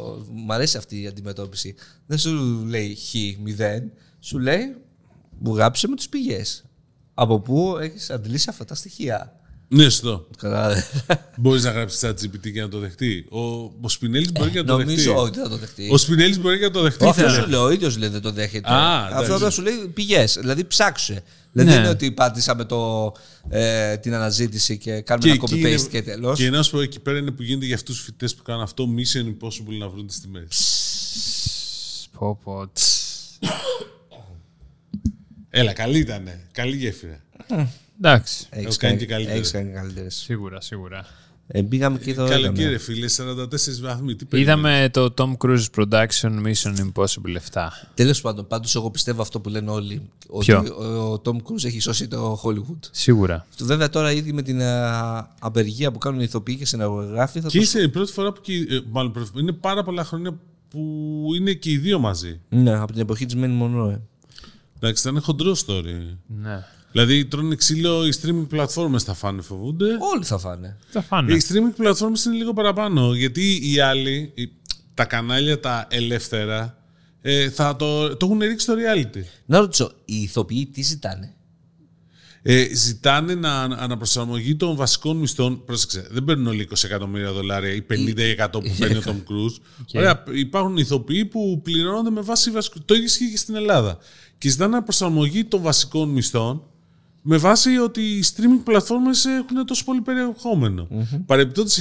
Μ' 0.46 0.52
αρέσει 0.52 0.78
αυτή 0.78 1.02
η 1.02 1.08
αντιμετώπιση. 1.08 1.76
Δεν 2.06 2.18
σου 2.18 2.64
λέει 2.68 2.96
χ, 2.96 3.40
μηδέν. 3.42 3.92
Σου 4.20 4.40
λέει 4.40 4.76
μου 5.40 5.56
γράψε 5.56 5.88
με 5.88 5.96
τις 5.96 6.10
πηγές. 6.10 6.64
Από 7.14 7.40
πού 7.40 7.78
έχεις 7.82 8.10
αντλήσει 8.10 8.50
αυτά 8.50 8.66
τα 8.66 8.76
στοιχεία. 8.76 9.40
Ναι, 9.68 9.84
σωστό. 9.84 10.28
Κατάλαβε. 10.38 10.84
Μπορείς 11.38 11.64
να 11.64 11.72
γράψεις 11.72 12.00
chat 12.04 12.10
GPT 12.12 12.52
και 12.54 12.62
να 12.62 12.68
το 12.70 12.80
δεχτεί. 12.80 13.26
Ο, 13.30 13.40
ο 13.82 13.90
Σπινέλης 13.90 14.32
μπορεί 14.32 14.50
και 14.50 14.58
να 14.60 14.66
το 14.66 14.76
δεχτεί. 14.78 14.92
Νομίζω 14.96 15.16
ότι 15.16 15.40
θα 15.40 15.50
το 15.50 15.58
δεχτεί. 15.58 15.90
Ο 15.92 15.98
Σπινέλης 15.98 16.40
μπορεί 16.40 16.58
και 16.60 16.66
να 16.66 16.72
το 16.72 16.82
δεχτεί. 16.82 17.06
Αυτό 17.08 17.22
θα 17.22 17.30
σου 17.30 17.40
λέει. 17.40 17.50
λέει, 17.50 17.60
ο 17.60 17.72
ίδιος 17.72 17.98
λέει 17.98 18.10
δεν 18.10 18.22
το 18.22 18.32
δέχεται. 18.32 18.72
Α, 18.72 18.98
Αυτό 19.04 19.16
εντάξει. 19.16 19.34
απλά 19.34 19.50
σου 19.50 19.62
λέει 19.62 19.92
πηγές. 19.94 20.38
Δηλαδή 20.40 20.66
ψάξε. 20.66 21.24
Δηλαδή 21.52 21.70
Ναι. 21.70 21.76
δεν 21.76 21.86
είναι 21.86 21.94
ότι 21.94 22.12
πάτησα 22.12 22.56
με 22.56 22.66
το, 22.66 23.12
ε, 23.50 23.98
την 23.98 24.14
αναζήτηση 24.14 24.78
και 24.78 25.02
κάνουμε 25.02 25.32
ένα 25.32 25.40
εκεί 25.44 25.54
copy-paste 25.56 25.68
είναι- 25.80 25.88
και 25.90 26.02
τέλος. 26.02 26.38
Και 26.38 26.50
να 26.50 26.64
σου 26.64 26.72
πω 26.72 26.82
εκεί 26.82 27.00
πέρα 27.00 27.18
είναι 27.18 27.32
που 27.32 27.44
γίνεται 27.44 27.66
για 27.66 27.76
αυτούς 27.76 27.98
του 27.98 28.04
φοιτητές 28.04 28.36
που 28.36 28.44
κάνουν 28.44 28.62
αυτό 28.62 28.86
mission 28.98 29.26
impossible 29.28 29.78
να 29.80 29.90
βρουν 29.90 30.08
τις 30.08 30.22
τιμές. 30.22 32.10
Πω, 32.20 32.40
πω, 32.44 32.68
τς. 32.74 33.40
Έλα, 35.50 35.74
καλή 35.74 36.00
ήταν. 36.00 36.30
Καλή 36.52 36.76
γέφυρα. 36.78 37.24
Εντάξει. 37.98 38.46
Έχεις 38.50 38.66
Έχω 38.68 38.76
κάνει 38.78 38.98
και 38.98 39.06
καλύτερα. 39.06 39.36
Έχεις 39.38 39.52
κάνει 39.52 39.72
καλύτερες. 39.72 40.16
Σίγουρα, 40.16 40.62
σίγουρα. 40.62 41.06
Ε, 41.48 41.62
πήγαμε 41.62 41.98
και 41.98 42.14
το 42.14 42.26
Καλοκαίρι, 42.28 42.54
είδαμε. 42.54 42.70
ρε 42.70 42.78
φίλε, 42.78 43.08
44 43.08 43.82
βαθμοί. 43.82 44.16
Τι 44.16 44.26
περιμένεις; 44.26 44.64
Είδαμε 44.64 44.90
το 44.92 45.14
Tom 45.18 45.34
Cruise 45.46 45.66
Production 45.76 46.44
Mission 46.46 46.76
Impossible 46.78 47.38
7. 47.54 47.68
Τέλος 47.94 48.22
πάντων, 48.22 48.48
πάντως 48.48 48.76
εγώ 48.76 48.92
πιστεύω 48.92 49.22
αυτό 49.22 49.40
που 49.40 49.50
λένε 49.50 49.70
όλοι. 49.70 50.10
Ποιο; 50.40 50.58
Ότι 50.60 50.70
ο, 50.70 51.12
ο 51.14 51.22
Tom 51.26 51.32
Cruise 51.36 51.64
έχει 51.66 51.80
σώσει 51.80 52.08
το 52.08 52.42
Hollywood. 52.44 52.80
Σίγουρα. 52.92 53.48
Βέβαια 53.60 53.90
τώρα 53.90 54.12
ήδη 54.12 54.34
με 54.34 54.42
την 54.42 54.62
α, 54.62 55.28
απεργία 55.40 55.92
που 55.92 55.98
κάνουν 55.98 56.20
οι 56.20 56.24
ηθοποιοί 56.28 56.56
και 56.58 56.66
σεναριογράφοι 56.66 57.40
θα 57.42 57.48
Και 57.48 57.58
το 57.58 57.64
είσαι 57.64 57.82
η 57.82 57.90
πρώτη 57.90 58.12
φορά 58.12 58.32
που. 58.34 58.42
και- 58.42 58.54
ε, 58.70 58.80
Μάλλον, 58.90 59.12
πρώτη 59.12 59.28
φορά- 59.30 59.42
είναι 59.42 59.52
πάρα 59.52 59.84
πολλά 59.84 60.04
χρόνια 60.04 60.38
που 60.70 60.80
είναι 61.36 61.54
και 61.54 61.72
οι 61.72 61.78
δύο 61.78 62.00
μαζί. 62.00 62.40
Ναι, 62.50 62.76
από 62.78 62.92
την 62.92 63.02
εποχή 63.02 63.26
της 63.26 63.36
Μένι 63.36 63.54
Μονρόε. 63.54 64.02
Εντάξει, 64.80 65.10
ήταν 65.10 65.22
χοντρό 65.22 65.56
story. 65.66 66.16
Ναι. 66.28 66.64
Δηλαδή, 66.96 67.26
τρώνε 67.26 67.56
ξύλο 67.56 68.08
οι 68.08 68.10
streaming 68.22 68.46
πλατφόρμες 68.50 69.04
θα 69.04 69.14
φάνε, 69.14 69.42
φοβούνται. 69.42 69.86
Όλοι 70.14 70.24
θα 70.24 70.38
φάνε. 70.38 70.78
Θα 70.90 71.02
φάνε. 71.02 71.34
Οι 71.34 71.42
streaming 71.50 71.74
πλατφόρμες 71.76 72.26
είναι 72.26 72.36
λίγο 72.36 72.54
παραπάνω. 72.54 73.14
Γιατί 73.14 73.60
οι 73.74 73.80
άλλοι, 73.80 74.32
οι- 74.36 74.52
τα 74.94 75.06
κανάλια 75.06 75.60
τα 75.60 75.88
ελεύθερα, 75.90 76.78
ε, 77.22 77.50
θα 77.50 77.76
το, 77.76 78.16
το 78.18 78.26
έχουν 78.26 78.40
ρίξει 78.40 78.58
στο 78.66 78.74
reality. 78.74 79.22
Να 79.46 79.60
ρωτήσω, 79.60 79.92
οι 80.06 80.16
ηθοποιοί 80.22 80.66
τι 80.66 80.82
ζητάνε; 80.82 81.34
Ε, 82.42 82.74
ζητάνε 82.76 83.36
να 83.36 83.62
αναπροσαρμογή 83.62 84.56
των 84.56 84.76
βασικών 84.76 85.18
μισθών. 85.18 85.64
Πρόσεξε, 85.66 86.08
δεν 86.12 86.24
παίρνουν 86.24 86.48
όλοι 86.48 86.62
20 86.72 86.84
εκατομμύρια 86.84 87.32
δολάρια 87.32 87.74
ή 87.74 87.82
50% 87.82 88.48
που 88.52 88.76
παίρνει 88.80 88.98
ο 88.98 89.02
Tom 89.06 89.10
Cruise. 89.10 89.56
Ωραία, 90.00 90.24
υπάρχουν 90.34 90.78
ηθοποιοί 90.78 91.26
που 91.26 91.62
πληρώνονται 91.64 92.10
με 92.10 92.22
βάση 92.22 92.52
βασικό. 92.52 92.76
Το 92.86 92.94
ίδιο 92.94 93.06
ισχύει 93.06 93.32
και 93.32 93.38
στην 93.38 93.56
Ελλάδα. 93.56 93.98
Και 94.38 94.50
ζητάνε 94.50 94.76
αναπροσαρμογή 94.76 95.46
των 95.46 95.62
βασικών 95.62 96.10
μισθών 96.10 96.64
με 97.28 97.38
βάση 97.38 97.78
ότι 97.78 98.02
οι 98.02 98.24
streaming 98.26 98.62
πλατφόρμες 98.64 99.26
έχουν 99.26 99.66
τόσο 99.66 99.84
πολύ 99.84 100.02
περιεχόμενο. 100.02 100.88
Παρεμπιπτόντως, 101.26 101.80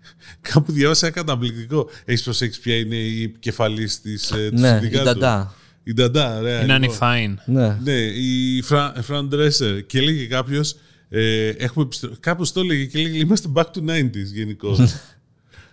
κάπου 0.52 0.72
διάβασα 0.72 1.06
ένα 1.06 1.14
καταπληκτικό. 1.14 1.90
Έχεις 2.04 2.22
προσέξει 2.22 2.60
ποια 2.60 2.76
είναι 2.76 2.96
η 2.96 3.22
επικεφαλής 3.22 4.00
της 4.00 4.32
Ναι, 4.52 4.68
η 4.68 4.70
συνδικάτου. 4.70 5.04
Νταντά. 5.04 5.54
Η 5.82 5.92
Νταντά, 5.92 6.38
ωραία. 6.38 6.52
Είναι 6.52 6.60
λοιπόν. 6.60 6.74
Nanny 6.76 7.07
Fine. 7.07 7.38
Ναι. 7.46 7.78
Ναι, 7.82 7.92
η 8.02 8.62
Φραν, 8.62 9.02
Φραν 9.02 9.28
Ντρέσερ. 9.28 9.86
Και 9.86 9.98
έλεγε 9.98 10.26
κάποιος. 10.26 10.76
Ε, 11.08 11.48
έχουμε 11.48 11.84
επιστρο... 11.84 12.10
Κάπως 12.20 12.52
το 12.52 12.60
έλεγε 12.60 12.84
και 12.84 12.98
έλεγε 12.98 13.18
είμαστε 13.18 13.48
back 13.54 13.64
to 13.64 13.90
90s 13.90 14.32
γενικώς. 14.32 14.76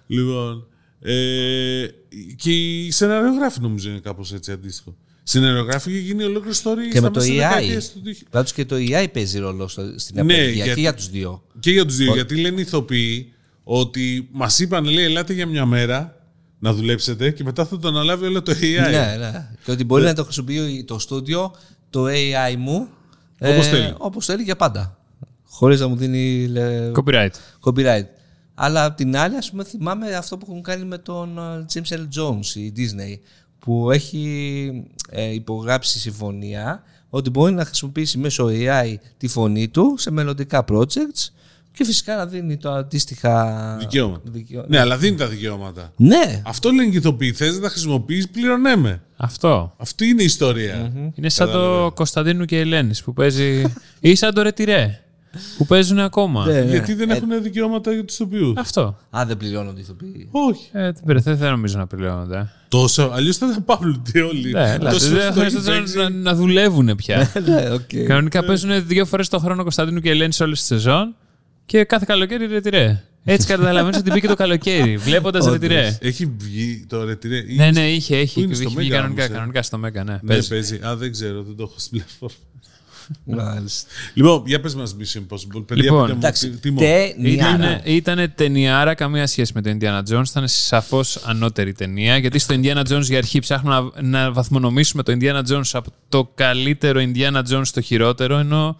λοιπόν. 0.07 0.67
Ε, 0.99 1.87
και 2.35 2.51
οι 2.51 2.91
σεναριογράφοι 2.91 3.59
νομίζω 3.61 3.89
είναι 3.89 3.99
κάπως 3.99 4.33
έτσι 4.33 4.51
αντίστοιχο. 4.51 4.95
Σεναριογράφοι 5.23 5.91
είχε 5.91 5.99
γίνει 5.99 6.23
ολόκληρη 6.23 6.57
story 6.63 6.91
Και 6.91 6.97
στα 6.97 7.01
με 7.01 7.09
το 7.09 7.19
μέσα 7.19 7.31
AI. 7.33 7.35
δεκαετίες 7.35 7.91
του 7.91 8.01
2000. 8.05 8.27
Πάντως 8.29 8.49
και 8.55 8.65
το 8.65 8.75
AI 8.79 9.05
παίζει 9.13 9.39
ρόλο 9.39 9.67
στο- 9.67 9.93
στην 9.99 10.15
Ναι, 10.15 10.21
απεργία 10.21 10.53
γιατί- 10.53 10.73
και 10.73 10.79
για 10.79 10.93
τους 10.93 11.09
δύο. 11.09 11.43
Και 11.59 11.71
για 11.71 11.85
τους 11.85 11.95
δύο. 11.95 12.13
Γιατί 12.13 12.35
λένε 12.35 12.59
οι 12.59 12.61
ηθοποιοί 12.61 13.33
ότι 13.63 14.29
μας 14.31 14.59
είπαν, 14.59 14.85
λέει, 14.85 15.03
ελάτε 15.03 15.33
για 15.33 15.45
μια 15.45 15.65
μέρα 15.65 16.17
να 16.59 16.73
δουλέψετε 16.73 17.31
και 17.31 17.43
μετά 17.43 17.65
θα 17.65 17.79
το 17.79 17.87
αναλάβει 17.87 18.25
όλο 18.25 18.41
το 18.41 18.51
AI. 18.51 18.89
Ναι, 18.91 19.15
ναι. 19.19 19.49
Και 19.63 19.71
ότι 19.71 19.83
μπορεί 19.83 20.03
να 20.03 20.13
το 20.13 20.23
χρησιμοποιεί 20.23 20.83
το 20.87 20.99
στούντιο, 20.99 21.55
το 21.89 22.05
AI 22.07 22.55
μου. 22.57 22.87
Όπως 23.39 23.67
θέλει. 23.67 23.93
Όπως 23.97 24.25
θέλει 24.25 24.43
για 24.43 24.55
πάντα. 24.55 24.97
χωρίς 25.43 25.79
να 25.79 25.87
μου 25.87 25.95
δίνει 25.95 26.47
λε, 26.47 26.91
Copyright. 26.95 27.29
copyright. 27.63 28.05
Αλλά 28.55 28.85
απ' 28.85 28.95
την 28.97 29.17
άλλη, 29.17 29.35
ας 29.35 29.49
πούμε, 29.49 29.63
θυμάμαι 29.63 30.15
αυτό 30.15 30.37
που 30.37 30.45
έχουν 30.49 30.61
κάνει 30.61 30.85
με 30.85 30.97
τον 30.97 31.37
ε, 31.37 31.65
James 31.73 31.93
L. 31.93 32.01
Jones, 32.19 32.55
η 32.55 32.73
Disney, 32.77 33.19
που 33.65 33.91
έχει 33.91 34.83
ε, 35.09 35.33
υπογράψει 35.33 35.99
συμφωνία 35.99 36.83
ότι 37.09 37.29
μπορεί 37.29 37.53
να 37.53 37.65
χρησιμοποιήσει 37.65 38.17
μέσω 38.17 38.47
AI 38.51 38.95
τη 39.17 39.27
φωνή 39.27 39.67
του 39.67 39.95
σε 39.97 40.11
μελλοντικά 40.11 40.65
projects 40.71 41.29
και 41.71 41.85
φυσικά 41.85 42.15
να 42.15 42.25
δίνει 42.25 42.57
το 42.57 42.71
αντίστοιχα 42.71 43.75
Δικαιώματα. 43.79 44.21
δικαιώ- 44.31 44.65
Ναι, 44.67 44.79
αλλά 44.79 44.97
δίνει 44.97 45.17
τα 45.17 45.27
δικαιώματα. 45.27 45.91
Ναι. 45.97 46.41
Αυτό 46.45 46.69
λένε 46.69 46.83
και 46.89 46.95
οι 46.95 46.97
ηθοποιοί. 46.97 47.31
Θες 47.33 47.55
να 47.55 47.61
τα 47.61 47.69
χρησιμοποιείς, 47.69 48.29
πλήρωνέ 48.29 48.75
με. 48.75 49.01
Αυτό. 49.17 49.73
Αυτή 49.77 50.07
είναι 50.07 50.21
η 50.21 50.25
ιστορία. 50.25 50.91
Είναι 51.15 51.29
σαν 51.29 51.51
το 51.51 51.91
Κωνσταντίνου 51.95 52.45
και 52.45 52.59
Ελένης 52.59 53.03
που 53.03 53.13
παίζει. 53.13 53.63
ή 53.99 54.15
σαν 54.15 54.33
το 54.33 54.41
Ρετιρέ 54.41 54.99
που 55.57 55.65
παίζουν 55.65 55.99
ακόμα. 55.99 56.45
Ναι, 56.45 56.53
ναι. 56.53 56.69
Γιατί 56.69 56.93
δεν 56.93 57.09
έχουν 57.09 57.41
δικαιώματα 57.43 57.91
για 57.93 58.05
τους 58.05 58.15
ηθοποιούς; 58.15 58.53
Αυτό. 58.57 58.97
Α, 59.17 59.23
δεν 59.27 59.37
πληρώνονται 59.37 59.79
οι 59.79 59.83
ηθοποιοί. 59.83 60.27
Όχι. 60.31 60.69
Ε, 60.71 60.81
δεν 60.83 61.01
πειράζει, 61.05 61.23
δεν 61.23 61.37
θα 61.37 61.49
νομίζω 61.49 61.77
να 61.77 61.87
πληρώνονται. 61.87 62.49
Τόσο. 62.67 63.11
Αλλιώς 63.13 63.37
θα 63.37 63.47
ήταν 63.49 63.65
πάμπλουτοι 63.65 64.19
όλοι. 64.19 64.51
Ναι, 64.51 64.77
δηλαδή, 64.77 64.95
Τόσο 64.95 65.09
δεν 65.09 65.21
στο 65.21 65.31
χρειάζεται 65.39 65.71
παίξει. 65.71 65.97
να, 65.97 66.09
να 66.09 66.35
δουλεύουν 66.35 66.95
πια. 66.95 67.31
ναι, 67.47 67.69
οκ. 67.69 68.05
Κανονικά 68.07 68.43
παίζουν 68.43 68.87
δύο 68.87 69.05
φορές 69.05 69.29
το 69.29 69.39
χρόνο 69.39 69.61
Κωνσταντίνου 69.61 69.99
και 69.99 70.09
Ελένη 70.09 70.35
όλη 70.41 70.53
τη 70.53 70.59
σεζόν 70.59 71.15
και 71.65 71.83
κάθε 71.83 72.05
καλοκαίρι 72.07 72.45
ρετυρέ. 72.47 73.03
Έτσι 73.25 73.47
καταλαβαίνεις 73.47 73.97
ότι 73.97 74.11
μπήκε 74.11 74.27
το 74.27 74.35
καλοκαίρι, 74.35 74.97
βλέποντας 75.07 75.45
Όντως. 75.45 75.59
ρετυρέ. 75.59 75.97
Έχει 76.01 76.31
βγει 76.37 76.85
το 76.89 77.03
ρετυρέ. 77.03 77.37
ή- 77.47 77.55
Ναι, 77.55 77.71
ναι, 77.71 77.89
είχε, 77.91 78.15
Πού 78.15 78.21
είχε. 78.21 78.41
είναι, 78.41 78.53
στο 78.53 78.63
Είχε 78.63 78.75
βγει 78.79 78.87
Mega 78.89 78.91
κανονικά, 78.93 79.21
όμως, 79.23 79.31
ε; 79.33 79.37
κανονικά 79.37 79.61
στο 79.63 79.77
Μέγκα, 79.77 80.03
ναι. 80.03 80.11
Ναι, 80.11 80.19
παίζει. 80.27 80.47
παίζει. 80.47 80.79
Α, 80.85 80.95
δεν 80.95 81.11
ξέρω, 81.11 81.41
δεν 81.43 81.55
το 81.55 81.63
έχω 81.63 81.73
στην 81.77 81.91
πλατφόρμα. 81.97 82.35
Μάλιστα. 83.25 83.89
Λοιπόν, 84.13 84.43
για 84.45 84.59
πες 84.59 84.75
μας 84.75 84.95
Mission 84.99 85.17
Impossible. 85.19 85.63
Παιδιά, 85.65 85.83
Λοιπόν, 85.83 86.01
πείτε 86.01 86.13
μου 86.13 86.17
Εντάξει, 86.19 86.49
τι- 86.49 86.57
τι 86.57 86.71
μου- 86.71 86.79
ταινιάρα. 86.79 87.81
Ήταν 87.83 88.31
ταινιάρα, 88.35 88.93
καμία 88.93 89.27
σχέση 89.27 89.51
με 89.55 89.61
το 89.61 89.77
Indiana 89.79 89.99
Jones. 90.13 90.25
Ήταν 90.29 90.43
σαφώς 90.47 91.17
ανώτερη 91.25 91.73
ταινία. 91.73 92.17
Γιατί 92.17 92.39
στο 92.39 92.55
Indiana 92.61 92.81
Jones 92.93 93.01
για 93.01 93.17
αρχή 93.17 93.39
ψάχνουμε 93.39 93.89
να, 93.95 94.01
να 94.01 94.31
βαθμονομήσουμε 94.31 95.03
το 95.03 95.17
Indiana 95.21 95.41
Jones 95.51 95.69
από 95.73 95.89
το 96.09 96.31
καλύτερο 96.35 97.01
Indiana 97.13 97.41
Jones 97.53 97.61
στο 97.65 97.81
χειρότερο, 97.81 98.37
ενώ 98.37 98.77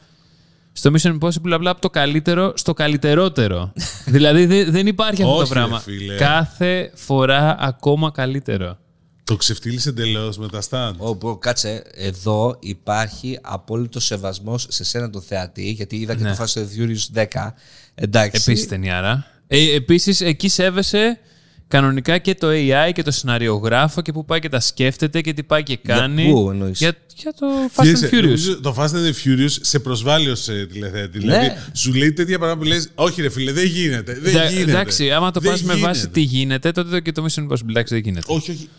στο 0.75 0.91
Mission 0.93 1.17
Impossible 1.19 1.51
απλά 1.51 1.69
από 1.69 1.81
το 1.81 1.89
καλύτερο 1.89 2.53
στο 2.55 2.73
καλύτερότερο. 2.73 3.73
δηλαδή 4.05 4.45
δε- 4.45 4.65
δεν 4.69 4.87
υπάρχει 4.87 5.21
αυτό 5.21 5.33
το 5.35 5.41
Όχι, 5.41 5.53
ρε 5.53 5.59
πράγμα. 5.59 5.79
φίλε. 5.79 6.15
Κάθε 6.15 6.91
φορά 6.95 7.55
ακόμα 7.59 8.11
καλύτερο. 8.11 8.77
Το 9.23 9.35
ξεφτύλισε 9.35 9.89
εντελώς 9.89 10.37
με 10.37 10.47
τα 10.47 10.61
stand. 10.69 10.93
Ω, 10.97 11.17
bro, 11.21 11.39
κάτσε, 11.39 11.83
εδώ 11.93 12.57
υπάρχει 12.59 13.39
απόλυτο 13.41 13.99
σεβασμός 13.99 14.65
σε 14.69 14.83
σένα 14.83 15.09
τον 15.09 15.21
θεατή, 15.21 15.69
γιατί 15.71 15.95
είδα 15.95 16.15
και 16.15 16.23
το 16.23 16.35
Fast 16.39 16.59
and 16.59 16.65
Furious 16.77 17.23
10. 17.23 17.53
Εντάξει. 17.95 18.41
Επίσης 18.45 18.67
ταινιάρα. 18.67 19.27
Ε, 19.47 19.75
Επίσης 19.75 20.21
εκεί 20.21 20.47
σέβεσαι 20.49 21.19
κανονικά 21.67 22.17
και 22.17 22.35
το 22.35 22.47
AI 22.51 22.91
και 22.93 23.03
το 23.03 23.11
σεναριογράφο 23.11 24.01
και 24.01 24.11
που 24.11 24.25
πάει 24.25 24.39
και 24.39 24.49
τα 24.49 24.59
σκέφτεται 24.59 25.21
και 25.21 25.33
τι 25.33 25.43
πάει 25.43 25.63
και 25.63 25.77
κάνει. 25.77 26.31
πού 26.31 26.49
εννοείς; 26.51 26.77
Για, 26.79 26.95
για 27.15 27.33
το 27.33 27.47
Fast 27.75 27.83
Κοίταξε, 27.83 28.09
and 28.11 28.15
Furious. 28.15 28.21
νομίζω 28.23 28.59
Το 28.61 28.75
Fast 28.77 28.89
and 28.89 29.05
the 29.11 29.13
Furious 29.25 29.55
σε 29.61 29.79
προσβάλλει 29.79 30.29
ως 30.29 30.47
ε, 30.47 30.67
τηλεθέτη. 30.71 31.17
Δηλαδή, 31.19 31.51
σου 31.73 31.93
λέει 31.93 32.13
τέτοια 32.13 32.37
πράγματα 32.37 32.61
που 32.61 32.67
λες, 32.67 32.89
όχι 32.95 33.21
ρε 33.21 33.29
φίλε, 33.29 33.51
δεν 33.51 33.65
γίνεται. 33.65 34.19
Δεν 34.21 34.33
Ντα- 34.33 34.49
γίνεται. 34.49 34.71
Εντάξει, 34.71 35.11
άμα 35.11 35.31
το 35.31 35.39
Δεν 35.39 35.51
πας 35.51 35.63
με 35.63 35.75
βάση 35.75 35.99
γίνεται. 35.99 36.11
τι 36.13 36.21
γίνεται, 36.21 36.71
τότε 36.71 37.01
και 37.01 37.11
το 37.11 37.25
Mission 37.29 37.43
Impossible 37.43 37.69
εντάξει, 37.69 37.93
δεν 37.93 38.03
γίνεται. 38.03 38.33
Όχι, 38.33 38.51
όχι. 38.51 38.69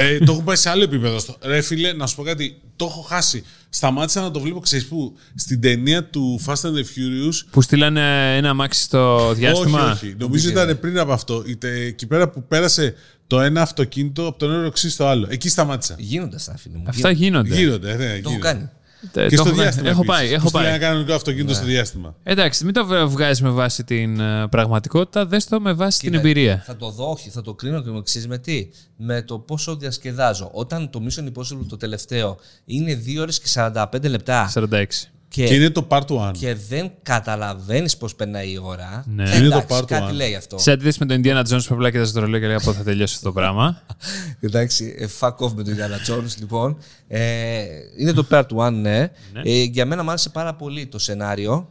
Ε, 0.00 0.18
το 0.18 0.32
έχω 0.32 0.42
πάει 0.42 0.56
σε 0.56 0.68
άλλο 0.70 0.82
επίπεδο. 0.82 1.16
αυτό. 1.16 1.36
Ρε 1.42 1.60
φίλε, 1.60 1.92
να 1.92 2.06
σου 2.06 2.16
πω 2.16 2.22
κάτι. 2.22 2.60
Το 2.76 2.84
έχω 2.84 3.00
χάσει. 3.00 3.44
Σταμάτησα 3.68 4.20
να 4.20 4.30
το 4.30 4.40
βλέπω, 4.40 4.60
ξέρεις 4.60 4.86
πού, 4.86 5.16
στην 5.34 5.60
ταινία 5.60 6.04
του 6.04 6.40
Fast 6.46 6.52
and 6.54 6.72
the 6.74 6.80
Furious. 6.80 7.46
Που 7.50 7.62
στείλανε 7.62 8.36
ένα 8.36 8.50
αμάξι 8.50 8.82
στο 8.82 9.32
διάστημα; 9.34 9.90
Όχι, 9.90 10.06
όχι. 10.06 10.14
Νομίζω 10.18 10.48
ήταν 10.48 10.78
πριν 10.80 10.98
από 10.98 11.12
αυτό. 11.12 11.44
Είτε 11.46 11.70
εκεί 11.84 12.06
πέρα 12.06 12.28
που 12.28 12.44
πέρασε 12.46 12.94
το 13.26 13.40
ένα 13.40 13.62
αυτοκίνητο 13.62 14.26
από 14.26 14.38
τον 14.38 14.52
ένα 14.52 14.66
οξύ 14.66 14.90
στο 14.90 15.06
άλλο. 15.06 15.26
Εκεί 15.30 15.48
σταμάτησα. 15.48 15.94
Γίνονται 15.98 16.36
αυτά, 16.36 16.56
φίλε 16.56 16.76
μου. 16.78 16.84
Αυτά 16.86 17.10
γίνονται. 17.10 17.54
Γίνονται, 17.54 17.88
ναι, 17.96 17.96
Το 17.96 18.04
έχω 18.04 18.16
γίνονται. 18.28 18.38
κάνει. 18.38 18.68
Ε, 19.14 19.28
Και 19.28 19.36
το 19.36 19.42
στο 19.42 19.48
έχω- 19.50 19.60
διάστημα. 19.60 19.88
Έχω 19.88 20.00
επίσης. 20.02 20.16
πάει, 20.16 20.28
Που 20.28 20.34
έχω 20.34 20.48
στείλανε 20.48 20.68
πάει. 20.68 20.76
ένα 20.76 20.86
κανονικό 20.86 21.14
αυτοκίνητο 21.14 21.54
στο 21.54 21.64
διάστημα. 21.64 22.14
Εντάξει, 22.22 22.64
μην 22.64 22.74
το 22.74 23.08
βγάζεις 23.08 23.42
με 23.42 23.50
βάση 23.50 23.84
την 23.84 24.20
ε, 24.20 24.48
πραγματικότητα, 24.48 25.26
δες 25.26 25.44
το 25.46 25.60
με 25.60 25.72
βάση 25.72 25.98
την 25.98 26.08
Κοίτα, 26.10 26.20
εμπειρία. 26.20 26.62
Θα 26.66 26.76
το 26.76 26.90
δω, 26.90 27.10
όχι, 27.10 27.30
θα 27.30 27.42
το 27.42 27.54
κρίνω 27.54 27.82
και 27.82 27.90
με 27.90 27.98
εξής 27.98 28.26
με 28.28 28.38
τι; 28.38 28.68
Με 28.96 29.22
το 29.22 29.38
πόσο 29.38 29.76
διασκεδάζω. 29.76 30.50
Όταν 30.52 30.90
το 30.90 31.00
Mission 31.04 31.24
Impossible 31.24 31.66
το 31.68 31.76
τελευταίο 31.76 32.36
είναι 32.64 32.94
2 32.94 33.20
ώρες 33.20 33.40
και 33.40 33.46
45 33.54 34.08
λεπτά 34.08 34.52
46. 34.54 34.84
Και, 35.32 35.46
Και 35.46 35.54
είναι 35.54 35.70
το 35.70 35.86
part 35.90 36.06
1. 36.06 36.30
και 36.38 36.54
δεν 36.68 36.90
καταλαβαίνεις 37.02 37.96
πώς 37.96 38.14
περνάει 38.14 38.50
η 38.52 38.58
ώρα. 38.62 39.04
Ναι. 39.14 39.30
ε, 39.30 39.36
Είναι 39.36 39.48
το 39.48 39.56
εντάξει, 39.56 39.66
part 39.80 39.86
κάτι 39.86 40.06
one. 40.10 40.14
λέει 40.14 40.34
αυτό. 40.34 40.58
Σε 40.58 40.70
αντίθεση 40.70 40.98
με 41.00 41.06
τον 41.06 41.22
Indiana 41.24 41.40
Jones 41.54 41.64
που 41.68 41.74
απλά 41.74 41.90
κοίταζε 41.90 42.12
το 42.12 42.20
ρολόι 42.20 42.40
και 42.40 42.46
λέγα 42.46 42.58
πότε 42.60 42.76
θα 42.78 42.82
τελειώσει 42.84 43.14
αυτό 43.14 43.26
το 43.26 43.32
πράγμα. 43.32 43.82
Εντάξει, 44.40 44.94
ε, 44.98 45.06
fuck 45.20 45.34
off 45.36 45.52
με 45.52 45.62
τον 45.62 45.74
Indiana 45.76 46.10
Jones 46.12 46.36
λοιπόν. 46.38 46.78
Ε, 47.08 47.62
είναι 47.98 48.12
το 48.12 48.26
part 48.30 48.46
1, 48.56 48.72
ναι. 48.72 49.10
Ε, 49.42 49.62
για 49.62 49.86
μένα 49.86 50.02
μου 50.02 50.08
άρεσε 50.08 50.28
πάρα 50.28 50.54
πολύ 50.54 50.86
το 50.86 50.98
σενάριο. 50.98 51.68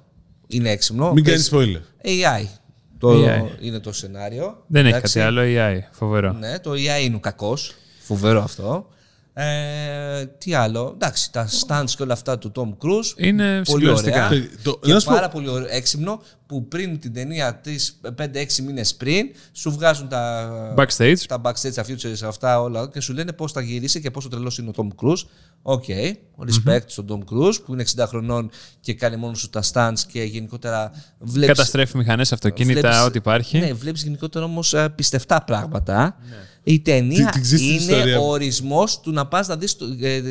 Είναι 0.47 0.69
έξυπνο. 0.69 1.13
Μην 1.13 1.23
κάνεις 1.23 1.49
Παίζει- 1.49 1.77
spoiler. 1.77 2.07
AI. 2.07 2.45
Το 2.97 3.09
AI. 3.11 3.41
είναι 3.61 3.79
το 3.79 3.93
σενάριο. 3.93 4.63
Δεν 4.67 4.85
έχει 4.85 4.95
Εντάξει. 4.95 5.13
κάτι 5.19 5.25
άλλο 5.27 5.41
AI. 5.43 5.79
Φοβερό. 5.91 6.31
Ναι, 6.31 6.59
το 6.59 6.71
AI 6.71 7.03
είναι 7.03 7.15
ο 7.15 7.19
κακός. 7.19 7.73
Φοβερό 8.01 8.43
αυτό. 8.43 8.87
Ε, 9.33 10.25
τι 10.25 10.53
άλλο. 10.53 10.91
Εντάξει, 10.93 11.31
τα 11.31 11.47
stunts 11.49 11.89
και 11.97 12.03
όλα 12.03 12.13
αυτά 12.13 12.37
του 12.37 12.51
Tom 12.55 12.69
Cruise. 12.85 13.13
Είναι 13.17 13.61
Πολύ 13.65 13.79
συγκλονιστικά. 13.79 14.25
ωραία. 14.27 14.37
Ε, 14.39 14.49
το- 14.63 14.79
Και 14.81 14.93
να 14.93 14.99
σου 14.99 15.05
πω- 15.05 15.15
πάρα 15.15 15.29
πολύ 15.29 15.49
ωραίο, 15.49 15.67
έξυπνο 15.69 16.21
που 16.45 16.67
πριν 16.67 16.99
την 16.99 17.13
ταινία 17.13 17.55
τη 17.55 17.75
5-6 18.15 18.61
μήνες 18.61 18.95
πριν 18.95 19.25
σου 19.51 19.71
βγάζουν 19.71 20.07
τα 20.07 20.73
Backstage. 20.77 21.15
τα 21.27 21.41
backstage, 21.43 21.73
τα 21.73 21.85
futures, 21.87 22.23
αυτά 22.27 22.61
όλα 22.61 22.89
και 22.93 22.99
σου 23.01 23.13
λένε 23.13 23.31
πώς 23.33 23.51
θα 23.51 23.61
γυρίσει 23.61 24.01
και 24.01 24.11
πόσο 24.11 24.29
τρελός 24.29 24.57
είναι 24.57 24.69
ο 24.69 24.73
Tom 24.75 24.87
Cruise. 25.05 25.23
OK, 25.61 25.83
respect 26.47 26.81
στον 26.85 27.05
Tom 27.09 27.33
Cruise 27.33 27.63
που 27.65 27.73
είναι 27.73 27.83
60 27.95 28.05
χρονών 28.07 28.49
και 28.79 28.93
κάνει 28.93 29.15
μόνος 29.15 29.33
του 29.33 29.49
τα 29.49 29.63
stunts 29.71 29.99
και 30.11 30.23
γενικότερα 30.23 30.91
βλέπει. 31.19 31.47
Καταστρέφει 31.47 31.97
μηχανές, 31.97 32.31
αυτοκίνητα, 32.31 33.03
ό,τι 33.05 33.17
υπάρχει. 33.17 33.57
Ναι, 33.59 33.73
βλέπεις 33.73 34.03
γενικότερα 34.03 34.45
όμως 34.45 34.75
πιστευτά 34.95 35.43
πράγματα. 35.43 36.17
Η 36.63 36.79
ταινία 36.79 37.25
Τι- 37.25 37.31
την 37.31 37.41
ξέρεις 37.41 37.65
την 37.65 37.73
είναι 37.73 37.81
ιστορία. 37.81 38.19
ο 38.19 38.29
ορισμός 38.29 38.99
του 38.99 39.11
να 39.11 39.27
πας 39.27 39.47
να 39.47 39.57
δεις. 39.57 39.75
Το, 39.75 39.85
ε, 40.01 40.15
ε, 40.15 40.21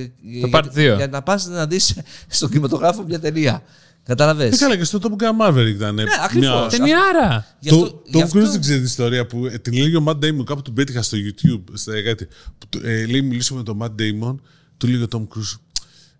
part 0.53 0.63
για- 0.63 0.71
δύο. 0.73 0.95
Για 0.97 1.07
να 1.07 1.23
πας 1.23 1.47
να 1.47 1.67
δεις 1.67 1.97
στον 2.29 2.49
κινηματογράφο 2.49 3.03
μια 3.03 3.21
ταινία. 3.21 3.63
Κατάλαβες; 4.05 4.55
Ε, 4.55 4.57
καλά, 4.57 4.77
και 4.77 4.85
στο 4.85 4.99
Top 5.03 5.23
Gun 5.23 5.47
Maverick 5.49 5.69
ήταν. 5.75 5.95
Ναι, 5.95 6.03
ακριβώς. 6.25 6.69
Ταινιάρα! 6.77 7.47
Το 7.69 8.03
Tom 8.13 8.19
Cruise 8.23 8.31
δεν 8.51 8.61
ξέρει 8.61 8.77
την 8.77 8.85
ιστορία 8.85 9.27
που 9.27 9.47
ε, 9.47 9.59
την 9.59 9.73
λέει 9.73 9.95
ο 9.95 10.05
Matt 10.07 10.13
Damon. 10.25 10.45
Κάπου 10.45 10.63
την 10.63 10.73
πέτυχα 10.75 11.03
στο 11.03 11.17
YouTube. 11.21 11.63
στα 11.73 12.03
κάτι, 12.03 12.27
που, 12.59 12.67
του- 12.69 12.81
ε, 12.85 13.07
λέει, 13.07 13.23
μιλήσω 13.23 13.55
με 13.55 13.63
τον 13.63 13.79
Matt 13.83 14.01
Damon. 14.01 14.35
Του 14.81 14.87
λέει 14.87 15.03
ο 15.03 15.07
Tom 15.11 15.21
Cruise. 15.23 15.59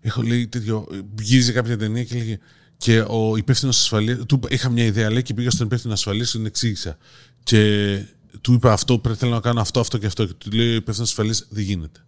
Έχω 0.01 0.21
λέει 0.21 0.47
τέτοιο. 0.47 0.87
ε, 0.93 0.97
Γύριζε 1.21 1.51
κάποια 1.51 1.77
ταινία 1.77 2.03
και 2.03 2.15
λέγε. 2.17 2.39
Και 2.77 3.01
ο 3.07 3.35
υπεύθυνος 3.37 3.79
ασφαλείας. 3.79 4.17
Του 4.27 4.35
είπα- 4.35 4.47
είχα 4.51 4.69
μια 4.69 4.83
ιδέα, 4.85 5.11
λέει, 5.11 5.21
και 5.21 5.33
πήγα 5.33 5.49
στον 5.51 5.65
υπεύθυνο 5.65 5.93
ασφαλείας 5.93 6.31
και 6.31 6.37
τον 6.37 6.45
εξήγησα. 6.45 6.97
Και 7.43 8.03
του 8.41 8.53
είπα 8.53 8.73
αυτό, 8.73 8.97
πρέπει 8.99 9.17
θέλω 9.17 9.31
να 9.31 9.39
κάνω 9.39 9.61
αυτό, 9.61 9.79
αυτό 9.79 9.97
και 9.97 10.05
αυτό. 10.05 10.25
Και 10.25 10.33
του 10.37 10.51
λέει 10.51 10.71
ο 10.71 10.75
υπεύθυνος 10.75 11.09
ασφαλείας, 11.09 11.45
δεν 11.49 11.63
γίνεται. 11.63 11.99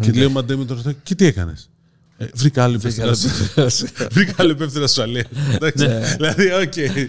Και 0.00 0.12
λέει 0.12 0.24
ο 0.24 0.32
Matt 0.34 0.40
Damon, 0.40 0.66
τον 0.66 0.76
ρωτάει, 0.76 0.96
και 1.02 1.14
τι 1.14 1.24
έκανες; 1.24 1.70
Ε, 2.16 2.26
βρήκα 2.34 2.62
άλλο 2.64 2.74
υπεύθυνο 2.74 3.08
ασφαλείας. 3.10 3.84
Βρήκα 4.12 4.34
άλλο 4.36 4.50
υπεύθυνο 4.50 4.84
ασφαλείας. 4.84 5.26
Εντάξει, 5.54 5.86
Δηλαδή, 6.16 6.52
οκ. 6.52 6.76
Ναι, 6.76 7.08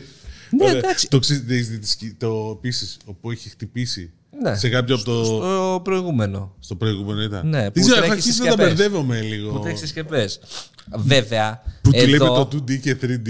Ωραία. 0.66 0.78
εντάξει. 0.78 1.08
Το 1.08 1.20
ξέρεις, 1.20 1.44
έχεις 1.48 1.70
δεις 1.70 1.80
τη 1.80 1.88
σκη- 1.88 2.20
το 2.20 2.54
επίση, 2.58 2.98
όπου 3.06 3.32
είχε 3.32 3.50
χτυπήσει 3.50 4.12
Ναι. 4.42 4.56
σε 4.56 4.70
κάποιο 4.70 4.96
από 4.96 5.04
το. 5.04 5.40
Το 5.40 5.80
προηγούμενο. 5.84 6.56
Στο 6.60 6.76
προηγούμενο 6.76 7.22
ήταν. 7.22 7.48
Ναι, 7.48 7.62
Δεν 7.62 7.72
που 7.72 7.80
ξέρω, 7.80 7.96
έχω 7.96 8.00
τρέχει 8.06 8.12
αρχίσει 8.12 8.32
στις 8.34 8.46
να 8.46 8.46
τα 8.46 8.52
σκεπές. 8.64 8.76
μπερδεύομαι 8.76 9.22
λίγο. 9.22 9.52
Που 9.52 9.60
τρέχει 9.60 9.94
και 9.94 10.04
πες. 10.04 10.40
Βέβαια, 10.96 11.62
Που 11.82 11.92
του 11.92 11.98
λέει 11.98 12.10
με 12.10 12.16
εδώ, 12.16 12.46
το 12.46 12.58
2D 12.58 12.80
και 12.80 12.98
3D. 13.02 13.28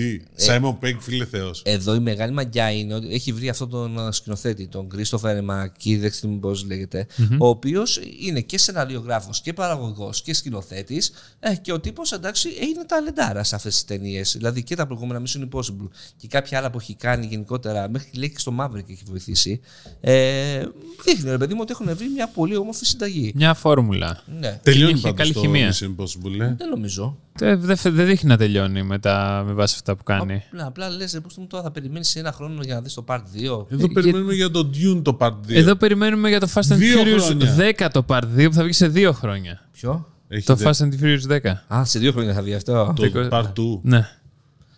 Simon 0.48 0.78
Pegg, 0.84 0.96
φίλε 1.00 1.26
Θεός. 1.26 1.62
εδώ 1.66 1.96
η 1.96 2.00
μεγάλη 2.00 2.34
μαγιά 2.34 2.72
είναι 2.72 2.94
ότι 2.94 3.14
έχει 3.14 3.32
βρει 3.32 3.50
αυτόν 3.50 3.70
τον 3.70 3.98
uh, 4.00 4.08
σκηνοθέτη, 4.12 4.68
τον 4.68 4.88
Christopher 4.96 5.42
Μακκί, 5.44 5.98
δεν 5.98 6.12
ξέρω 6.12 6.34
πώς 6.34 6.66
λέγεται, 6.66 7.08
ο 7.40 7.48
οποίος 7.48 8.00
είναι 8.20 8.42
και 8.42 8.58
σεναριογράφος 8.58 9.42
και 9.42 9.54
παραγωγός 9.54 10.22
και 10.22 10.34
σκηνοθέτης. 10.34 11.12
Ε, 11.40 11.56
και 11.56 11.72
ο 11.74 11.80
τύπος 11.80 12.12
εντάξει 12.12 12.48
είναι 12.50 12.86
ταλεντάρας 12.88 13.48
σε 13.48 13.56
αυτές 13.56 13.74
τις 13.74 13.86
ταινίες. 13.86 14.32
Δηλαδή 14.38 14.64
και 14.64 14.76
τα 14.76 14.86
προηγούμενα 14.88 15.22
Mission 15.26 15.42
Impossible 15.42 15.88
και 16.18 16.28
κάποια 16.28 16.58
άλλα 16.58 16.72
που 16.72 16.78
έχει 16.80 16.96
κάνει 16.96 17.26
γενικότερα, 17.26 17.90
μέχρι 17.90 18.10
λέει 18.14 18.30
και 18.30 18.40
στο 18.40 18.56
Maverick 18.60 18.90
έχει 18.90 19.04
βοηθήσει. 19.10 19.60
Ε, 20.02 20.64
δείχνει 21.06 21.30
ρε 21.30 21.38
παιδί 21.38 21.54
μου 21.54 21.60
ότι 21.64 21.72
έχουν 21.72 21.96
βρει 21.96 22.10
μια 22.10 22.28
πολύ 22.28 22.56
όμορφη 22.58 22.86
συνταγή. 22.86 23.32
Μια 23.36 23.54
φόρμουλα. 23.54 24.20
Ναι, 24.40 24.60
Τελειώνει 24.64 24.92
είχε 24.92 25.02
πάντως 25.02 25.18
καλή 25.18 25.34
το 25.34 25.40
χημεία. 25.40 25.72
Mission 25.74 25.86
Impossible, 25.86 26.40
ε. 26.40 26.54
δεν 26.58 26.70
νομίζω. 26.70 27.18
Δεν 27.36 27.60
δε, 27.62 27.76
δεν 27.84 28.06
δείχνει 28.06 28.30
να 28.30 28.38
τελειώνει 28.38 28.84
με, 28.84 29.00
τα, 29.00 29.44
με 29.46 29.54
βάση 29.54 29.74
αυτά 29.78 29.96
που 29.96 30.04
κάνει. 30.04 30.44
Απλά, 30.52 30.66
απλά 30.66 30.90
λες, 30.90 31.20
πώ 31.22 31.42
μου 31.42 31.48
τώρα 31.48 31.64
θα 31.64 31.72
περιμένεις 31.72 32.16
ένα 32.16 32.32
χρόνο 32.32 32.62
για 32.64 32.76
να 32.76 32.82
δεις 32.82 32.94
το 32.94 33.04
Part 33.08 33.18
2. 33.18 33.66
Εδώ 33.70 33.88
περιμένουμε 33.94 34.34
για 34.34 34.52
το 34.52 34.70
Dune 34.74 35.02
το 35.04 35.18
Part 35.20 35.30
2. 35.32 35.34
Εδώ 35.48 35.76
περιμένουμε 35.76 36.30
για 36.30 36.40
το 36.40 36.48
Fast 36.54 36.74
and 36.74 36.76
Δύο 36.76 37.02
Furious 37.02 37.20
χρόνια. 37.22 37.56
10 37.80 37.88
το 37.92 38.06
Part 38.08 38.24
2 38.38 38.46
που 38.48 38.54
θα 38.54 38.64
βγει 38.64 38.74
σε 38.74 38.88
δύο 38.88 39.12
χρόνια. 39.14 39.68
Ποιο; 39.72 40.08
Έχει 40.28 40.46
Το 40.46 40.56
δε- 40.56 40.70
Fast 40.70 40.84
and 40.84 41.04
Furious 41.04 41.38
10. 41.42 41.76
Α, 41.76 41.86
σε 41.86 42.00
δύο 42.00 42.12
χρόνια 42.12 42.34
θα 42.34 42.42
βγει 42.42 42.54
αυτό. 42.54 42.94
το 42.96 43.28
Part 43.32 43.44
2. 43.44 43.80
Ναι. 43.82 44.08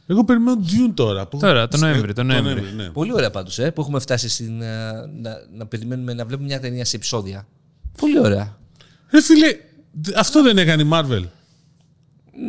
Εγώ 0.08 0.24
περιμένω 0.26 0.62
Dune 0.66 0.92
τώρα. 0.94 1.28
που- 1.28 1.38
Τώρα, 1.40 1.68
τον 1.68 1.80
Νοέμβρη, 1.80 2.14
τον 2.14 2.30
Ε, 2.32 2.40
Νοέμβρη. 2.42 2.66
ναι. 2.76 2.84
Πολύ 2.90 3.14
ωραία 3.14 3.32
πάντως, 3.32 3.60
ε, 3.60 3.72
που 3.72 3.82
έχουμε 3.82 4.00
φτάσει 4.00 4.30
στην, 4.30 4.62
ε, 4.62 4.92
να, 5.22 5.32
να 5.58 5.66
περιμένουμε 5.66 6.14
να 6.14 6.26
βλέπουμε 6.26 6.48
μια 6.48 6.60
ταινία 6.60 6.86
σε 6.86 6.96
επεισόδια. 6.96 7.48
Πολύ 7.98 8.20
ωραία. 8.20 8.58
Ρε 9.12 9.22
φίλε, 9.22 9.48
αυτό 10.16 10.44
δεν 10.44 10.58
έκανε 10.58 10.82
η 10.84 10.90
Marvel. 10.94 11.24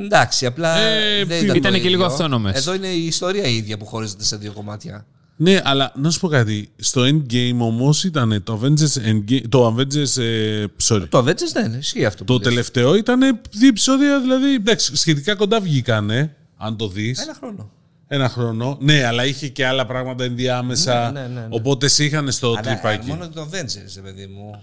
Εντάξει, 0.04 0.46
απλά. 0.46 0.78
Ε, 0.78 1.24
δεν 1.24 1.38
τι- 1.38 1.44
ήταν, 1.44 1.57
Ήτανε 1.57 1.76
το 1.76 1.82
και 1.82 1.88
λίγο 1.88 2.02
ίδιο. 2.02 2.14
αυτόνομες. 2.14 2.57
Εδώ 2.57 2.74
είναι 2.74 2.86
η 2.88 3.07
ιστορία 3.07 3.44
η 3.46 3.57
ίδια 3.57 3.76
που 3.78 3.86
χωρίζεται 3.86 4.24
σε 4.24 4.36
δύο 4.36 4.52
κομμάτια. 4.52 5.07
Ναι, 5.38 5.61
αλλά 5.64 5.92
να 5.96 6.11
σου 6.11 6.20
πω 6.20 6.28
κάτι. 6.28 6.68
Στο 6.76 7.02
Endgame 7.02 7.57
όμως 7.59 8.04
ήταν 8.04 8.40
το 8.44 8.61
Avengers, 8.62 9.09
Endgame, 9.11 9.40
το 9.48 9.66
Avengers 9.76 10.22
ε, 10.22 10.64
sorry. 10.82 11.07
Το 11.09 11.18
Avengers 11.18 11.50
δεν 11.52 11.64
είναι, 11.66 11.76
ισχύει 11.76 12.04
αυτό. 12.04 12.24
Το 12.24 12.32
που 12.32 12.38
λες. 12.38 12.48
τελευταίο 12.48 12.94
ήταν 12.94 13.20
δύο 13.50 13.68
επεισόδια, 13.68 14.20
δηλαδή 14.20 14.54
εντάξει, 14.54 14.96
σχετικά 14.96 15.34
κοντά 15.34 15.61
βγήκανε, 15.61 16.36
αν 16.57 16.76
το 16.76 16.88
δεις. 16.88 17.18
Ένα 17.20 17.34
χρόνο. 17.34 17.70
Ένα 18.09 18.28
χρόνο. 18.28 18.76
Ναι, 18.80 19.04
αλλά 19.04 19.26
είχε 19.26 19.48
και 19.48 19.66
άλλα 19.66 19.86
πράγματα 19.86 20.24
ενδιάμεσα. 20.24 21.11
Ναι, 21.12 21.20
ναι, 21.20 21.26
ναι, 21.26 21.40
ναι. 21.40 21.46
Οπότε 21.50 21.88
σε 21.88 22.04
είχαν 22.04 22.32
στο 22.32 22.48
Αλλά, 22.48 22.61
τρυπάκι. 22.61 23.11
ε, 23.11 23.14
μόνο 23.14 23.28
το 23.28 23.42
Avengers, 23.50 23.92
ρε 23.94 24.00
παιδί 24.00 24.26
μου. 24.26 24.62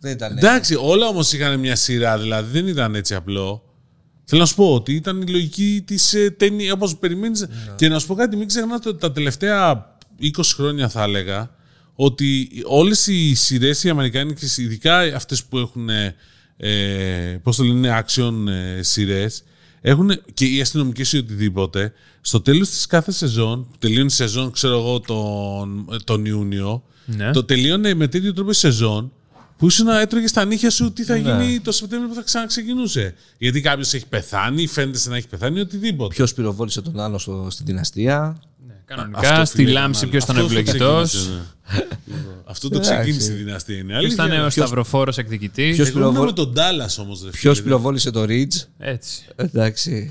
Δεν 0.00 0.12
ήταν. 0.12 0.36
Εντάξει, 0.38 0.74
όλα 0.80 1.06
όμως 1.06 1.32
είχαν 1.32 1.58
μια 1.60 1.76
σειρά, 1.76 2.18
δηλαδή 2.18 2.50
δεν 2.50 2.66
ήταν 2.66 2.94
έτσι 2.94 3.14
απλό. 3.14 3.62
Θέλω 4.24 4.40
να 4.40 4.46
σου 4.46 4.54
πω 4.54 4.74
ότι 4.74 4.94
ήταν 4.94 5.22
η 5.22 5.26
λογική 5.26 5.82
της 5.86 6.14
ε, 6.14 6.30
ταινία, 6.30 6.72
όπως 6.72 6.96
περιμένεις. 6.96 7.40
Ναι. 7.40 7.48
Και 7.76 7.88
να 7.88 7.98
σου 7.98 8.06
πω 8.06 8.14
κάτι, 8.14 8.36
μην 8.36 8.46
ξεχνάτε 8.46 8.88
ότι 8.88 8.98
τα 9.00 9.12
τελευταία 9.12 9.90
20 10.22 10.26
χρόνια 10.54 10.88
θα 10.88 11.02
έλεγα 11.02 11.50
ότι 11.94 12.48
όλες 12.64 13.06
οι 13.06 13.34
σειρές 13.34 13.84
οι 13.84 13.88
αμερικάνικες, 13.88 14.56
ειδικά 14.56 14.98
αυτές 14.98 15.44
που 15.44 15.58
έχουν. 15.58 15.88
Ε, 16.56 17.40
Πώς 17.42 17.56
το 17.56 17.62
λένε, 17.64 18.04
action 18.06 18.32
ε, 18.78 18.82
σειρές, 18.82 19.44
έχουν 19.82 20.10
και 20.34 20.44
οι 20.46 20.60
αστυνομικέ 20.60 21.16
ή 21.16 21.18
οτιδήποτε, 21.20 21.92
στο 22.20 22.40
τέλος 22.40 22.68
της 22.68 22.86
κάθε 22.86 23.12
σεζόν, 23.12 23.66
που 23.70 23.76
τελείωνε 23.78 24.06
η 24.06 24.08
σεζόν, 24.08 24.50
ξέρω 24.50 24.78
εγώ, 24.78 25.00
τον, 25.00 25.86
τον 26.04 26.24
Ιούνιο, 26.24 26.82
Ναι. 27.04 27.32
το 27.32 27.44
τελείωνε 27.44 27.94
με 27.94 28.08
τέτοιο 28.08 28.32
τρόπο 28.32 28.50
η 28.50 28.54
σεζόν 28.54 29.12
που 29.62 29.68
ήσουν 29.68 29.86
να 29.86 30.00
έτρωγε 30.00 30.26
στα 30.26 30.44
νύχια 30.44 30.70
σου 30.70 30.92
τι 30.92 31.04
θα 31.04 31.16
γίνει 31.16 31.60
το 31.60 31.72
Σεπτέμβριο 31.72 32.08
που 32.08 32.14
θα 32.14 32.22
ξαναξεκινούσε. 32.22 33.14
Γιατί 33.38 33.60
κάποιος 33.60 33.92
έχει 33.94 34.06
πεθάνει, 34.06 34.66
φαίνεται 34.66 34.98
σαν 34.98 35.10
να 35.10 35.16
έχει 35.16 35.28
πεθάνει, 35.28 35.60
οτιδήποτε. 35.60 36.14
Ποιος 36.14 36.34
πυροβόλησε 36.34 36.80
τον 36.82 37.00
άλλο 37.00 37.18
στο, 37.18 37.46
στη 37.50 37.62
δυναστεία; 37.64 38.36
Ναι, 38.66 38.74
Κανονικά, 38.84 39.18
Αυτό, 39.30 39.44
στη 39.44 39.56
φίλε, 39.56 39.70
λάμψη 39.72 39.98
ήταν 39.98 40.10
ποιος 40.10 40.24
ήταν 40.24 40.36
αυτό 40.36 40.48
το 40.48 40.58
ευλογητό. 40.58 41.00
ξεκίνησε, 41.04 41.30
ναι. 41.74 41.82
Αυτό 42.44 42.68
το 42.68 42.76
Εντάξει. 42.76 42.94
ξεκίνησε 42.94 43.32
η 43.32 43.36
δυναστεία. 43.36 43.76
Είναι 43.76 43.84
Ποιος 43.86 43.98
αλήθεια. 43.98 44.24
ήταν 44.24 44.36
ο 44.36 44.40
Ποιος- 44.40 44.52
Σταυροφόρος 44.66 45.18
εκδικητής; 45.18 45.76
Ποιος 45.76 45.88
Εγώ 45.88 45.98
ήμουν 45.98 46.10
πυροβόλ- 46.12 46.38
με 46.38 46.44
τον 46.44 46.52
Ντάλλα 46.52 46.90
όμως. 46.98 47.20
Ποιος 47.30 47.62
πυροβόλησε 47.62 48.10
το 48.10 48.22
Ridge. 48.22 48.54
Έτσι. 48.78 49.24
Εντάξει. 49.36 50.08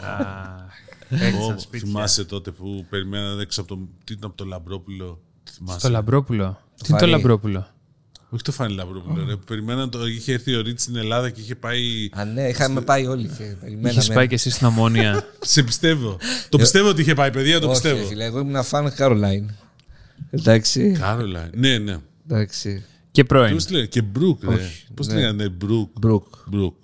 Αχ, 0.00 1.20
Έριξαν 1.22 1.58
σπίτια. 1.60 1.86
Θυμάσαι 1.86 2.24
τότε 2.24 2.50
που 2.50 2.86
περιμένατε 2.90 3.42
έξω 3.42 3.60
από 3.60 3.74
το. 3.74 3.80
Τι 4.04 4.12
ήταν 4.12 4.28
από 4.28 4.36
το 4.36 4.44
Λαμπρόπουλο. 4.44 5.20
Θυμάσαι; 5.50 5.78
Το 5.80 5.88
Λαμπρόπουλο. 5.88 6.60
Τι 6.76 6.86
είναι 6.88 6.98
το 6.98 7.04
φανεί. 7.06 7.10
Λαμπρόπουλο; 7.10 7.66
Όχι 8.30 8.42
το 8.42 8.52
Φάνη 8.52 8.74
Λαμπρόπουλο. 8.74 9.24
Ρε. 9.24 9.36
που 9.36 9.44
Περιμέναν 9.46 9.90
το. 9.90 10.06
Είχε 10.06 10.32
έρθει 10.32 10.54
ο 10.54 10.60
Ρίτς 10.60 10.82
στην 10.82 10.96
Ελλάδα 10.96 11.30
και 11.30 11.40
είχε 11.40 11.54
πάει. 11.54 12.08
Α, 12.12 12.24
ναι, 12.24 12.48
είχαμε 12.48 12.80
πάει 12.80 13.06
όλοι 13.06 13.26
και 13.36 13.42
Είχες 13.42 13.56
περιμέναμε. 13.60 14.14
πάει 14.14 14.26
και 14.26 14.34
εσύ 14.34 14.50
στην 14.50 14.66
Αμμόνια. 14.66 15.24
Σε 15.40 15.62
πιστεύω. 15.62 16.16
το 16.48 16.58
πιστεύω 16.58 16.88
ότι 16.88 17.00
είχε 17.00 17.14
πάει, 17.14 17.30
παιδιά, 17.30 17.60
το 17.60 17.70
Όχι, 17.70 17.80
πιστεύω. 17.80 18.06
φίλε, 18.06 18.24
εγώ 18.24 18.38
ήμουν 18.38 18.62
φαν 18.64 18.92
Caroline. 18.98 19.46
Εντάξει. 20.30 20.96
Κάρολα. 21.00 21.50
Ναι, 21.54 21.78
ναι. 21.78 21.96
Εντάξει. 22.30 22.84
και 23.10 23.24
πρώην. 23.24 23.52
Πώς 23.52 23.64
τη 23.64 23.70
λέγανε, 23.72 23.88
και 23.88 24.02
Μπρουκ, 24.02 24.44
ρε. 24.44 24.70
Πώς 24.94 25.06
τη 25.06 25.14
ναι. 25.14 25.20
λέγανε, 25.20 25.48
Μπρουκ. 25.48 25.90
Μπρουκ. 25.98 26.26
Μπρουκ. 26.46 26.74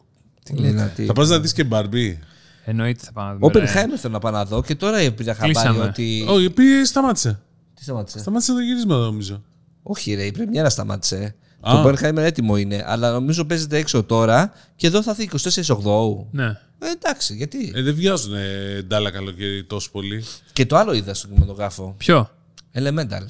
Δυνατή. 0.53 1.05
Θα 1.05 1.13
πας 1.13 1.29
να 1.29 1.39
δεις 1.41 1.53
και 1.53 1.65
Μπαρμπί. 1.65 2.19
Εννοείται 2.65 3.05
θα 3.05 3.13
πάμε 3.13 3.29
να 3.29 3.35
δούμε. 3.35 3.47
Όπεν 3.47 3.61
ρε. 3.61 3.67
Χάιμερ 3.67 3.99
θέλω 4.01 4.13
να 4.13 4.19
πάω 4.19 4.33
να 4.33 4.45
δω 4.45 4.63
και 4.63 4.75
τώρα 4.75 5.13
πήρα 5.13 5.35
χαμπάρι 5.35 5.53
Κλείσαμε. 5.53 5.83
ότι. 5.85 6.25
Όχι, 6.29 6.51
πήγε, 6.51 6.85
σταμάτησε. 6.85 7.41
Τι 7.75 7.83
σταμάτησε; 7.83 8.19
Σταμάτησε 8.19 8.53
το 8.53 8.59
γύρισμα, 8.61 8.97
νομίζω. 8.97 9.43
Όχι, 9.83 10.15
ρε, 10.15 10.25
η 10.25 10.31
πρεμιέρα 10.33 10.71
σταμάτησε. 10.71 11.35
Α. 11.61 11.73
Το 11.75 11.83
Μπέρχαϊμερ 11.83 12.25
έτοιμο 12.25 12.57
είναι, 12.57 12.85
αλλά 12.87 13.11
νομίζω 13.13 13.45
παίζεται 13.45 13.77
έξω 13.77 14.03
τώρα 14.03 14.53
και 14.77 14.87
εδώ 14.87 15.03
θα 15.03 15.11
έρθει 15.11 15.51
24 15.61 15.77
Οκτώου. 15.77 16.29
Ναι. 16.31 16.47
Ε, 16.79 16.91
εντάξει, 16.95 17.35
γιατί; 17.37 17.73
Ε, 17.75 17.83
δεν 17.83 17.95
βιάζουν 17.95 18.35
ντάλα 18.87 19.11
καλοκαίρι 19.11 19.65
τόσο 19.65 19.91
πολύ. 19.91 20.25
Και 20.53 20.67
το 20.67 20.77
άλλο 20.77 20.93
είδα 20.93 21.15
στο 21.15 21.27
κινηματογράφο. 21.27 21.95
Ποιο; 21.99 22.31
Elemental. 22.75 23.27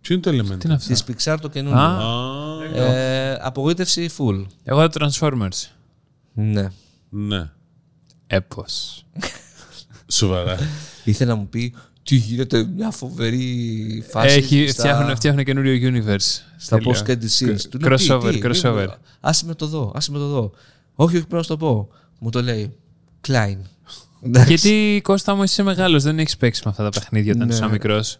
Ποιο 0.00 0.14
είναι 0.14 0.22
το 0.22 0.30
element. 0.30 0.58
Τι 0.58 0.66
είναι 0.66 0.74
αυτό; 0.74 0.92
Της 0.92 1.04
Pixar 1.08 1.36
το 1.40 1.48
καινούριο. 1.48 1.78
Α, 1.78 1.98
Α, 1.98 2.94
Ε, 2.94 3.38
απογοήτευση 3.40 4.10
full. 4.18 4.46
εγώ 4.64 4.88
το 4.88 5.06
Transformers. 5.06 5.68
Ναι. 6.32 6.68
ναι. 7.08 7.50
Έπος. 8.26 9.04
Σοβαρά. 10.06 10.56
Ήθελε 11.04 11.30
να 11.30 11.36
μου 11.36 11.48
πει 11.48 11.74
τι 12.04 12.14
γίνεται 12.16 12.64
μια 12.76 12.90
φοβερή 12.90 14.04
φάση. 14.10 14.36
Έχει, 14.36 14.66
στα- 14.68 14.82
φτιάχνουν, 14.82 15.16
φτιάχνουν 15.16 15.44
καινούριο 15.44 15.90
universe. 15.92 16.40
Στα 16.56 16.76
Τέλειο. 16.78 16.92
post 16.92 17.08
credit 17.10 17.12
scenes. 17.38 17.60
Του 17.70 17.78
λέω, 17.78 17.96
τι, 17.96 18.06
Crossover, 18.08 18.30
τι, 18.32 18.40
crossover. 18.42 18.74
μη 18.74 18.80
μου- 18.82 18.94
Άσε 19.20 19.44
με 19.46 19.54
το 19.54 19.66
δω, 19.66 19.92
άσε 19.94 20.10
με 20.10 20.18
το 20.18 20.26
δω. 20.28 20.52
Όχι, 20.94 21.16
όχι, 21.16 21.26
πρέπει 21.26 21.34
να 21.34 21.42
σου 21.42 21.48
το 21.48 21.56
πω. 21.56 21.88
Μου 22.18 22.30
το 22.30 22.42
λέει. 22.42 22.72
Klein. 23.28 23.56
Εντάξει. 24.22 24.48
Γιατί 24.48 25.00
Κώστα 25.04 25.34
μου 25.34 25.42
είσαι 25.42 25.62
μεγάλος, 25.62 26.02
δεν 26.02 26.18
έχεις 26.18 26.36
παίξει 26.36 26.62
με 26.64 26.70
αυτά 26.70 26.82
τα 26.82 26.88
παιχνίδια 26.88 27.32
όταν 27.36 27.46
Ναι. 27.48 27.54
ήσουν 27.54 27.70
μικρός. 27.70 28.18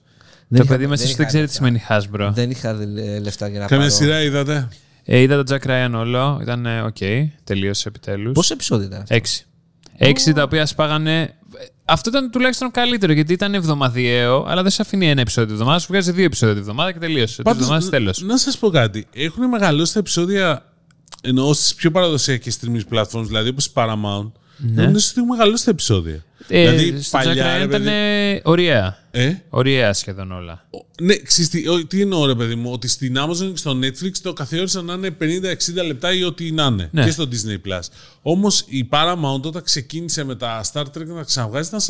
Δεν 0.48 0.58
Το 0.58 0.64
είχα- 0.64 0.74
παιδί 0.74 0.86
μέσα 0.86 1.02
δεν 1.02 1.10
σου 1.10 1.16
δεν 1.16 1.26
είχα 1.26 1.36
ξέρει 1.38 1.46
τι 1.46 1.62
λεφτά. 1.62 2.04
σημαίνει 2.06 2.28
Hasbro. 2.28 2.32
Δεν 2.34 2.50
είχα 2.50 2.74
δε- 2.74 3.18
λεφτά 3.18 3.48
για 3.48 3.58
να 3.60 3.66
Καμιά 3.66 3.86
πάρω. 3.86 3.96
σειρά 3.98 4.22
είδατε; 4.22 4.68
Ε, 5.04 5.18
είδα 5.18 5.42
το 5.44 5.54
Jack 5.54 5.66
Ryan 5.68 5.90
όλο, 5.94 6.38
ήταν 6.42 6.66
ε, 6.66 6.80
οκ, 6.80 6.96
τελείωσε 7.44 7.88
επιτέλους. 7.88 8.32
Πόσα 8.32 8.54
επεισόδια 8.54 8.86
ήταν 8.86 9.00
αυτά; 9.00 9.14
Έξι. 9.14 9.46
Έξι 9.96 10.32
τα 10.32 10.42
οποία 10.42 10.66
σπάγανε. 10.66 11.34
Αυτό 11.84 12.10
ήταν 12.10 12.30
τουλάχιστον 12.30 12.70
καλύτερο 12.70 13.12
γιατί 13.12 13.32
ήταν 13.32 13.54
εβδομαδιαίο, 13.54 14.44
αλλά 14.48 14.62
δεν 14.62 14.70
σε 14.70 14.82
αφήνει 14.82 15.10
ένα 15.10 15.20
επεισόδιο 15.20 15.48
τη 15.48 15.52
εβδομάδα. 15.52 15.78
Σου 15.78 15.86
βγάζει 15.90 16.12
δύο 16.12 16.24
επεισόδια 16.24 16.54
τη 16.54 16.60
εβδομάδα 16.60 16.92
και 16.92 16.98
τελείωσε. 16.98 17.36
Τη 17.36 17.42
Πάντως, 17.42 17.62
εβδομάδα 17.62 17.88
τέλος. 17.88 18.22
Να 18.22 18.36
σας 18.36 18.58
πω 18.58 18.70
κάτι. 18.70 19.06
Έχουν 19.12 19.48
μεγαλώσει 19.48 19.92
τα 19.92 19.98
επεισόδια 19.98 20.72
εννοώ 21.22 21.52
στις 21.52 21.74
πιο 21.74 21.90
παραδοσιακές 21.90 22.58
streaming 22.60 22.94
platforms, 22.94 23.24
δηλαδή 23.24 23.48
όπως 23.48 23.72
Paramount. 23.74 24.30
Ναι. 24.56 24.82
Έχουν 24.82 24.96
έχουν 24.96 25.26
μεγαλώσει 25.28 25.64
τα 25.64 25.70
επεισόδια. 25.70 26.24
Ε, 26.48 26.70
δηλαδή 26.70 27.02
στο 27.02 27.18
Jack 27.18 27.22
παλιά. 27.24 27.44
Ryan 27.54 27.58
ρε, 27.58 27.64
ήταν 27.64 27.82
παιδί, 27.82 27.88
ε, 27.96 28.40
ωραία. 28.44 28.98
ε, 29.10 29.32
Ωραία 29.48 29.92
σχεδόν 29.92 30.32
όλα. 30.32 30.68
ναι, 31.02 31.16
ξέρεις 31.16 31.50
τι, 31.50 31.68
ο- 31.68 31.86
τι 31.86 32.00
εννοώ 32.00 32.26
ρε 32.26 32.34
παιδί 32.34 32.54
μου, 32.54 32.70
ότι 32.72 32.88
στην 32.88 33.16
Amazon 33.18 33.50
και 33.50 33.56
στο 33.56 33.78
Netflix 33.82 34.10
το 34.22 34.32
καθιόρισαν 34.32 34.84
να 34.84 34.92
είναι 34.92 35.10
50-60 35.20 35.86
λεπτά 35.86 36.12
ή 36.14 36.22
ό,τι 36.22 36.50
να 36.52 36.64
είναι. 36.64 36.88
Ναι. 36.92 37.04
Και 37.04 37.10
στο 37.10 37.24
Disney 37.30 37.68
Plus. 37.68 37.80
Όμως 38.22 38.64
η 38.68 38.88
Paramount 38.90 39.42
όταν 39.42 39.62
ξεκίνησε 39.62 40.24
με 40.24 40.34
τα 40.34 40.64
Star 40.72 40.82
Trek 40.82 41.06
να 41.06 41.22
ξαναβγάζει 41.22 41.70
ήταν 41.74 41.80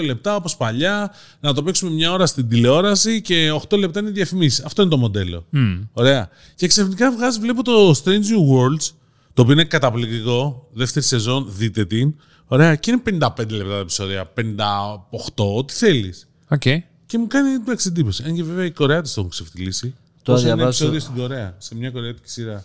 42 0.00 0.04
λεπτά 0.04 0.34
όπως 0.36 0.56
παλιά, 0.56 1.14
να 1.40 1.54
το 1.54 1.62
παίξουμε 1.62 1.90
μια 1.90 2.12
ώρα 2.12 2.26
στην 2.26 2.48
τηλεόραση 2.48 3.20
και 3.22 3.50
8 3.68 3.78
λεπτά 3.78 4.00
είναι 4.00 4.10
διαφημίσεις. 4.10 4.64
Αυτό 4.64 4.82
είναι 4.82 4.90
το 4.90 4.96
μοντέλο. 4.96 5.46
Ωραία. 5.92 6.28
Και 6.54 6.66
ξαφνικά 6.66 7.12
βγάζει, 7.12 7.38
βλέπω 7.40 7.62
το 7.64 7.90
Strange 8.04 8.08
New 8.08 8.54
Worlds, 8.54 8.90
το 9.34 9.42
οποίο 9.42 9.52
είναι 9.52 9.64
καταπληκτικό. 9.64 10.68
Δεύτερη 10.72 11.04
σεζόν, 11.04 11.46
δείτε 11.56 11.84
την. 11.84 12.14
Ωραία. 12.48 12.74
Και 12.76 12.90
είναι 12.90 13.02
55 13.04 13.50
λεπτά 13.50 13.72
τα 13.72 13.78
επεισόδια. 13.78 14.32
58, 14.36 15.54
ό,τι 15.56 15.72
θέλεις. 15.74 16.28
Οκ. 16.48 16.60
Και 17.06 17.18
μου 17.18 17.26
κάνει 17.26 17.50
εντάξει 17.50 17.88
εντύπωση. 17.88 18.22
Αν 18.26 18.34
και 18.34 18.42
βέβαια 18.44 18.64
οι 18.64 18.70
Κορεάτες 18.70 19.12
το 19.12 19.20
έχουν 19.20 19.30
ξεφτιλίσει. 19.32 19.94
Τώρα 20.22 20.38
Πόσα 20.38 20.46
είναι 20.52 20.56
διαβάζω- 20.56 20.86
επεισόδια 20.86 21.00
στην 21.00 21.14
Κορέα, 21.14 21.54
σε 21.58 21.74
μια 21.74 21.90
κορεάτικη 21.90 22.30
σειρά; 22.30 22.62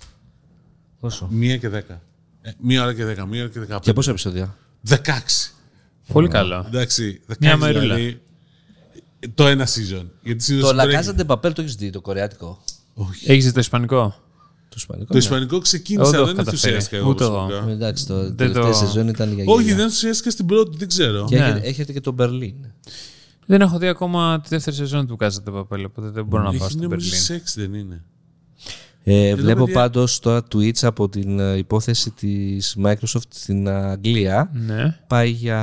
Πόσο; 1.00 1.28
Μία 1.32 1.58
και 1.58 1.70
δέκα. 1.70 2.02
Ε, 2.42 2.52
μία 2.60 2.84
ώρα 2.84 2.94
και 2.94 3.06
δέκα, 3.06 3.26
μία 3.26 3.42
ώρα 3.42 3.52
και 3.52 3.60
δεκαπέντε. 3.60 3.84
Και 3.86 3.94
πόσα 3.94 4.10
επεισόδια; 4.12 4.58
Δεκάξι. 4.82 5.52
Πολύ 6.14 6.28
καλό. 6.28 6.64
Εντάξει, 6.68 7.04
Μια 7.04 7.22
δεκάξι 7.26 7.58
μερούλα. 7.58 7.96
δηλαδή, 7.96 8.22
το 9.36 9.48
ένα 9.48 9.68
season. 9.68 10.06
Γιατί 10.22 10.44
season 10.48 10.60
Το 10.62 10.74
μπορεί- 10.74 10.94
La 10.94 11.00
Casa 11.04 11.20
de 11.20 11.26
Papel 11.26 11.54
το 11.54 11.62
έχεις 11.62 11.76
δει, 11.76 11.90
το 11.90 12.02
κορεάτικο; 12.02 12.64
Όχι. 12.94 13.32
Έχεις 13.32 13.54
το 13.54 13.60
Ισπανικό; 13.60 14.16
Το 14.74 14.80
ισπανικό. 14.80 15.06
Το 15.08 15.14
ναι. 15.14 15.20
ισπανικό 15.20 15.60
ξεκίνησα, 15.60 16.10
Εγώ 16.10 16.12
το 16.18 16.26
δεν 16.26 16.36
έχω 16.36 16.44
καταφέρει. 16.46 16.74
ενθουσιάστηκα 16.74 16.98
εγώ. 16.98 17.10
Ούτε 17.10 17.24
εγώ. 17.24 17.46
προσωπικά. 17.48 17.72
Εντάξει, 17.72 18.08
το 18.08 18.22
Δεν 18.24 18.36
τελευταία 18.36 18.64
το- 18.72 18.74
σεζόν 18.74 19.08
ήταν 19.08 19.34
για 19.34 19.44
Όχι, 19.48 19.62
γέλια. 19.62 19.76
δεν 19.76 19.84
ενθουσιάστηκα 19.86 20.30
στην 20.30 20.46
πρώτη, 20.46 20.78
δεν 20.78 20.88
ξέρω. 20.88 21.26
Και 21.30 21.38
Ναι. 21.40 21.46
έχετε, 21.46 21.68
έχετε 21.68 21.94
και 21.94 22.02
το 22.02 22.12
Μπερλίν. 22.12 22.56
Δεν 23.46 23.62
έχω 23.62 23.78
δει 23.78 23.88
ακόμα 23.88 24.40
τη 24.42 24.50
δεύτερη 24.50 24.76
σεζόν 24.76 25.08
του 25.08 25.16
Κάζα 25.16 25.42
του 25.42 25.52
Παπέλ, 25.52 25.86
οπότε 25.86 26.10
δεν 26.10 26.26
μπορώ 26.26 26.44
να 26.44 26.50
πάω 26.50 26.58
Έχει 26.58 26.66
στην 26.72 26.82
νομίζω 26.82 27.10
Berlin. 27.12 27.18
σεξ, 27.20 27.56
δεν 27.56 27.74
είναι. 27.74 28.04
Ε, 29.06 29.36
βλέπω 29.36 29.66
παιδιά- 29.66 29.80
πάντως 29.82 30.20
τώρα 30.20 30.44
tweets 30.56 30.84
από 30.84 31.10
την 31.10 31.40
ε, 31.40 31.58
υπόθεση 31.58 32.12
της 32.12 32.78
Microsoft 32.86 33.28
στην 33.30 33.70
Αγγλία. 33.70 34.50
Ναι. 34.54 34.98
Πάει 35.08 35.30
για 35.30 35.60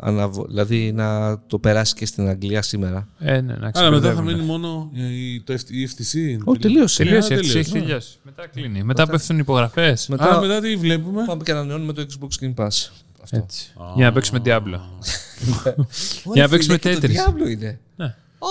αναβο... 0.00 0.44
δηλαδή 0.48 0.92
να 0.92 1.38
το 1.46 1.58
περάσει 1.58 1.94
και 1.94 2.06
στην 2.06 2.28
Αγγλία 2.28 2.62
σήμερα. 2.62 3.08
Ε, 3.18 3.40
ναι, 3.40 3.40
να 3.40 3.52
Άρα 3.52 3.56
μετά 3.56 3.72
θα 3.74 3.80
ξεπερδεύουνε. 3.90 4.32
μείνει 4.32 4.44
μόνο 4.46 4.90
η, 4.94 5.40
το, 5.40 5.54
F- 5.54 5.70
η 5.70 5.88
FTC. 5.88 6.38
Όχι, 6.44 6.58
τελείωσε. 6.58 7.02
Τελείωσε, 7.04 7.34
Α, 7.34 7.36
η 7.36 7.40
FTC 7.40 7.42
τελείωσε. 7.42 7.58
έχει 7.58 7.70
τελειώσει. 7.72 8.18
Μετά 8.22 8.46
κλείνει. 8.46 8.82
Μετά 8.82 9.06
πέφτουν 9.06 9.38
υπογραφές. 9.38 10.08
Μετά 10.08 10.24
Άρα 10.24 10.40
μετά 10.40 10.60
τι 10.60 10.76
βλέπουμε; 10.76 11.24
πάμε 11.26 11.42
και 11.42 11.50
ανανεώνουμε 11.52 11.92
το 11.92 12.06
Xbox 12.08 12.44
Game 12.44 12.54
Pass. 12.64 12.90
Αυτό. 13.22 13.36
Έτσι. 13.36 13.72
Για 13.96 14.04
να 14.06 14.12
παίξουμε 14.12 14.40
Diablo. 14.44 14.64
Ωραία, 14.64 15.76
Για 16.34 16.42
να 16.42 16.48
παίξουμε 16.48 16.78
φίλε, 16.80 16.94
και 16.94 17.06
Tetris. 17.06 17.14
Το 17.14 17.32
Diablo 17.32 17.50
είναι. 17.50 17.78
Ναι. 17.96 18.14
Ω, 18.38 18.48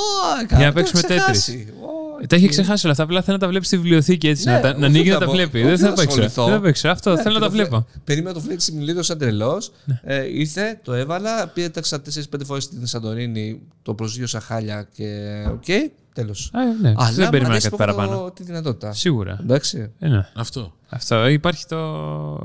Για 0.49 0.57
να 0.57 0.65
το 0.65 0.73
παίξουμε 0.73 0.99
έχω 0.99 1.07
ξεχάσει. 1.15 1.67
Ω, 1.81 1.87
Τα 2.27 2.35
έχει 2.35 2.47
ξεχάσει 2.47 2.81
όλα 2.85 2.91
αυτά. 2.91 3.03
Απλά 3.03 3.21
θέλω 3.21 3.35
να 3.37 3.41
τα 3.43 3.47
βλέπεις 3.49 3.67
στη 3.67 3.77
βιβλιοθήκη 3.77 4.27
έτσι. 4.27 4.45
Ναι, 4.45 4.51
να, 4.53 4.59
τα, 4.61 4.69
όχι 4.69 4.79
να 4.79 4.85
ανοίγει 4.85 5.07
να 5.07 5.13
να 5.13 5.19
τα 5.19 5.25
πω- 5.25 5.31
βλέπει. 5.31 5.57
όχι 5.59 5.67
Δεν 5.67 5.77
θα 5.77 5.87
να 5.89 5.93
παίξω. 5.93 6.09
ασχοληθώ. 6.09 6.45
Δεν 6.45 6.53
θα 6.53 6.61
παίξω. 6.61 6.89
Αυτό 6.89 7.13
Ναι, 7.13 7.21
θέλω 7.21 7.33
να 7.33 7.39
και 7.39 7.45
τα 7.45 7.51
βλέπω. 7.51 7.87
Περίμενα 8.03 8.33
το 8.35 8.41
Flight 8.47 8.53
Simulator 8.55 8.99
σαν 9.03 9.17
τρελός. 9.17 9.71
Ναι. 9.85 9.99
Ε, 10.03 10.25
ήρθε, 10.39 10.79
το 10.83 10.93
έβαλα, 10.93 11.47
πέταξα 11.47 12.01
4-5 12.01 12.45
φορές 12.45 12.63
στην 12.63 12.85
Σαντορίνη, 12.85 13.61
το 13.81 13.93
προσγείωσα 13.93 14.39
χάλια 14.39 14.87
και. 14.93 15.05
Οκ, 15.51 15.65
τέλος. 16.13 16.51
Α, 16.53 16.59
ναι, 16.81 16.93
Αλλά 16.97 17.11
δεν 17.11 17.23
μου 17.23 17.29
περίμενα 17.29 17.47
αρέσει 17.53 17.69
κάτι 17.69 17.75
που 17.75 17.83
έχω 17.83 17.95
παραπάνω. 17.95 18.23
το- 18.23 18.31
τη 18.31 18.43
δυνατότητα. 18.43 18.93
Σίγουρα. 18.93 19.37
Εντάξει. 19.41 19.91
Ε, 19.99 20.07
ναι. 20.07 20.27
Αυτό. 20.33 20.73
Αυτό. 20.89 21.27
Υπάρχει 21.27 21.65
το... 21.65 21.77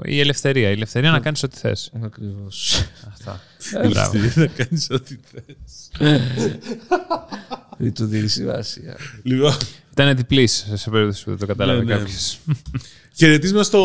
η 0.05 0.21
ελευθερία. 0.21 0.69
Η 0.69 0.73
ελευθερία 0.73 1.11
να 1.11 1.19
κάνεις 1.21 1.43
ό,τι 1.43 1.57
θες. 1.59 1.91
Ακριβώς. 2.05 2.85
Αυτά. 3.09 3.41
Ε, 3.83 3.89
Μπράβο. 3.89 4.19
να 4.35 4.47
κάνεις 4.47 4.91
ό,τι 4.91 5.17
θες. 5.33 5.91
Η 7.83 7.91
του 7.93 8.05
δίνει 8.07 8.29
σημασία. 8.29 8.97
Λοιπόν, 9.23 9.53
Ήταν 9.93 10.17
διπλής 10.17 10.67
σε 10.75 10.91
περίπτωση 10.91 11.25
που 11.25 11.31
δεν 11.31 11.39
το 11.39 11.47
κατάλαβε 11.47 11.79
Ναι, 11.85 11.93
ναι. 11.93 11.99
κάποιος. 11.99 12.39
χαιρετίσματα 13.17 13.65
στο 13.65 13.81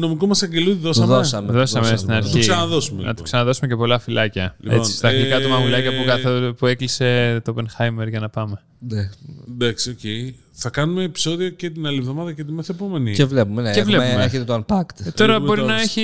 νομικό 0.00 0.26
μας 0.26 0.42
αγγελούδι. 0.42 0.74
Το 0.76 0.80
Δώσαμε. 0.80 1.06
δώσαμε. 1.06 1.52
Δώσαμε 1.52 1.90
το 1.90 1.96
στην 1.96 2.08
δώσαμε. 2.08 2.16
αρχή. 2.16 2.32
το 2.32 2.38
ξαναδώσουμε, 2.38 2.94
Να 2.96 3.00
λοιπόν. 3.00 3.16
του 3.16 3.22
ξαναδώσουμε 3.22 3.66
και 3.68 3.76
πολλά 3.76 3.98
φιλάκια. 3.98 4.56
Λοιπόν, 4.60 4.78
Έτσι, 4.78 4.92
στα 4.92 5.08
γλυκά 5.08 5.38
του 5.40 5.46
ε, 5.46 5.50
μαγουλάκια 5.50 5.90
που, 5.96 6.04
καθο- 6.06 6.52
που 6.54 6.66
έκλεισε 6.66 7.40
το 7.44 7.54
Oppenheimer 7.56 8.08
για 8.08 8.20
να 8.20 8.28
πάμε. 8.28 8.60
Ναι. 8.78 9.10
Εντάξει, 9.48 9.90
οκ. 9.90 10.34
Θα 10.52 10.70
κάνουμε 10.70 11.02
επεισόδιο 11.04 11.48
και 11.48 11.70
την 11.70 11.86
άλλη 11.86 11.98
εβδομάδα 11.98 12.32
και 12.32 12.44
τη 12.44 12.52
μεθεπόμενη. 12.52 13.12
Και 13.12 13.24
βλέπουμε. 13.24 13.62
Ναι, 13.62 13.72
Και 13.72 13.80
έχουμε- 13.80 13.96
βλέπουμε. 13.98 14.24
Έχετε 14.24 14.44
το 14.44 14.54
Unpacked. 14.54 15.06
Ε, 15.06 15.10
τώρα 15.10 15.32
Βλέπουμε 15.32 15.46
μπορεί 15.46 15.60
το- 15.60 15.66
να 15.66 15.80
έχει 15.80 16.02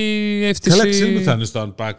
Καλά, 0.62 0.88
ξέρουμε 0.88 1.18
FTC. 1.20 1.22
θα 1.22 1.32
είναι 1.32 1.45
στο 1.45 1.74
Unpacked. 1.78 1.93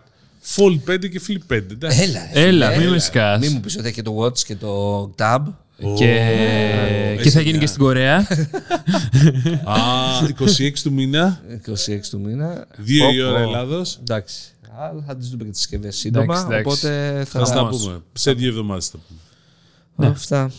Fold 0.55 0.79
5 0.91 1.09
και 1.09 1.21
Flip 1.27 1.53
5. 1.53 1.57
εντάξει. 1.71 2.01
Έλα, 2.01 2.19
ρε, 2.33 2.41
Έλα, 2.47 2.69
φίλε, 2.71 2.83
μην 2.83 2.89
με 2.93 2.99
σκάς. 2.99 3.39
Μην 3.39 3.51
μου 3.53 3.59
πεις 3.59 3.75
ότι 3.77 3.85
έχει 3.85 3.95
και 3.95 4.01
το 4.01 4.19
Watch 4.23 4.39
και 4.39 4.55
το 4.55 5.01
Tab. 5.17 5.39
Και, 5.97 6.05
και 7.21 7.29
θα 7.29 7.39
εσύ 7.39 7.41
γίνει 7.41 7.51
μια. 7.51 7.59
και 7.59 7.65
στην 7.65 7.79
Κορέα. 7.79 8.17
Α, 9.63 9.77
26 10.39 10.71
του 10.83 10.91
μήνα, 10.93 11.41
26 11.67 11.99
του 12.09 12.19
μήνα. 12.19 12.67
2 12.77 12.81
η 12.85 12.97
Πω, 12.99 13.27
ώρα 13.27 13.37
πω. 13.43 13.47
Ελλάδος. 13.49 13.97
Εντάξει. 14.01 14.41
Αλλά 14.79 15.03
θα 15.07 15.15
τις 15.17 15.29
δούμε 15.29 15.43
και 15.43 15.49
τις 15.49 15.59
συσκευές 15.59 15.95
σύντομα. 15.97 16.23
Εντάξει, 16.23 16.45
εντάξει. 16.45 16.87
Οπότε 16.87 17.23
θα 17.29 17.39
Θα 17.39 17.45
στα 17.45 17.61
Όμως. 17.61 17.81
πούμε. 17.83 18.01
Σε 18.13 18.33
δύο 18.33 18.47
εβδομάδες 18.49 18.87
θα 18.87 18.97
πούμε. 19.07 20.09
Αυτά. 20.09 20.51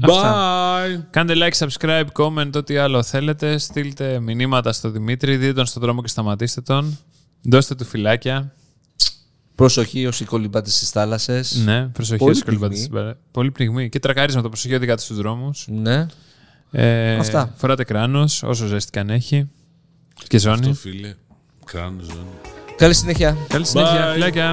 Bye! 0.00 1.00
Κάντε 1.10 1.34
like, 1.36 1.66
subscribe, 1.66 2.04
comment, 2.12 2.50
ό,τι 2.54 2.76
άλλο 2.76 3.02
θέλετε. 3.02 3.58
Στείλτε 3.58 4.20
μηνύματα 4.20 4.72
στο 4.72 4.90
Δημήτρη, 4.90 5.36
δείτε 5.36 5.52
τον 5.52 5.66
στον 5.66 5.82
δρόμο 5.82 6.02
και 6.02 6.08
σταματήστε 6.08 6.60
τον. 6.60 6.98
Δώστε 7.42 7.74
του 7.74 7.84
φυλάκια. 7.84 8.52
Προσοχή 9.60 10.06
όσοι 10.06 10.24
κολυμπάτες 10.24 10.74
στι 10.76 10.84
θάλασσε. 10.86 11.42
Ναι, 11.64 11.86
προσοχή 11.86 12.18
Πολύ 12.18 12.30
όσοι 12.30 12.42
κολυμπάτες 12.44 12.76
πυγμή. 12.78 12.82
στην 12.88 12.92
παρέ- 13.04 13.16
Πολύ 13.30 13.50
πνιγμή. 13.50 13.88
Και 13.88 13.98
τρακάρισμα 13.98 14.42
το 14.42 14.48
προσοχή 14.48 14.74
οδηγάτε 14.74 15.02
στους 15.02 15.16
δρόμους. 15.16 15.66
Ναι. 15.68 16.06
Ε, 16.70 17.14
Αυτά. 17.16 17.54
Φοράτε 17.56 17.84
κράνος, 17.84 18.42
όσο 18.42 18.66
ζέστη 18.66 18.90
καν 18.90 19.10
έχει. 19.10 19.48
Και 20.28 20.38
ζώνη. 20.38 20.66
Το 20.66 20.74
φίλε. 20.74 21.14
Κράνος 21.64 22.04
ζώνη. 22.06 22.26
Καλή 22.76 22.94
συνέχεια. 22.94 23.36
Καλή 23.48 23.66
συνέχεια, 23.66 24.10
Bye. 24.10 24.12
φυλάκια. 24.12 24.52